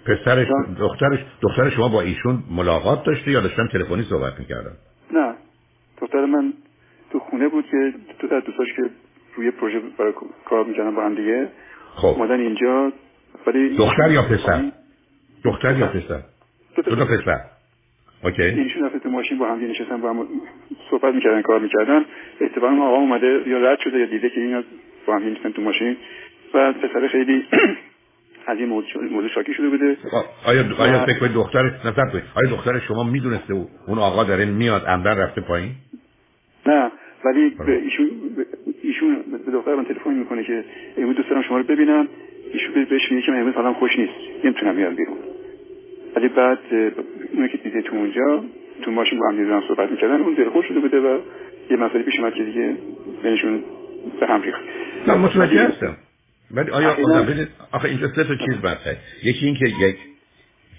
پسرش 0.06 0.48
دخترش 0.80 1.20
دختر 1.42 1.70
شما 1.70 1.88
با 1.88 2.02
ایشون 2.02 2.44
ملاقات 2.52 3.04
داشته 3.06 3.32
یا 3.32 3.42
داشتن 3.42 3.68
تلفنی 3.68 4.04
صحبت 4.04 4.40
می‌کردن؟ 4.40 4.72
نه 5.12 5.36
دختر 6.02 6.26
من 6.26 6.54
تو 7.12 7.20
خونه 7.20 7.48
بود 7.48 7.66
که 7.72 7.94
تو 8.20 8.28
تا 8.28 8.40
دوستاش 8.40 8.68
که 8.76 8.82
روی 9.36 9.52
پروژه 9.52 9.80
برای 9.98 10.14
کار 10.46 10.66
می‌کردن 10.66 10.96
با 10.96 11.06
هم 11.06 11.16
دیگه 11.16 11.48
خب. 11.96 12.08
اومدن 12.08 12.40
اینجا 12.40 12.92
ولی 13.48 13.78
دختر 13.78 14.12
یا 14.12 14.22
پسر؟ 14.22 14.72
دختر 15.44 15.78
یا 15.78 15.88
پسر. 15.88 16.22
دو 16.76 16.96
تا 16.96 17.06
پسر. 17.06 17.57
اوکی. 18.24 18.42
ایشون 18.42 18.84
رفته 18.84 19.00
تو 19.00 19.10
ماشین 19.10 19.38
با 19.38 19.48
هم 19.48 19.70
نشستن 19.70 20.02
با 20.02 20.10
هم 20.10 20.28
صحبت 20.92 21.16
می‌کردن 21.16 21.42
کار 21.42 21.60
می‌کردن. 21.60 22.06
اتفاقا 22.42 22.76
آقا 22.76 22.98
اومده 22.98 23.44
یا 23.48 23.58
رد 23.58 23.80
شده 23.80 24.00
یا 24.00 24.06
دیده 24.06 24.30
که 24.30 24.42
اینا 24.42 24.64
با 25.06 25.16
هم 25.16 25.32
نشستن 25.32 25.52
تو 25.52 25.62
ماشین. 25.62 25.98
و 26.54 26.74
پسر 26.74 27.08
خیلی 27.08 27.46
از 28.48 28.58
این 28.58 28.70
موضوع 28.70 29.28
شاکی 29.36 29.54
شده 29.54 29.70
بوده. 29.70 29.98
آیا 30.46 30.66
آیا 30.80 31.06
فکر 31.06 31.20
کنید 31.20 31.34
دختر 31.34 31.64
نظر 31.64 32.06
کنید. 32.12 32.24
آیا 32.36 32.50
دختر 32.50 32.80
شما 32.80 33.04
می‌دونسته 33.04 33.54
اون 33.88 33.98
آقا 34.00 34.24
داره 34.24 34.46
میاد 34.46 34.86
عمدن 34.86 35.18
رفته 35.18 35.42
پایین؟ 35.42 35.72
نه 36.66 36.92
ولی 37.26 37.50
به 37.50 37.76
ایشون 37.78 38.10
ایشون 38.84 39.16
به 39.46 39.52
دختر 39.52 39.76
من 39.76 39.86
تلفن 39.86 40.14
می‌کنه 40.14 40.44
که 40.44 40.64
امروز 40.98 41.16
دوست 41.16 41.30
دارم 41.30 41.42
شما 41.42 41.58
رو 41.58 41.64
ببینم. 41.64 42.08
ایشون 42.54 42.86
بهش 42.90 43.12
میگه 43.12 43.26
که 43.26 43.32
من 43.32 43.40
امروز 43.40 43.56
حالم 43.56 43.74
خوش 43.74 44.00
نیست. 44.00 44.14
نمی‌تونم 44.44 44.76
بیام 44.76 44.96
بیرون. 44.96 45.18
ولی 46.18 46.28
بعد 46.28 46.60
اونی 47.34 47.50
که 47.50 47.58
دیده 47.58 47.82
تو 47.82 47.96
اونجا 47.96 48.44
تو 48.84 48.92
ماشین 48.92 49.20
با 49.20 49.28
هم 49.28 49.38
دیدن 49.38 49.62
صحبت 49.68 49.92
می‌کردن 49.92 50.22
اون 50.22 50.34
دلخوش 50.34 50.66
شده 50.66 50.80
بوده 50.80 51.00
و 51.00 51.20
یه 51.72 51.78
مسئله 51.78 52.04
پیش 52.04 52.20
اومد 52.20 52.34
که 52.34 52.44
دیگه 52.44 52.76
بینشون 53.24 53.64
به 54.20 54.28
هم 54.28 54.42
ریخت. 54.42 54.60
نه 55.08 55.16
متوجه 55.16 55.68
هستم. 55.68 55.98
ولی 56.52 56.72
آیا 56.72 56.96
آخه 57.72 57.88
اینجا 57.88 58.08
سه 58.08 58.24
تا 58.24 58.36
چیز 58.36 58.62
بحثه 58.64 58.98
یکی 59.24 59.46
این 59.46 59.56
که 59.56 59.66
یک 59.66 59.98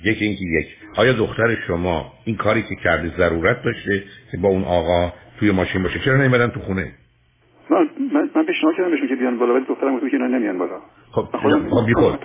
یکی 0.05 0.25
اینکه 0.25 0.45
یک. 0.45 0.67
آیا 0.97 1.13
دختر 1.13 1.57
شما 1.67 2.13
این 2.25 2.37
کاری 2.37 2.63
که 2.63 2.75
کرده 2.85 3.13
ضرورت 3.17 3.63
داشته 3.63 4.03
که 4.31 4.37
با 4.37 4.49
اون 4.49 4.65
آقا 4.65 5.13
توی 5.39 5.51
ماشین 5.51 5.83
باشه؟ 5.83 5.99
چرا 5.99 6.17
نمیدن 6.17 6.49
تو 6.49 6.61
خونه؟ 6.61 6.93
من 7.71 7.89
من, 8.13 8.31
من 8.35 8.45
پیشنهاد 8.45 8.77
کردم 8.77 8.91
بهشون 8.91 9.09
که 9.09 9.17
بیان 9.17 9.39
بالا 9.39 9.55
ولی 9.55 9.65
دخترم 9.65 9.97
گفت 9.97 10.11
که 10.11 10.17
نمیان 10.17 10.59
بالا. 10.59 10.81
خب 11.13 11.23
خب 11.23 11.87
بی 11.87 11.95
خود 11.95 12.19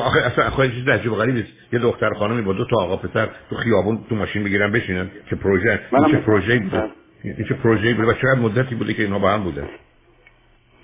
آخه 0.00 0.20
اصلا 0.20 0.46
آخه 0.46 0.68
چیز 0.68 0.88
عجیب 0.88 1.12
غریب 1.12 1.34
نیست. 1.34 1.52
یه 1.72 1.78
دختر 1.78 2.10
خانمی 2.14 2.42
با 2.42 2.52
دو 2.52 2.64
تا 2.64 2.76
آقا 2.76 2.96
پسر 2.96 3.28
تو 3.50 3.56
خیابون 3.56 3.98
تو 4.08 4.14
ماشین 4.14 4.44
بگیرن 4.44 4.72
بشینن. 4.72 5.10
که 5.30 5.36
پروژه 5.36 5.80
چه 6.10 6.16
پروژه 6.16 6.58
بوده؟ 6.58 6.90
این 7.24 7.46
چه 7.48 7.54
پروژه 7.54 7.94
بوده؟ 7.94 8.08
و 8.08 8.12
چقدر 8.12 8.40
مدتی 8.40 8.74
بوده 8.74 8.94
که 8.94 9.02
اینا 9.02 9.18
با 9.18 9.30
هم 9.30 9.44
بوده؟ 9.44 9.64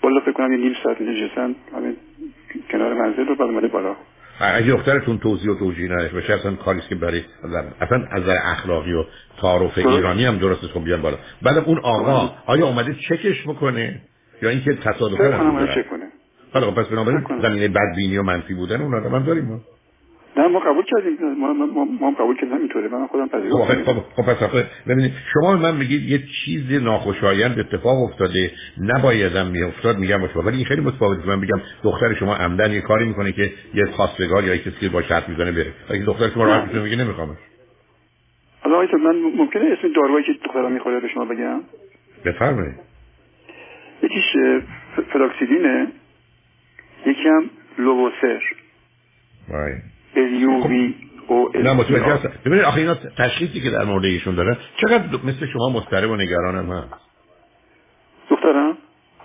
بالا 0.03 0.21
فکر 0.21 0.33
کنم 0.33 0.53
یه 0.53 0.59
نیم 0.59 0.75
ساعت 0.85 1.01
نشستن 1.01 1.55
همین 1.75 1.97
کنار 2.71 2.95
منزل 2.95 3.27
رو 3.27 3.37
بعد 3.37 3.49
اومده 3.49 3.69
بالا. 3.69 3.97
اگه 4.41 4.73
دخترتون 4.73 5.19
توضیح 5.19 5.51
و 5.51 5.59
توجیه 5.59 5.93
نداشت 5.93 6.15
باشه 6.15 6.33
اصلا 6.33 6.55
کاری 6.55 6.81
که 6.89 6.95
برای 6.95 7.23
اصلا 7.81 8.05
از 8.11 8.23
نظر 8.23 8.37
اخلاقی 8.45 8.93
و 8.93 9.05
تعارف 9.41 9.79
ایرانی 9.79 10.25
هم 10.25 10.39
درست 10.39 10.67
خب 10.67 10.85
بیان 10.85 11.03
بالا. 11.03 11.17
بعد 11.43 11.59
اون 11.59 11.79
آقا 11.79 12.35
آیا 12.47 12.67
اومده 12.67 12.95
چکش 12.95 13.43
بکنه؟ 13.43 14.01
یا 14.43 14.51
اینکه 14.51 14.75
تصادفی 14.75 15.23
هم 15.23 15.67
چک 15.67 15.91
کنه. 15.91 16.07
حالا 16.53 16.71
پس 16.71 16.87
بنابراین 16.87 17.27
زمینه 17.43 17.69
بدبینی 17.69 18.19
و 18.19 18.23
منفی 18.23 18.55
بودن 18.55 18.81
اون 18.81 18.95
آدم 18.95 19.15
هم 19.15 19.25
داریم 19.25 19.45
ما. 19.45 19.61
نه 20.37 20.49
ما 20.49 20.59
قبول 20.61 20.85
کردیم. 20.85 21.39
ما 21.39 21.53
ما, 21.53 21.85
ما 21.85 22.09
هم 22.09 22.15
قبول 22.15 22.37
کردیم 22.37 22.57
اینطوره 22.57 22.89
من 22.89 23.07
خودم 23.07 23.29
پذیرفتم. 23.29 23.93
خب 23.93 24.01
خب 24.17 24.23
پس 24.23 24.43
آخه 24.43 24.67
ببینید 24.89 25.13
شما 25.35 25.57
من 25.57 25.77
میگید 25.77 26.03
یه 26.03 26.23
چیز 26.45 26.83
ناخوشایند 26.83 27.59
اتفاق 27.59 28.03
افتاده 28.03 28.51
نبایدم 28.81 29.47
میافتاد 29.47 29.99
میگم 29.99 30.19
باشه 30.19 30.39
ولی 30.39 30.57
این 30.57 30.67
خیلی 30.67 30.81
متفاوته 30.81 31.29
من 31.29 31.41
بگم 31.41 31.61
دختر 31.83 32.15
شما 32.15 32.37
عمدن 32.37 32.73
یه 32.73 32.81
کاری 32.81 33.05
می‌کنه 33.05 33.33
که 33.33 33.53
یه 33.75 33.87
خواستگار 33.87 34.45
یا 34.45 34.57
کسی 34.57 34.77
که 34.81 34.89
با 34.89 35.03
شرط 35.03 35.29
می‌زنه 35.29 35.53
بره. 35.53 35.73
اگه 35.91 36.05
دختر 36.05 36.29
شما 36.29 36.45
راحت 36.45 36.75
میگه 36.75 36.97
نمیخوامش. 36.97 37.37
حالا 38.61 38.79
من 38.79 39.17
ممکنه 39.37 39.65
اسم 39.79 39.93
دارویی 39.97 40.25
که 40.27 40.33
دخترم 40.45 40.73
می‌خوره 40.73 41.01
به 41.01 41.09
شما 41.09 41.25
بگم؟ 41.25 41.61
بفرمایید. 42.25 42.75
یکیش 44.03 44.37
فلاکسیدینه. 45.13 45.87
یکی 47.07 47.29
هم 47.29 47.51
لوبوسر 47.79 48.43
وای 49.49 49.73
الیووی 50.17 50.95
او 51.27 51.51
نه 51.55 51.73
متوجه 51.73 52.05
هستم. 52.05 52.33
ببینید 52.45 52.65
آخه 52.65 52.81
اینا 52.81 52.95
تشخیصی 52.95 53.61
که 53.61 53.71
در 53.71 53.85
مورد 53.85 54.05
ایشون 54.05 54.35
داره 54.35 54.57
چقدر 54.77 55.05
مثل 55.25 55.47
شما 55.47 55.69
مضطرب 55.69 56.11
و 56.11 56.17
نگرانم 56.17 56.73
هست 56.73 56.95
دخترم؟ 58.31 58.79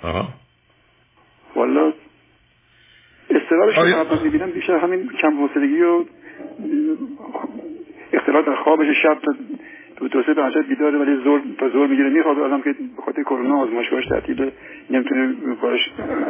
آها. 0.04 0.28
والا 1.56 1.94
استرابش 3.30 3.76
که 4.10 4.24
می‌بینم 4.24 4.52
بیشتر 4.52 4.78
همین 4.78 5.10
کم 5.22 5.38
حوصلگی 5.38 5.82
و 5.82 6.06
اختلاط 8.14 8.46
خوابش 8.64 8.88
شب 9.04 9.18
تا 9.26 9.36
تو 9.97 10.08
دو 10.08 10.23
سه 10.23 10.34
ساعت 10.34 10.67
بیداره 10.69 10.97
ولی 10.97 11.23
زور 11.23 11.41
تا 11.60 11.69
زور 11.69 11.88
می‌گیره. 11.88 12.10
می‌خواد 12.10 12.39
آدم 12.39 12.62
که 12.62 12.73
به 12.97 13.01
خاطر 13.06 13.23
کرونا 13.23 13.62
آزمایشگاهش 13.62 14.06
تعطیل 14.06 14.51
نمی‌تونه 14.89 15.36
کارش 15.62 15.79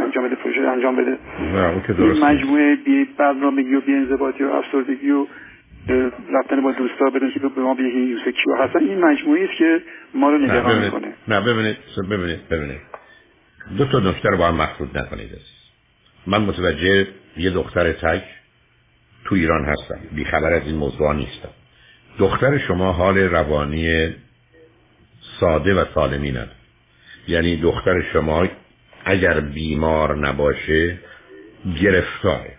انجام 0.03 0.25
بده 0.25 0.35
پروژه 0.35 0.61
انجام 0.61 0.95
بده. 0.95 1.17
نه 1.49 2.25
مجموعه 2.25 2.75
بی 2.75 3.05
برنامگی 3.17 3.75
و 3.75 3.81
بی 3.81 3.93
انضباطی 3.93 4.43
و 4.43 4.47
افسردگی 4.47 5.11
و 5.11 5.25
رفتن 6.33 6.61
با 6.61 6.71
دوستا 6.71 7.09
بدون 7.09 7.31
که 7.31 7.39
به 7.39 7.61
ما 7.61 7.73
بگه 7.73 7.85
یوسف 7.85 8.27
کیو 8.27 8.55
هستن 8.55 8.79
این 8.79 9.05
مجموعی 9.05 9.43
است 9.43 9.57
که 9.57 9.81
ما 10.13 10.29
رو 10.29 10.37
نگران 10.37 10.85
می‌کنه. 10.85 11.13
نه 11.27 11.41
ببینید 11.41 11.77
ببینید 12.09 12.49
ببینید. 12.49 12.81
دو 13.77 13.85
تا 13.85 13.99
نکته 13.99 14.29
رو 14.29 14.37
با 14.37 14.47
هم 14.47 14.55
مخلوط 14.55 14.95
نکنید. 14.95 15.29
من 16.27 16.41
متوجه 16.41 17.07
یه 17.37 17.49
دختر 17.49 17.91
تک 17.91 18.23
تو 19.25 19.35
ایران 19.35 19.65
هستم. 19.65 19.95
بیخبر 20.15 20.53
از 20.53 20.67
این 20.67 20.75
موضوع 20.75 21.15
نیستم. 21.15 21.49
دختر 22.19 22.57
شما 22.57 22.91
حال 22.91 23.17
روانی 23.17 24.13
ساده 25.39 25.73
و 25.73 25.85
سالمی 25.95 26.31
نداره 26.31 26.51
یعنی 27.27 27.55
دختر 27.55 28.01
شما 28.13 28.47
اگر 29.05 29.39
بیمار 29.39 30.17
نباشه 30.17 30.99
گرفتاره. 31.81 32.53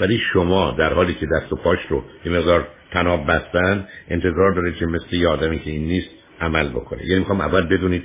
ولی 0.00 0.18
شما 0.32 0.70
در 0.70 0.92
حالی 0.92 1.14
که 1.14 1.26
دست 1.26 1.52
و 1.52 1.56
پاش 1.56 1.78
رو 1.88 2.04
یه 2.24 2.32
مقدار 2.32 2.68
تناب 2.90 3.26
بستن 3.26 3.88
انتظار 4.08 4.54
داره 4.54 4.72
که 4.72 4.86
مثل 4.86 5.16
یه 5.16 5.28
آدمی 5.28 5.58
که 5.58 5.70
این 5.70 5.86
نیست 5.86 6.08
عمل 6.40 6.68
بکنه. 6.68 7.06
یعنی 7.06 7.18
می‌خوام 7.18 7.40
اول 7.40 7.66
بدونید 7.66 8.02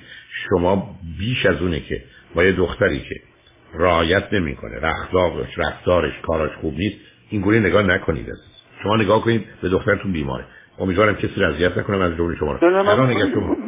شما 0.50 0.96
بیش 1.20 1.46
از 1.46 1.62
اونه 1.62 1.80
که 1.80 2.04
با 2.36 2.44
یه 2.44 2.52
دختری 2.52 3.00
که 3.00 3.22
رعایت 3.74 4.34
نمی‌کنه 4.34 4.80
رفتارش 4.80 5.58
رفتارش 5.58 6.14
کاراش 6.22 6.52
خوب 6.62 6.78
نیست 6.78 6.96
اینگونه 7.30 7.60
نگاه 7.60 7.84
نکنید 7.84 8.28
شما 8.84 8.98
نگاه 8.98 9.22
کنید 9.22 9.46
به 9.62 9.70
دخترتون 9.70 10.12
بیماره. 10.12 10.46
امیدوارم 10.80 11.16
کسی 11.16 11.34
را 11.38 11.50
اذیت 11.50 11.78
نکنم 11.78 12.02
از 12.02 12.18
جمله 12.18 12.36
شما 12.36 12.60
نه 12.62 12.70
نه 12.70 12.84
من, 12.84 12.96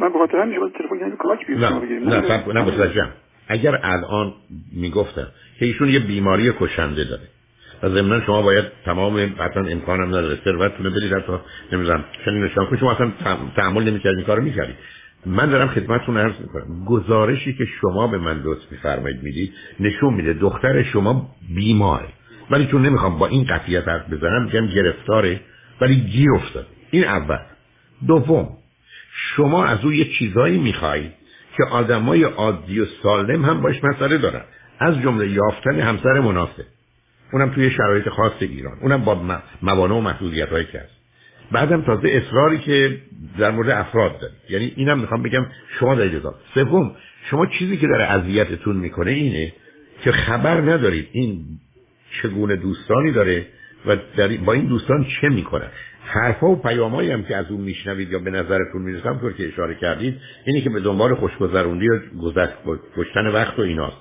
من 0.00 0.12
به 0.12 0.18
خاطر 0.18 0.38
همین 0.38 0.56
شما 0.56 0.68
تلفن 0.68 0.98
کردم 0.98 1.16
کمک 1.18 1.50
نه 1.50 2.60
نه 2.60 3.02
نه 3.02 3.08
اگر 3.48 3.80
الان 3.82 4.34
می‌گفتم 4.72 5.26
که 5.58 5.66
ایشون 5.66 5.88
یه 5.88 5.98
بیماری 5.98 6.52
کشنده 6.60 7.04
داره 7.04 7.22
و 7.82 7.88
ضمن 7.88 8.22
شما 8.26 8.42
باید 8.42 8.64
تمام 8.84 9.34
حتما 9.38 9.68
امکانم 9.68 10.08
نداره 10.08 10.38
ثروتتون 10.44 10.90
بدید 10.90 11.12
حتی 11.12 11.32
نمی‌دونم 11.72 12.04
چنین 12.24 12.44
نشان. 12.44 12.66
کنید 12.66 12.80
شما 12.80 12.92
اصلا 12.92 13.12
تحمل 13.56 13.82
نمی‌کردید 13.82 14.18
این 14.18 14.26
کارو 14.26 14.42
می‌کردید 14.42 14.76
من 15.26 15.50
دارم 15.50 15.68
خدمتتون 15.68 16.16
عرض 16.16 16.34
می‌کنم. 16.40 16.84
گزارشی 16.84 17.52
که 17.54 17.64
شما 17.80 18.06
به 18.06 18.18
من 18.18 18.42
لطف 18.44 18.72
میفرمایید 18.72 19.22
می‌دید 19.22 19.52
نشون 19.80 20.14
میده 20.14 20.32
دختر 20.32 20.82
شما 20.82 21.28
بیماره 21.54 22.08
ولی 22.50 22.66
چون 22.66 22.82
نمی‌خوام 22.82 23.18
با 23.18 23.26
این 23.26 23.44
قطعیت 23.44 23.88
حرف 23.88 24.12
بزنم 24.12 24.44
میگم 24.44 24.66
گرفتاره 24.66 25.40
ولی 25.80 25.94
گیر 25.96 26.30
افتاد 26.34 26.66
این 26.90 27.04
اول. 27.04 27.38
دوم 28.06 28.48
شما 29.12 29.64
از 29.64 29.84
او 29.84 29.92
یه 29.92 30.04
چیزایی 30.04 30.58
می‌خواهید 30.58 31.12
که 31.56 31.64
آدمای 31.64 32.22
عادی 32.22 32.80
و 32.80 32.86
سالم 33.02 33.44
هم 33.44 33.60
باش 33.60 33.84
مسئله 33.84 34.18
دارن. 34.18 34.42
از 34.78 35.00
جمله 35.02 35.30
یافتن 35.30 35.80
همسر 35.80 36.20
مناسب. 36.20 36.64
اونم 37.32 37.50
توی 37.50 37.70
شرایط 37.70 38.08
خاص 38.08 38.32
ایران. 38.40 38.78
اونم 38.82 39.04
با 39.04 39.40
موانع 39.62 39.94
و 39.94 40.00
محدودیت 40.00 40.48
هایی 40.48 40.64
که 40.64 40.78
هست. 40.78 41.00
بعدم 41.52 41.82
تازه 41.82 42.08
اصراری 42.08 42.58
که 42.58 42.98
در 43.38 43.50
مورد 43.50 43.70
افراد 43.70 44.20
دارید 44.20 44.36
یعنی 44.50 44.72
اینم 44.76 44.98
می‌خوام 44.98 45.22
بگم 45.22 45.46
شما 45.78 45.94
در 45.94 46.02
اجازه 46.02 46.28
سوم 46.54 46.96
شما 47.30 47.46
چیزی 47.46 47.76
که 47.76 47.86
داره 47.86 48.04
اذیتتون 48.04 48.76
می‌کنه 48.76 49.10
اینه 49.10 49.52
که 50.02 50.12
خبر 50.12 50.60
ندارید. 50.60 51.08
این 51.12 51.44
چگونه 52.22 52.56
دوستانی 52.56 53.12
داره 53.12 53.46
و 53.86 53.96
در 54.16 54.28
با 54.28 54.52
این 54.52 54.66
دوستان 54.66 55.06
چه 55.20 55.28
می‌کنن؟ 55.28 55.68
حرفا 56.04 56.46
و 56.46 56.62
پیامایی 56.62 57.10
هم 57.10 57.22
که 57.22 57.36
از 57.36 57.50
اون 57.50 57.60
میشنوید 57.60 58.10
یا 58.12 58.18
به 58.18 58.30
نظرتون 58.30 58.82
می‌رسم 58.82 59.18
طور 59.18 59.32
که 59.32 59.48
اشاره 59.48 59.74
کردید 59.74 60.20
اینی 60.44 60.60
که 60.60 60.70
به 60.70 60.80
دنبال 60.80 61.14
خوشگذروندی 61.14 61.88
و 61.88 61.98
گذشتن 62.96 63.26
وقت 63.26 63.58
و 63.58 63.62
ایناست. 63.62 63.96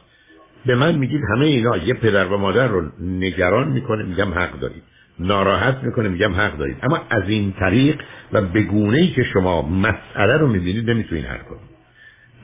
به 0.66 0.76
من 0.76 0.96
میگید 0.96 1.22
همه 1.36 1.46
اینا 1.46 1.78
یه 1.78 1.94
پدر 1.94 2.26
و 2.26 2.38
مادر 2.38 2.68
رو 2.68 2.92
نگران 3.02 3.68
می‌کنه 3.68 4.04
میگم 4.04 4.34
حق 4.34 4.60
دارید. 4.60 4.84
ناراحت 5.20 5.84
می‌کنه 5.84 6.10
میگم 6.10 6.34
حق 6.34 6.58
دارید. 6.58 6.78
اما 6.82 7.00
از 7.10 7.24
این 7.28 7.54
طریق 7.60 8.02
و 8.34 8.42
به 8.42 8.60
ای 8.74 9.08
که 9.08 9.24
شما 9.24 9.62
مسئله 9.62 10.38
رو 10.38 10.48
می‌بینید 10.48 10.90
نمی‌تونید 10.90 11.26
حل 11.26 11.38
کنید. 11.38 11.70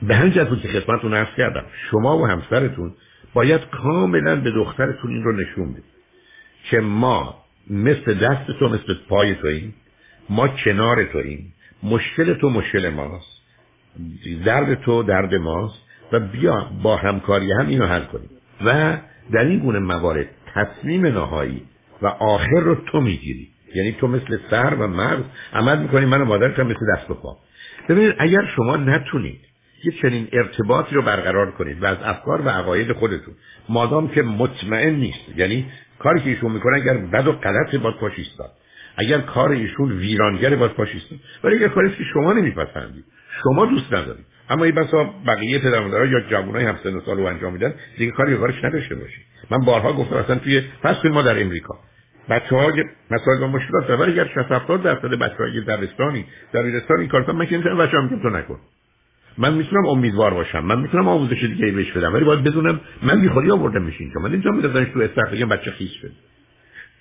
به 0.02 0.16
همین 0.16 0.32
جهت 0.32 0.62
که 0.62 0.68
خدمتتون 0.68 1.14
عرض 1.14 1.36
کردم 1.36 1.64
شما 1.90 2.18
و 2.18 2.26
همسرتون 2.26 2.94
باید 3.34 3.60
کاملا 3.70 4.36
به 4.36 4.50
دخترتون 4.50 5.10
این 5.10 5.24
رو 5.24 5.32
نشون 5.32 5.72
بدید. 5.72 5.95
که 6.70 6.80
ما 6.80 7.34
مثل 7.70 8.14
دست 8.14 8.58
تو 8.58 8.68
مثل 8.68 8.94
پای 9.08 9.34
توییم 9.34 9.74
ما 10.30 10.48
کنار 10.48 11.04
توییم. 11.04 11.52
مشکل 11.82 12.34
تو 12.34 12.50
مشکل 12.50 12.88
ماست. 12.88 13.42
درد 14.44 14.74
تو 14.74 15.02
درد 15.02 15.34
ماست. 15.34 15.82
و 16.12 16.20
بیا 16.20 16.70
با 16.82 16.96
همکاری 16.96 17.52
هم 17.52 17.68
اینو 17.68 17.86
حل 17.86 18.04
کنیم. 18.04 18.30
و 18.64 18.98
در 19.32 19.44
این 19.44 19.58
گونه 19.58 19.78
موارد 19.78 20.26
تصمیم 20.54 21.06
نهایی 21.06 21.62
و 22.02 22.06
آخر 22.06 22.60
رو 22.60 22.74
تو 22.74 23.00
می‌گیری. 23.00 23.48
یعنی 23.74 23.92
تو 23.92 24.08
مثل 24.08 24.38
سر 24.50 24.74
و 24.74 24.86
مرز 24.86 25.22
عمل 25.52 25.78
می‌کنی. 25.78 26.06
من 26.06 26.20
و 26.20 26.24
مادرتم 26.24 26.62
مثل 26.62 26.80
دست 26.96 27.10
و 27.10 27.14
پا. 27.14 27.36
ببینید 27.88 28.14
اگر 28.18 28.46
شما 28.56 28.76
نتونید 28.76 29.40
یه 29.84 29.92
چنین 30.02 30.28
ارتباطی 30.32 30.94
رو 30.94 31.02
برقرار 31.02 31.50
کنید 31.50 31.82
و 31.82 31.86
از 31.86 31.96
افکار 32.04 32.42
و 32.46 32.48
عقاید 32.48 32.92
خودتون. 32.92 33.34
مادام 33.68 34.08
که 34.08 34.22
مطمئن 34.22 34.94
نیست 34.94 35.20
یعنی 35.36 35.66
کاری 35.98 36.20
که 36.20 36.30
ایشون 36.30 36.52
می‌کنه 36.52 36.76
اگر 36.76 36.94
بد 36.94 37.26
و 37.26 37.32
غلط 37.32 37.74
باید 37.74 37.96
پاش 37.96 38.12
اگر 38.98 39.20
کار 39.20 39.50
ایشون 39.50 39.92
ویرانگر 39.92 40.56
باید 40.56 40.72
پاش 40.72 40.88
ولی 41.44 41.56
اگر 41.56 41.68
کاری 41.68 41.90
که 41.90 42.04
شما 42.14 42.32
نمیپسندید. 42.32 43.04
شما 43.42 43.66
دوست 43.66 43.92
ندارید. 43.92 44.26
اما 44.50 44.64
این 44.64 44.74
بسا 44.74 45.04
بقیه 45.26 45.58
پدرمادرها 45.58 46.06
یا 46.06 46.20
جوانای 46.20 46.64
هم 46.64 46.76
سن 46.82 47.00
سال 47.00 47.16
رو 47.16 47.24
انجام 47.24 47.52
میدن 47.52 47.74
دیگه 47.98 48.12
کاری 48.12 48.32
به 48.32 48.38
کارش 48.38 48.64
نداشته 48.64 48.94
باشید. 48.94 49.24
من 49.50 49.58
بارها 49.58 49.92
گفتم 49.92 50.16
اصلا 50.16 50.38
توی 50.38 50.62
پس 50.82 51.04
ما 51.04 51.22
در 51.22 51.42
امریکا. 51.42 51.78
بچه 52.28 52.56
ها 52.56 52.72
مسائل 53.10 53.42
و 53.42 53.46
مشکلات 53.46 53.88
داره 53.88 54.12
اگر 54.12 54.24
60 54.34 54.52
70 54.52 54.82
درصد 54.82 55.08
بچه 55.08 55.36
های 55.36 55.60
دبستانی 55.60 56.24
در 56.52 56.62
ایرستان 56.62 57.00
این 57.00 57.08
کار 57.08 57.32
من 57.32 57.46
که 57.46 57.54
نمی‌تونم 57.54 57.78
بچه‌ها 57.78 58.02
میگم 58.02 58.22
تو 58.22 58.30
نکن 58.30 58.58
من 59.38 59.54
می‌تونم 59.54 59.86
امیدوار 59.86 60.34
باشم. 60.34 60.60
من 60.60 60.80
می‌تونم 60.80 61.08
آموزش 61.08 61.44
دیگه 61.44 61.72
بهش 61.72 61.92
بدم 61.92 62.14
ولی 62.14 62.24
باید 62.24 62.42
بدونم 62.42 62.80
من 63.02 63.20
بیخودی 63.20 63.50
آوردم 63.50 63.82
میشه 63.82 64.00
اینجا. 64.00 64.20
من 64.20 64.30
نمی‌تونم 64.30 64.58
بذارمش 64.58 64.88
تو 64.88 65.00
استخر 65.00 65.34
بگم 65.34 65.48
بچه 65.48 65.70
خیس 65.70 65.90
شد. 65.90 66.12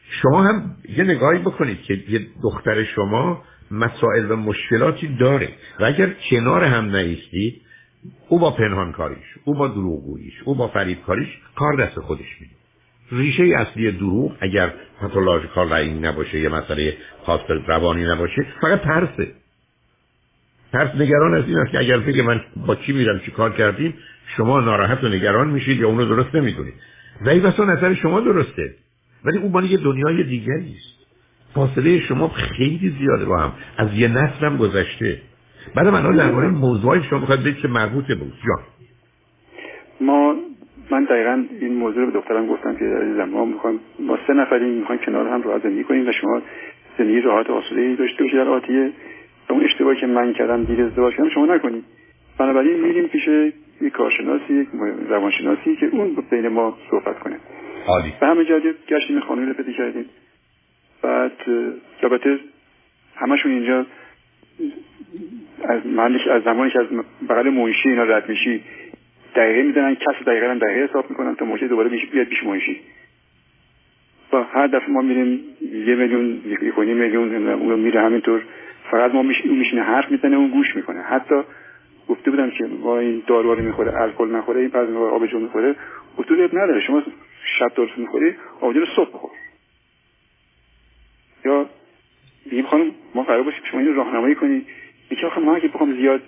شما 0.10 0.44
هم 0.44 0.76
یه 0.98 1.04
نگاهی 1.04 1.40
بکنید 1.40 1.82
که 1.82 1.94
یه 2.10 2.28
دختر 2.44 2.84
شما 2.84 3.44
مسائل 3.72 4.32
و 4.32 4.36
مشکلاتی 4.36 5.08
داره 5.08 5.50
و 5.80 5.86
اگر 5.86 6.10
کنار 6.30 6.64
هم 6.64 6.96
نیستید 6.96 7.62
او 8.30 8.40
با 8.40 8.52
پنهان 8.52 8.92
کاریش 8.92 9.26
او 9.44 9.54
با 9.54 9.68
دروغگوییش 9.68 10.34
او 10.46 10.56
با 10.56 10.68
فریب 10.68 11.02
کاریش 11.02 11.30
کار 11.56 11.76
دست 11.76 12.00
خودش 12.00 12.42
میده. 12.42 12.54
ریشه 13.12 13.44
اصلی 13.58 13.92
دروغ 13.92 14.36
اگر 14.40 14.74
پاتولوژیکال 15.02 15.70
رایی 15.70 15.94
نباشه 15.94 16.40
یه 16.40 16.50
مسئله 16.50 16.98
خاص 17.26 17.42
روانی 17.68 18.06
نباشه 18.06 18.46
فقط 18.62 18.82
ترسه. 18.82 19.32
ترس 20.72 20.96
نگران 20.96 21.34
از 21.34 21.44
این 21.48 21.58
است 21.58 21.72
که 21.72 21.80
اگر 21.80 22.00
فکر 22.00 22.22
من 22.22 22.42
با 22.68 22.76
چی 22.76 22.94
میرم 22.94 23.20
چی 23.20 23.32
کار 23.32 23.52
کردیم 23.54 23.94
شما 24.38 24.60
ناراحت 24.60 25.04
و 25.04 25.08
نگران 25.08 25.48
میشید 25.48 25.80
یا 25.80 25.88
اون 25.88 25.98
رو 25.98 26.06
درست 26.06 26.36
نمی‌دونید 26.36 26.74
و 27.26 27.30
این 27.30 27.44
نظر 27.46 27.94
شما 27.94 28.20
درسته 28.20 28.76
ولی 29.26 29.38
او 29.38 29.50
مال 29.50 29.66
یه 29.66 29.78
دنیای 29.78 30.24
دیگری 30.24 30.76
است. 30.78 30.96
فاصله 31.54 32.00
شما 32.00 32.28
خیلی 32.28 32.96
زیاده 33.00 33.26
با 33.26 33.38
هم. 33.38 33.52
از 33.78 33.94
یه 33.94 34.08
نسل 34.08 34.46
هم 34.46 34.58
گذشته. 34.58 35.22
بعد 35.76 35.88
من 35.88 36.16
در 36.16 36.32
مورد 36.32 36.52
موضوعی 36.52 37.04
شما 37.04 37.20
بخواید 37.20 37.42
بگید 37.42 37.58
که 37.58 37.68
مربوطه 37.68 38.16
بود 38.16 38.34
جان. 38.48 38.64
ما 40.02 40.36
من 40.92 41.04
دقیقا 41.04 41.44
این 41.62 41.74
موضوع 41.74 42.06
رو 42.06 42.12
به 42.12 42.20
دخترم 42.20 42.48
گفتم 42.48 42.76
که 42.76 42.86
عزیزم 42.86 43.24
ما 43.24 43.46
می‌خوایم 43.46 43.80
ما 44.00 44.18
سه 44.28 44.34
نفریم 44.34 44.74
می‌خوایم 44.74 45.02
کنار 45.06 45.28
هم 45.28 45.42
راحت 45.42 45.64
زندگی 45.64 45.84
کنیم 45.84 46.08
و 46.08 46.12
شما 46.12 46.42
زندگی 46.98 47.22
راحت 47.22 47.50
آسوده 47.50 47.96
داشته 47.96 48.24
باشید 48.24 48.40
در 48.40 48.50
آتیه. 48.50 48.92
اون 49.54 49.64
اشتباهی 49.64 50.00
که 50.00 50.08
من 50.08 50.34
کردم 50.34 50.64
دیر 50.64 50.82
ازدواج 50.82 51.16
کردم 51.16 51.30
شما 51.30 51.46
نکنید. 51.46 51.84
بنابراین 52.38 52.80
میریم 52.80 53.08
پیش 53.08 53.28
یک 53.82 53.94
کارشناسی 53.94 54.54
یک 54.54 54.68
روانشناسی 55.10 55.76
که 55.76 55.86
اون 55.86 56.18
بین 56.32 56.48
ما 56.48 56.78
صحبت 56.92 57.20
کنه. 57.20 57.38
عالی. 57.88 58.14
به 58.20 58.28
همه 58.28 58.46
جا 58.46 58.60
گشتیم 58.90 59.20
خانمی 59.20 59.46
رو 59.46 59.54
پیدا 59.54 59.72
کردیم. 59.72 60.06
بعد 61.02 61.32
البته 62.04 62.40
همشون 63.16 63.52
اینجا 63.52 63.86
از 65.64 65.86
محلش 65.86 66.28
از 66.28 66.44
زمانی 66.44 66.72
که 66.72 66.80
از 66.80 66.86
بغل 67.30 67.50
منشی 67.50 67.90
اینا 67.90 68.04
رد 68.04 68.30
میشی 68.30 68.62
دقیقه 69.36 69.64
میدنن 69.64 69.96
کس 69.96 70.26
دقیقه 70.26 70.50
هم 70.50 70.60
دقیقه 70.60 70.84
حساب 70.84 71.10
می‌کنن 71.10 71.36
تا 71.36 71.46
موقع 71.46 71.68
دوباره 71.68 71.90
بیش 71.90 72.06
بیاد 72.06 72.28
پیش 72.28 72.44
منشی. 72.44 72.80
و 74.34 74.44
هر 74.44 74.68
دفعه 74.68 74.90
ما 74.90 75.02
میریم 75.02 75.40
یه 75.62 75.96
میلیون 75.96 76.42
یک 76.46 76.78
میلیون 76.78 77.48
اون 77.48 77.80
میره 77.80 78.02
همینطور. 78.02 78.42
فقط 78.92 79.12
ما 79.12 79.24
میش... 79.24 79.42
اون 79.46 79.58
میشینه 79.58 79.82
حرف 79.82 80.12
می‌زنه 80.12 80.36
اون 80.36 80.52
گوش 80.52 80.76
می‌کنه. 80.76 81.02
حتی 81.02 81.36
گفته 82.10 82.32
بودم 82.32 82.50
که 82.50 82.66
با 82.84 83.00
این 83.00 83.24
دارو 83.28 83.56
رو 83.56 83.62
می‌خوره 83.64 84.02
الکل 84.02 84.36
نخوره 84.36 84.62
این 84.62 84.70
بعضی 84.70 84.94
آب 84.94 85.26
جو 85.26 85.40
می‌خوره 85.40 85.76
اصول 86.18 86.46
نداره. 86.54 86.82
شما 86.88 87.04
شب 87.60 87.72
درست 87.76 87.98
می‌خوری 87.98 88.36
آبجو 88.62 88.86
صبح 88.96 89.10
بخور. 89.10 89.32
یا 91.46 91.66
بگیم 92.52 92.66
خانم 92.66 92.92
ما 93.16 93.24
قرار 93.24 93.44
باشیم 93.44 93.62
شما 93.72 93.80
اینو 93.80 93.94
راهنمایی 93.94 94.36
کنی. 94.36 94.66
یکی 95.12 95.26
آخه 95.26 95.42
من 95.42 95.56
اگه 95.56 95.68
بخوام 95.68 95.96
زیاد 95.96 96.22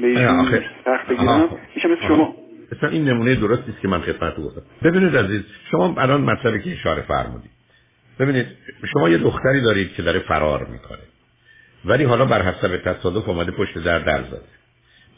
به 0.00 0.62
سخت 0.84 1.06
بگیرم 1.06 1.48
میشم 1.74 1.90
مثل 1.90 2.08
شما. 2.08 2.34
اصلا 2.72 2.88
این 2.88 3.04
نمونه 3.04 3.34
درست 3.34 3.68
نیست 3.68 3.80
که 3.80 3.88
من 3.88 4.00
خدمت 4.00 4.36
گفتم 4.36 4.62
ببینید 4.84 5.16
عزیز 5.16 5.42
شما 5.70 5.94
الان 5.98 6.20
مطلبی 6.20 6.62
که 6.62 6.72
اشاره 6.72 7.02
فرمودید. 7.02 7.50
ببینید 8.20 8.46
شما 8.92 9.08
یه 9.08 9.18
دختری 9.18 9.60
دارید 9.60 9.92
که 9.92 10.02
داره 10.02 10.18
فرار 10.18 10.66
می‌کنه. 10.72 10.98
ولی 11.84 12.04
حالا 12.04 12.24
بر 12.24 12.42
حسب 12.42 12.76
تصادف 12.76 13.28
اومده 13.28 13.52
پشت 13.52 13.78
در 13.78 13.98
در 13.98 14.22
زده 14.22 14.42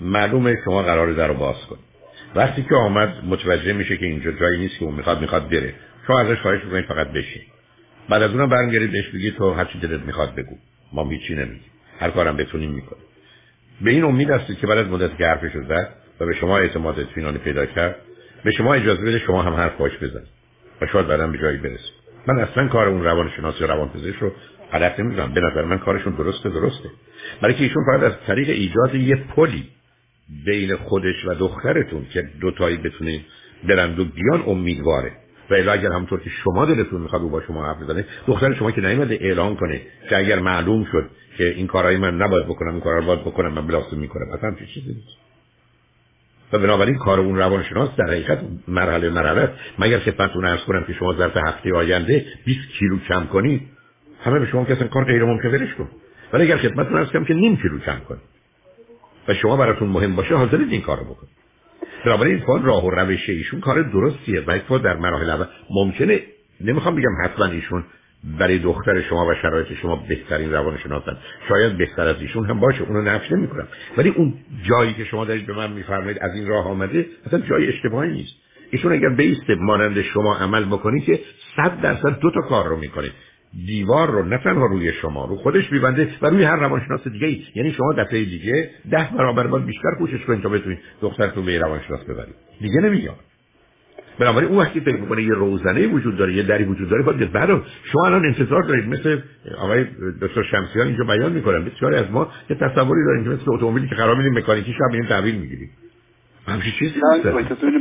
معلومه 0.00 0.56
شما 0.64 0.82
قرار 0.82 1.12
در 1.12 1.28
رو 1.28 1.34
باز 1.34 1.56
کنید 1.70 1.90
وقتی 2.34 2.62
که 2.62 2.74
آمد 2.74 3.24
متوجه 3.24 3.72
میشه 3.72 3.96
که 3.96 4.06
اینجا 4.06 4.32
جایی 4.32 4.58
نیست 4.58 4.78
که 4.78 4.84
اون 4.84 4.94
می‌خواد 4.94 5.20
می‌خواد 5.20 5.48
بره. 5.48 5.74
شما 6.06 6.20
ازش 6.20 6.40
خواهش 6.40 6.64
می‌کنید 6.64 6.84
فقط 6.84 7.08
بشین. 7.08 7.42
بعد 8.08 8.22
از 8.22 8.30
اونم 8.30 8.48
برمیگردید 8.48 8.92
بهش 8.92 9.08
بگید 9.08 9.36
تو 9.36 9.52
هر 9.52 9.64
چی 9.64 9.78
دلت 9.78 10.00
می‌خواد 10.00 10.34
بگو. 10.34 10.56
ما 10.92 11.10
هیچی 11.10 11.34
نمیگیم. 11.34 11.70
هر 12.00 12.10
کارم 12.10 12.36
بتونیم 12.36 12.70
می‌کنیم. 12.70 13.02
به 13.80 13.90
این 13.90 14.04
امید 14.04 14.30
هستید 14.30 14.58
که 14.58 14.66
بعد 14.66 14.78
از 14.78 14.86
مدت 14.86 15.16
که 15.16 15.24
حرفش 15.24 15.52
زد 15.68 15.94
و 16.20 16.26
به 16.26 16.34
شما 16.34 16.58
اعتماد 16.58 17.00
اطمینانی 17.00 17.38
پیدا 17.38 17.66
کرد 17.66 17.96
به 18.44 18.50
شما 18.50 18.74
اجازه 18.74 19.02
بده 19.02 19.18
شما 19.18 19.42
هم 19.42 19.54
حرف 19.54 19.76
باش 19.76 19.92
بزنید 19.96 20.28
و 20.80 20.86
شاید 20.86 21.06
بعدا 21.06 21.26
به 21.26 21.38
جایی 21.38 21.58
برسید. 21.58 21.92
من 22.26 22.38
اصلا 22.38 22.68
کار 22.68 22.88
اون 22.88 23.04
روانشناس 23.04 23.60
یا 23.60 23.66
روانپزشک 23.66 24.18
رو 24.18 24.32
غلط 24.72 25.00
نمی‌دونم 25.00 25.32
به 25.32 25.40
نظر 25.40 25.64
من 25.64 25.78
کارشون 25.78 26.12
درسته 26.12 26.48
درسته. 26.48 26.90
برای 27.40 27.54
که 27.54 27.62
ایشون 27.62 27.84
فقط 27.86 28.02
از 28.02 28.12
طریق 28.26 28.48
ایجاد 28.48 28.94
یه 28.94 29.16
پلی 29.16 29.68
بین 30.44 30.76
خودش 30.76 31.24
و 31.26 31.34
دخترتون 31.34 32.06
که 32.12 32.28
دوتایی 32.40 32.76
بتونید 32.76 33.24
برند 33.68 34.00
و 34.00 34.04
بیان 34.04 34.42
امیدواره. 34.46 35.12
و 35.50 35.54
الا 35.54 35.72
اگر 35.72 35.92
همونطور 35.92 36.20
که 36.20 36.30
شما 36.30 36.64
دلتون 36.66 37.00
می‌خواد 37.00 37.22
او 37.22 37.30
با 37.30 37.40
شما 37.40 37.66
حرف 37.66 37.82
بزنه 37.82 38.04
دختر 38.26 38.54
شما 38.54 38.70
که 38.70 38.80
نیومده 38.80 39.18
اعلام 39.20 39.56
کنه 39.56 39.80
که 40.08 40.18
اگر 40.18 40.38
معلوم 40.38 40.84
شد 40.92 41.10
که 41.38 41.48
این 41.48 41.66
کارهای 41.66 41.96
من 41.96 42.16
نباید 42.16 42.46
بکنم 42.46 42.72
این 42.72 42.80
کارا 42.80 43.00
باید 43.00 43.20
بکنم 43.20 43.52
من 43.52 43.66
بلاسو 43.66 43.96
می‌کنم 43.96 44.32
اصلا 44.32 44.50
چه 44.50 44.66
چیزی 44.66 44.94
نیست. 44.94 45.30
و 46.52 46.58
بنابراین 46.58 46.98
کار 46.98 47.20
اون 47.20 47.36
روانشناس 47.36 47.88
در 47.96 48.04
حقیقت 48.04 48.38
مرحله 48.68 49.10
مرحله 49.10 49.50
مگر 49.78 49.98
خدمتتون 49.98 50.44
عرض 50.44 50.60
کنم 50.60 50.84
که 50.84 50.92
شما 50.92 51.14
ظرف 51.14 51.36
هفته 51.36 51.74
آینده 51.74 52.26
20 52.44 52.60
کیلو 52.78 52.98
کم 53.08 53.26
کنید 53.26 53.62
همه 54.24 54.38
به 54.38 54.46
شما 54.46 54.64
کسان 54.64 54.88
کار 54.88 55.04
غیر 55.04 55.24
ممکن 55.24 55.48
ولش 55.48 55.74
کن. 55.74 55.88
ولی 56.32 56.44
اگر 56.44 56.56
خدمتتون 56.56 57.04
کنم 57.04 57.24
که 57.24 57.34
نیم 57.34 57.56
کیلو 57.56 57.78
کم 57.78 57.98
کنید. 58.08 58.22
و 59.28 59.34
شما 59.34 59.56
براتون 59.56 59.88
مهم 59.88 60.16
باشه 60.16 60.34
حاضرید 60.34 60.72
این 60.72 60.80
کارو 60.80 61.04
بکنید. 61.04 61.40
بنابراین 62.04 62.42
این 62.48 62.62
راه 62.62 62.86
و 62.86 62.90
روش 62.90 63.28
ایشون 63.28 63.60
کار 63.60 63.82
درستیه 63.82 64.40
و 64.40 64.78
در 64.78 64.96
مراحل 64.96 65.30
اول 65.30 65.46
ممکنه 65.70 66.20
نمی‌خوام 66.60 66.96
بگم 66.96 67.24
حتما 67.24 67.46
ایشون 67.46 67.84
برای 68.38 68.58
دختر 68.58 69.02
شما 69.02 69.26
و 69.26 69.34
شرایط 69.34 69.72
شما 69.82 69.96
بهترین 70.08 70.52
روانشناسن 70.52 71.16
شاید 71.48 71.78
بهتر 71.78 72.02
از 72.02 72.16
ایشون 72.20 72.46
هم 72.46 72.60
باشه 72.60 72.82
اونو 72.82 73.02
نفی 73.02 73.34
نمی‌کنم. 73.34 73.68
ولی 73.96 74.08
اون 74.08 74.34
جایی 74.62 74.94
که 74.94 75.04
شما 75.04 75.24
دارید 75.24 75.46
به 75.46 75.52
من 75.52 75.72
میفرمایید 75.72 76.18
از 76.20 76.34
این 76.34 76.46
راه 76.46 76.68
آمده 76.68 77.06
اصلا 77.26 77.40
جای 77.40 77.68
اشتباهی 77.68 78.12
نیست. 78.12 78.32
ایشون 78.70 78.92
اگر 78.92 79.08
بیست 79.08 79.50
مانند 79.50 80.02
شما 80.02 80.36
عمل 80.36 80.64
بکنید 80.64 81.04
که 81.04 81.20
صد 81.56 81.80
درصد 81.80 82.18
دو 82.18 82.30
تا 82.30 82.40
کار 82.40 82.68
رو 82.68 82.76
می‌کنه 82.76 83.10
دیوار 83.66 84.10
رو 84.10 84.22
نه 84.22 84.38
تنها 84.38 84.66
روی 84.66 84.92
شما 84.92 85.24
رو 85.24 85.36
خودش 85.36 85.72
میبنده 85.72 86.08
و 86.22 86.26
روی 86.26 86.44
هر 86.44 86.56
روانشناس 86.56 87.08
دیگه 87.08 87.26
ای 87.26 87.44
یعنی 87.54 87.72
شما 87.72 87.92
دفعه 87.92 88.24
دیگه 88.24 88.70
ده 88.90 89.08
برابر 89.18 89.46
باید 89.46 89.66
بیشتر 89.66 89.90
کوشش 89.98 90.24
کنید 90.24 90.42
تا 90.42 90.48
بتونید 90.48 90.78
دخترتون 91.00 91.44
به 91.46 91.58
روانشناس 91.58 92.04
ببرید. 92.04 92.34
دیگه 92.60 92.80
نمیاد 92.80 93.16
بنابراین 94.18 94.48
اون 94.48 94.58
وقتی 94.58 94.80
فکر 94.80 94.96
می‌کنه 94.96 95.22
یه 95.22 95.34
روزنه 95.34 95.86
وجود 95.86 96.16
داره 96.16 96.34
یه 96.34 96.42
دری 96.42 96.64
وجود 96.64 96.88
داره 96.88 97.02
باید 97.02 97.32
بعد 97.32 97.48
شما 97.92 98.06
الان 98.06 98.24
انتظار 98.24 98.62
دارید 98.62 98.88
مثل 98.88 99.18
آقای 99.58 99.86
دکتر 100.22 100.42
شمسیان 100.42 100.86
اینجا 100.86 101.04
بیان 101.04 101.32
می‌کنن. 101.32 101.64
بسیاری 101.64 101.96
از 101.96 102.10
ما 102.10 102.32
یه 102.50 102.56
تصوری 102.56 103.04
داریم 103.06 103.24
که 103.24 103.30
مثل 103.30 103.44
اتومبیلی 103.46 103.88
که 103.88 103.94
قرار 103.94 104.16
میدیم 104.16 104.38
مکانیکی 104.38 104.72
شب 104.72 104.90
میریم 104.90 105.06
تحویل 105.06 105.34
می‌گیریم. 105.34 105.70
همچین 106.46 106.72
چیزی 106.78 107.00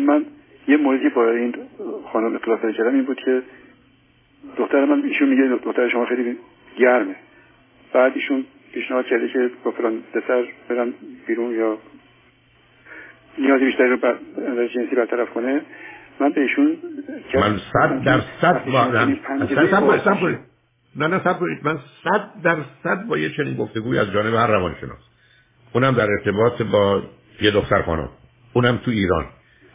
من 0.08 0.25
یه 0.67 0.77
موردی 0.77 1.10
با 1.15 1.32
این 1.32 1.55
خانم 2.13 2.36
اطلاف 2.36 2.60
کردم 2.77 2.93
این 2.93 3.05
بود 3.05 3.17
که 3.25 3.41
دختر 4.58 4.86
من 4.86 5.04
ایشون 5.04 5.30
میگه 5.30 5.56
دختر 5.65 5.89
شما 5.89 6.06
خیلی 6.06 6.38
گرمه. 6.78 7.15
بعد 7.93 8.12
ایشون 8.15 8.45
پیشنهاد 8.73 9.06
کرده 9.06 9.30
که 9.30 9.52
با 9.63 9.71
فلان 9.71 10.04
پسر 10.13 10.47
برم 10.69 10.93
بیرون 11.28 11.56
یا 11.56 11.78
نیازی 13.38 13.65
بیشتری 13.65 13.89
رو 13.89 13.97
بر 13.97 14.17
جنسی 14.67 14.95
برطرف 14.95 15.30
کنه. 15.30 15.62
من 16.19 16.30
بهشون 16.30 16.78
من 17.36 17.58
صد 17.73 18.04
در 18.04 18.21
صد 18.41 18.65
با 18.65 18.88
نه 20.95 21.08
نه 21.08 21.19
صد 21.23 21.39
من 21.63 21.78
صد 22.04 22.41
در 22.43 22.58
صد 22.84 23.08
با 23.08 23.17
یه 23.17 23.30
چنین 23.30 23.58
گفتگوی 23.58 23.99
از 23.99 24.12
جانب 24.12 24.34
هر 24.34 24.47
روانشناس. 24.47 24.99
اونم 25.73 25.93
در 25.93 26.08
ارتباط 26.12 26.62
با 26.62 27.04
یه 27.41 27.52
دختر 27.52 27.82
خانم. 27.82 28.10
اونم 28.54 28.78
تو 28.78 28.91
ایران. 28.91 29.25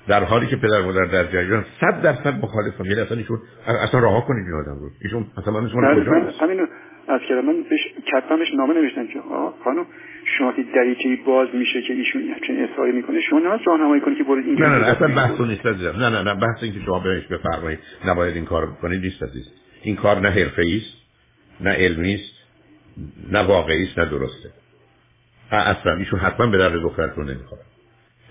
در 0.09 0.25
حالی 0.25 0.47
که 0.47 0.57
پدر 0.57 0.81
مادر 0.81 1.05
در 1.05 1.25
جریان 1.25 1.65
صد 1.81 2.03
درصد 2.03 2.35
مخالفم 2.43 2.85
یعنی 2.85 3.01
اصلا 3.01 3.17
ایشون 3.17 3.39
اصلا 3.67 4.01
راه 4.01 4.27
کنید 4.27 4.47
این 4.47 4.55
آدم 4.55 4.79
رو. 4.81 4.91
ایشون 5.03 5.27
اصلا 5.37 5.53
من 5.53 5.61
من 5.61 6.33
همین 6.41 6.61
از 7.09 7.21
که 7.29 7.35
من 7.35 7.63
بهش 7.71 7.81
کتبمش 8.13 8.55
نامه 8.55 8.75
نوشتم 8.75 9.07
که 9.07 9.21
خانم 9.65 9.87
شما 10.39 10.53
که 10.53 10.65
دریچه 10.75 11.19
باز 11.27 11.49
میشه 11.55 11.83
که 11.83 11.93
ایشون 11.93 12.23
چنین 12.47 12.65
اصراری 12.65 12.93
می‌کنه 12.93 13.21
شما 13.21 13.39
نه 13.39 13.65
راهنمایی 13.67 14.01
کنید 14.01 14.19
که 14.19 14.25
برید 14.25 14.47
این 14.47 14.63
نه 14.63 14.79
نه 14.79 14.87
اصلا 14.87 15.09
بحث 15.09 15.41
نیست 15.41 15.67
نه 15.67 16.09
نه 16.09 16.23
نه 16.23 16.35
بحث 16.35 16.63
این 16.63 16.73
که 16.73 16.81
شما 16.87 16.99
بهش 16.99 17.27
بفرمایید 17.27 17.79
نباید 18.07 18.35
این 18.35 18.45
کار 18.45 18.67
کنید 18.67 19.01
نیست 19.01 19.23
عزیز. 19.23 19.53
این 19.83 19.97
کار 19.97 20.21
نه 20.21 20.29
حرفه‌ای 20.29 20.77
است 20.77 20.95
نه 21.61 21.71
علمی 21.71 22.15
است 22.15 22.35
نه 23.33 23.39
واقعی 23.39 23.83
است 23.83 23.99
نه 23.99 24.05
درسته. 24.05 24.51
اصلا 25.51 25.97
ایشون 25.97 26.19
حتما 26.19 26.47
به 26.47 26.59
درد 26.59 26.73
دخترتون 26.73 27.31
نمی‌خوره. 27.31 27.63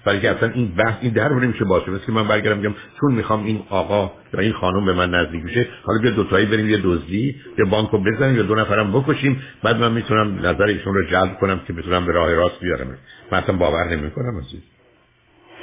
برای 0.06 0.20
که 0.20 0.30
اصلا 0.30 0.50
این 0.50 0.72
بحث 0.78 0.98
این 1.02 1.13
در 1.13 1.30
نمیشه 1.30 1.66
باشه. 1.66 1.92
مثل 1.92 2.06
که 2.06 2.12
من 2.12 2.28
برگردم 2.28 2.58
میگم 2.58 2.76
چون 3.02 3.13
می‌خوام 3.13 3.44
این 3.44 3.63
آقا 3.70 4.12
یا 4.34 4.39
این 4.39 4.54
خانم 4.54 4.86
به 4.86 4.94
من 4.94 5.10
نزدیک 5.10 5.44
بشه 5.44 5.68
حالا 5.84 6.00
بیا 6.02 6.12
دوتایی 6.12 6.46
بریم 6.46 6.70
یه 6.70 6.78
دزدی 6.84 7.36
یه 7.60 7.66
بانکو 7.66 7.98
بزنیم 7.98 8.36
یا 8.36 8.44
دو 8.44 8.56
نفرم 8.56 8.92
بکشیم. 8.92 9.42
بعد 9.63 9.76
من 9.76 9.92
می‌تونم 9.92 10.39
نظر 10.39 10.63
ایشون 10.63 10.94
رو 10.94 11.04
جلب 11.04 11.38
کنم 11.39 11.60
که 11.68 11.74
بتونم 11.74 12.06
به 12.06 12.12
راه 12.12 12.34
راست 12.34 12.60
بیارم. 12.60 12.98
من 13.32 13.38
اصلا 13.38 13.58
باور 13.58 13.96
نمی‌کنم 13.96 14.38
عزیز 14.38 14.62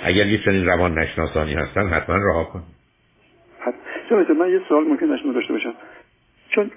اگر 0.03 0.27
یه 0.27 0.39
چنین 0.39 0.67
روان 0.67 0.99
نشناسانی 0.99 1.55
هستن 1.55 1.89
حتما 1.89 2.17
راه 2.17 2.53
کن. 2.53 2.63
من 4.41 4.51
یه 4.51 4.61
سوال 4.69 4.85
ممکن 4.85 5.07
نشون 5.07 5.33
داشته 5.33 5.53
باشم. 5.53 5.73
چون 6.49 6.71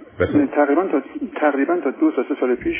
تقریبا 0.47 0.87
تا 0.87 1.01
تقریبا 1.35 1.77
تا 1.83 1.91
دو 1.91 2.11
سه 2.11 2.35
سال 2.39 2.55
پیش 2.55 2.75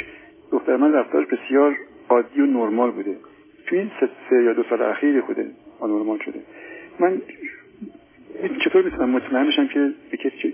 دختر 0.52 0.78
من 0.78 0.94
رفتارش 0.94 1.28
بسیار 1.28 1.76
عادی 2.10 2.42
و 2.42 2.46
نرمال 2.46 2.92
بوده. 2.92 3.16
تو 3.68 3.76
این 3.76 3.92
سه, 4.30 4.44
یا 4.44 4.54
دو 4.54 4.64
سال 4.70 4.82
اخیر 4.82 5.22
خوده 5.22 5.46
آنورمال 5.80 6.20
شده. 6.26 6.40
من 7.00 7.22
چطور 8.66 8.86
می‌تونم 8.86 9.10
مطمئن 9.10 9.48
بشم 9.48 9.68
که 9.68 9.92
به 10.12 10.18
کسی 10.18 10.54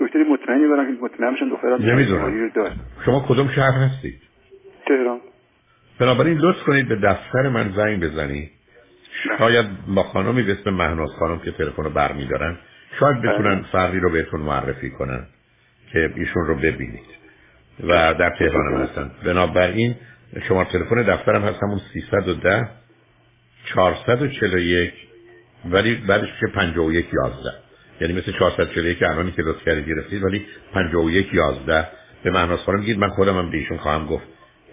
دکتری 0.00 0.24
مطمئنی 0.24 0.68
دارم 0.68 0.96
که 0.96 1.02
مطمئن 1.02 1.34
بشم 1.34 1.50
دخترم 1.50 1.82
نمی‌دونم. 1.82 2.70
شما 3.04 3.24
کدوم 3.28 3.48
شهر 3.48 3.72
هستید؟ 3.72 4.14
تهران. 4.86 5.20
بنابراین 6.00 6.38
لطف 6.38 6.62
کنید 6.62 6.88
به 6.88 6.96
دفتر 6.96 7.48
من 7.48 7.72
زنگ 7.76 8.00
بزنید. 8.04 8.50
شاید 9.38 9.66
با 9.94 10.02
خانمی 10.02 10.42
به 10.42 10.52
اسم 10.52 10.70
مهناز 10.70 11.10
خانم 11.18 11.38
که 11.38 11.50
تلفن 11.50 11.82
رو 11.82 11.90
برمیدارن. 11.90 12.58
شاید 13.00 13.18
بتونن 13.22 13.54
بله. 13.54 13.64
فردی 13.72 13.98
رو 13.98 14.10
بهتون 14.10 14.40
معرفی 14.40 14.90
کنن 14.90 15.26
که 15.92 16.10
ایشون 16.16 16.46
رو 16.46 16.54
ببینید 16.54 17.06
و 17.80 18.14
در 18.14 18.30
تهران 18.38 18.74
هم 18.74 18.80
هستن. 18.80 19.10
بنابراین 19.24 19.94
شما 20.48 20.64
تلفن 20.64 21.02
دفترم 21.02 21.42
هست 21.42 21.62
همون 21.62 21.80
310 21.92 22.68
441 23.64 24.92
ولی 25.64 25.94
بعدش 25.94 26.28
که 26.40 26.46
51 26.46 27.06
11 27.12 27.52
یعنی 28.00 28.12
مثل 28.12 28.32
441 28.32 28.98
که 28.98 29.10
الانی 29.10 29.32
که 29.32 29.42
لطف 29.42 29.64
کردید 29.64 29.88
گرفتید 29.88 30.22
ولی 30.22 30.46
51 30.74 31.34
11 31.34 31.88
به 32.22 32.30
معناس 32.30 32.60
خواهم 32.60 32.80
میگید 32.80 32.98
من 32.98 33.08
خودم 33.08 33.38
هم 33.38 33.50
به 33.50 33.56
ایشون 33.56 33.76
خواهم 33.76 34.06
گفت 34.06 34.24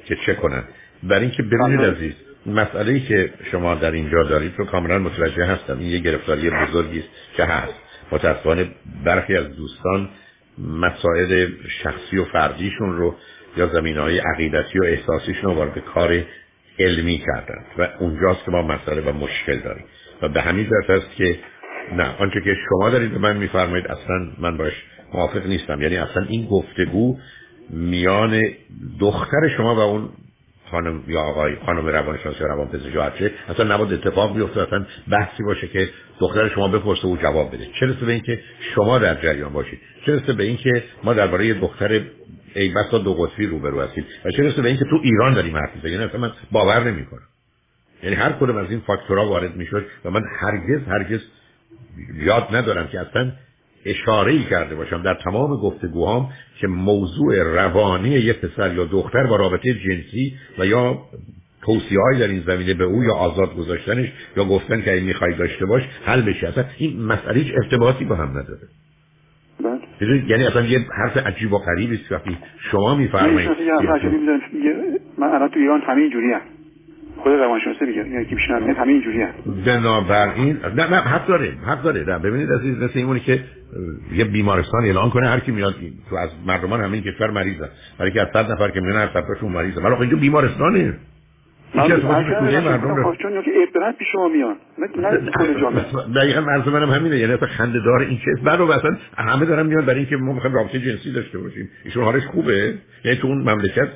که 0.05 0.15
چه 0.25 0.33
کنن. 0.33 0.63
برای 1.03 1.21
اینکه 1.21 1.43
ببینید 1.43 1.81
عزیز 1.81 2.13
مسئله 2.45 2.93
ای 2.93 2.99
که 2.99 3.33
شما 3.51 3.75
در 3.75 3.91
اینجا 3.91 4.23
دارید 4.23 4.53
رو 4.57 4.65
کاملا 4.65 4.99
متوجه 4.99 5.45
هستم 5.45 5.79
این 5.79 5.89
یه 5.89 5.99
گرفتاری 5.99 6.49
بزرگی 6.49 6.99
است 6.99 7.09
که 7.37 7.43
هست. 7.43 7.73
متاسفانه 8.11 8.67
برخی 9.05 9.35
از 9.35 9.55
دوستان 9.55 10.09
مسائل 10.57 11.47
شخصی 11.83 12.17
و 12.17 12.25
فردیشون 12.25 12.97
رو 12.97 13.15
یا 13.57 13.67
زمین 13.67 13.97
های 13.97 14.19
عقیدتی 14.19 14.79
و 14.79 14.83
احساسیشون 14.83 15.51
رو 15.51 15.53
وارد 15.53 15.79
کار 15.79 16.23
علمی 16.79 17.17
کردن. 17.17 17.63
و 17.77 17.87
اونجاست 17.99 18.45
که 18.45 18.51
ما 18.51 18.61
مسئله 18.61 19.01
و 19.01 19.11
مشکل 19.13 19.59
داریم. 19.59 19.85
و 20.21 20.29
به 20.29 20.41
همین 20.41 20.65
جهت 20.65 20.89
است 20.89 21.15
که 21.15 21.39
نه 21.91 22.15
آنچه 22.19 22.41
که 22.41 22.55
شما 22.69 22.89
دارید 22.89 23.11
به 23.11 23.17
من 23.17 23.37
میفرمایید 23.37 23.87
اصلا 23.87 24.31
من 24.37 24.57
باش 24.57 24.73
موافق 25.13 25.45
نیستم. 25.45 25.81
یعنی 25.81 25.97
اصلا 25.97 26.25
این 26.29 26.45
گفتگو 26.45 27.17
میان 27.69 28.43
دختر 28.99 29.49
شما 29.57 29.75
و 29.75 29.79
اون 29.79 30.09
خانم 30.71 31.03
یا 31.07 31.21
آقای 31.21 31.55
خانم 31.65 31.87
روانشناس 31.87 32.41
یا 32.41 32.47
روانپزشک 32.47 32.95
یا 32.95 33.03
هرچه 33.03 33.31
اصلا 33.49 33.75
نباید 33.75 33.93
اتفاق 33.93 34.35
بیفته 34.35 34.61
اصلا 34.61 34.85
بحثی 35.11 35.43
باشه 35.43 35.67
که 35.67 35.89
دختر 36.19 36.49
شما 36.49 36.67
بپرسه 36.67 37.07
و 37.07 37.17
جواب 37.17 37.55
بده. 37.55 37.67
چه 37.79 37.85
رسه 37.85 38.05
به 38.05 38.11
اینکه 38.11 38.39
شما 38.75 38.99
در 38.99 39.21
جریان 39.21 39.53
باشید؟ 39.53 39.79
چه 40.05 40.15
رسه 40.15 40.33
به 40.33 40.43
اینکه 40.43 40.83
ما 41.03 41.13
درباره 41.13 41.53
دختر 41.53 42.01
ای 42.55 42.69
بسا 42.69 42.97
دو 42.97 43.13
قطبی 43.13 43.45
روبرو 43.45 43.81
هستیم. 43.81 44.05
و 44.25 44.31
چه 44.31 44.43
رسه 44.43 44.61
به 44.61 44.67
اینکه 44.67 44.85
تو 44.89 44.99
ایران 45.03 45.33
داریم 45.33 45.57
حرف 45.57 45.75
می‌زنیم 45.75 46.01
یعنی 46.01 46.17
من 46.17 46.31
باور 46.51 46.83
نمی‌کنم. 46.91 47.27
یعنی 48.03 48.15
هر 48.15 48.31
کدوم 48.31 48.57
از 48.57 48.69
این 48.69 48.79
فاکتورها 48.79 49.27
وارد 49.27 49.55
می‌شد 49.55 49.85
و 50.05 50.11
من 50.11 50.21
هرگز 50.39 50.87
هرگز 50.87 51.19
یاد 52.15 52.47
ندارم 52.51 52.87
که 52.87 52.99
اصلا 52.99 53.31
اشاره 53.85 54.31
ای 54.31 54.43
کرده 54.43 54.75
باشم 54.75 55.03
در 55.03 55.13
تمام 55.13 55.61
گفتگوهام 55.61 56.29
که 56.59 56.67
موضوع 56.67 57.43
روانی 57.43 58.09
یه 58.09 58.33
پسر 58.33 58.73
یا 58.73 58.85
دختر 58.85 59.27
با 59.27 59.35
رابطه 59.35 59.73
جنسی 59.73 60.37
و 60.57 60.65
یا 60.65 60.99
توصیه 61.61 61.99
در 62.19 62.27
این 62.27 62.43
زمینه 62.47 62.73
به 62.73 62.83
او 62.83 63.03
یا 63.03 63.13
آزاد 63.13 63.55
گذاشتنش 63.55 64.11
یا 64.37 64.45
گفتن 64.45 64.81
که 64.81 64.93
این 64.93 65.03
می‌خوای 65.03 65.35
داشته 65.35 65.65
باش 65.65 65.83
حل 66.05 66.21
بشه. 66.21 66.47
اصلا 66.47 66.65
این 66.77 67.01
مسئله 67.01 67.39
هیچ 67.39 67.53
ارتباطی 67.63 68.05
با 68.05 68.15
هم 68.15 68.29
نداره. 68.29 68.67
یعنی 70.01 70.45
اصلا 70.45 70.61
یه 70.61 70.79
حرف 70.97 71.17
عجیب 71.17 71.53
و 71.53 71.57
غریبی 71.57 71.95
است 71.95 72.11
وقتی 72.11 72.37
شما 72.71 72.95
میفرمایید 72.95 73.49
من 75.17 75.27
الان 75.27 75.49
تو 75.49 75.59
ایران 75.59 75.81
همه 75.81 76.01
اینجوری 76.01 76.33
خود 77.17 77.33
روانشناسی 77.33 77.85
میگه 77.85 78.07
یعنی 78.09 78.25
که 78.25 78.35
پیشنهاد 78.35 78.63
همه 78.63 78.87
اینجوری 78.87 79.21
هست 79.21 79.37
بنابراین 79.65 80.57
نه 80.75 80.89
نه 80.89 80.95
حق 80.95 81.27
داره 81.27 81.51
حق 81.65 81.81
داره. 81.81 82.03
نه 82.03 82.19
ببینید 82.19 82.51
عزیز 82.51 82.77
مثل 82.77 82.91
اینونه 82.95 83.19
که 83.19 83.39
یه 84.13 84.25
بیمارستان 84.25 84.85
اعلان 84.85 85.09
کنه 85.09 85.27
هر 85.27 85.39
کی 85.39 85.51
میاد 85.51 85.75
تو 86.09 86.15
از 86.15 86.29
مردمان 86.47 86.81
همین 86.81 87.01
کشور 87.01 87.31
مریضه 87.31 87.69
برای 87.99 88.11
که 88.11 88.21
از 88.21 88.27
صد 88.33 88.51
نفر 88.51 88.69
که 88.69 88.81
میان 88.81 88.95
هر 88.95 89.07
صدتاشون 89.07 89.51
مریضه. 89.51 89.81
ولی 89.81 89.95
اینجا 89.95 90.17
بیمارستانه. 90.17 90.93
من 91.75 91.87
چون 93.21 93.41
که 93.43 93.51
ابتداً 93.63 93.91
پیش 93.99 94.07
شما 94.11 94.27
میان 94.27 94.55
دقیقا 96.15 96.41
مرز 96.41 96.67
منم 96.67 96.89
همینه 96.89 97.17
یعنی 97.17 97.33
اصلا 97.33 97.47
خنده 97.47 97.79
دار 97.79 97.99
این 97.99 98.17
چیز. 98.17 98.43
برای 98.43 98.67
مثلا 98.67 98.97
همه 99.17 99.45
دارن 99.45 99.65
میان 99.65 99.85
برای 99.85 99.99
اینکه 99.99 100.17
ما 100.17 100.33
می‌خوایم 100.33 100.55
رابطه 100.55 100.79
جنسی 100.79 101.11
داشته 101.11 101.37
باشیم. 101.37 101.69
ایشون 101.85 102.03
حالش 102.03 102.25
خوبه. 102.25 102.73
یعنی 103.05 103.17
تو 103.17 103.27
اون 103.27 103.37
مملکت 103.37 103.87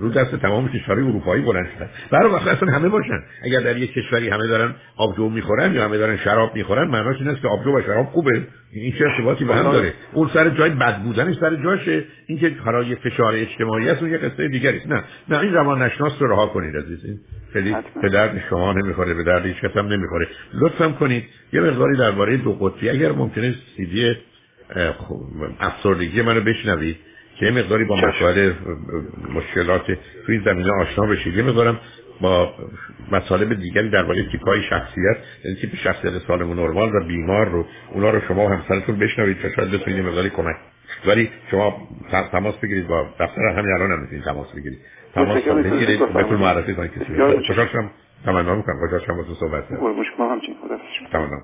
رو 0.00 0.08
دست 0.08 0.36
تمام 0.36 0.68
کشورهای 0.68 1.08
اروپایی 1.08 1.42
بلند 1.42 1.68
شدن. 1.76 1.88
برای 2.10 2.32
وقت 2.32 2.48
اصلا 2.48 2.72
همه 2.72 2.88
باشن. 2.88 3.20
اگر 3.44 3.60
در 3.60 3.76
یک 3.76 3.92
کشوری 3.92 4.28
همه 4.28 4.46
دارن 4.46 4.74
آبجو 4.96 5.28
می‌خورن 5.28 5.74
یا 5.74 5.84
همه 5.84 5.98
دارن 5.98 6.16
شراب 6.16 6.54
می‌خورن 6.54 6.88
معناش 6.88 7.16
این 7.18 7.28
است 7.28 7.42
که 7.42 7.48
آبجو 7.48 7.78
و 7.78 7.82
شراب 7.82 8.06
خوبه. 8.06 8.42
این 8.72 8.92
چه 8.98 9.04
ارتباطی 9.04 9.44
به 9.44 9.54
هم 9.54 9.62
داره؟ 9.62 9.92
اون 10.12 10.28
سر 10.34 10.48
جای 10.48 10.70
بد 10.70 11.02
بودنش 11.02 11.36
سر 11.40 11.56
جاشه. 11.56 12.04
اینکه 12.26 12.52
حالا 12.64 12.82
یه 12.82 12.94
فشار 12.94 13.32
اجتماعی 13.34 13.88
است 13.88 14.02
اون 14.02 14.10
یه 14.10 14.18
قصه 14.18 14.48
دیگری 14.48 14.76
است. 14.76 14.86
نه. 14.86 15.04
نه 15.28 15.40
این 15.40 15.54
روان 15.54 15.82
نشناس 15.82 16.12
رو 16.20 16.26
رها 16.26 16.46
کنید. 16.46 16.76
عزیز 16.84 17.04
این 17.04 17.20
خیلی 17.52 17.76
به 18.02 18.08
درد 18.08 18.44
شما 18.50 18.72
نمی‌خوره 18.72 19.14
به 19.14 19.22
درد 19.22 19.46
هیچ 19.46 19.56
کس 19.56 19.76
هم 19.76 19.86
نمی‌خوره. 19.86 20.28
لطفا 20.54 20.88
کنید 20.88 21.24
یه 21.52 21.60
مقداری 21.60 21.96
درباره 21.96 22.36
دو 22.36 22.52
قطبی. 22.52 22.90
اگر 22.90 23.12
ممکنه 23.12 23.54
سیدی 23.76 24.16
افسردگی 25.60 26.22
منو 26.22 26.40
بشنوید 26.40 26.96
که 27.38 27.46
یه 27.46 27.52
مقداری 27.52 27.84
با 27.84 27.96
مسائل 27.96 28.52
مشکلات 29.34 29.98
توی 30.26 30.40
زمینه 30.44 30.70
آشنا 30.80 31.06
بشید. 31.06 31.36
یه 31.36 31.42
مقدارم 31.42 31.80
با 32.20 32.54
مطالب 33.12 33.54
دیگری 33.54 33.90
درباره 33.90 34.22
تیپ 34.32 34.48
های 34.48 34.62
شخصیت 34.62 35.16
یعنی 35.44 35.56
تیپ 35.60 35.76
شخصیت 35.76 36.12
سالم 36.26 36.50
و 36.50 36.54
نرمال 36.54 36.94
و 36.94 37.04
بیمار 37.06 37.48
رو 37.48 37.66
اونا 37.92 38.10
رو 38.10 38.20
شما 38.28 38.46
و 38.46 38.48
همسرتون 38.48 38.98
بشنوید 38.98 39.38
تا 39.42 39.50
شاید 39.50 39.70
بتونید 39.70 40.06
مقداری 40.06 40.30
کمک. 40.30 40.56
ولی 41.06 41.30
شما 41.50 41.88
تماس 42.32 42.54
بگیرید 42.56 42.86
با 42.86 43.08
دفتر 43.20 43.48
همین 43.48 43.72
الان 43.72 43.92
هم 43.92 44.00
می‌تونید 44.00 44.24
تماس 44.24 44.52
بگیرید. 44.56 44.78
تماس 45.14 45.42
بگیرید 45.42 46.12
بهتون 46.12 46.36
معرفی 46.40 46.74
کنید 46.74 46.90
کسی 46.90 47.04
خوشحال 47.36 47.66
شدم 47.66 47.90
تمنا 48.24 48.54
می‌کنم. 48.54 48.80
با 49.16 49.22
تو 49.22 49.34
صحبت 49.34 49.64
همچنین. 50.30 50.56
خدا 51.12 51.40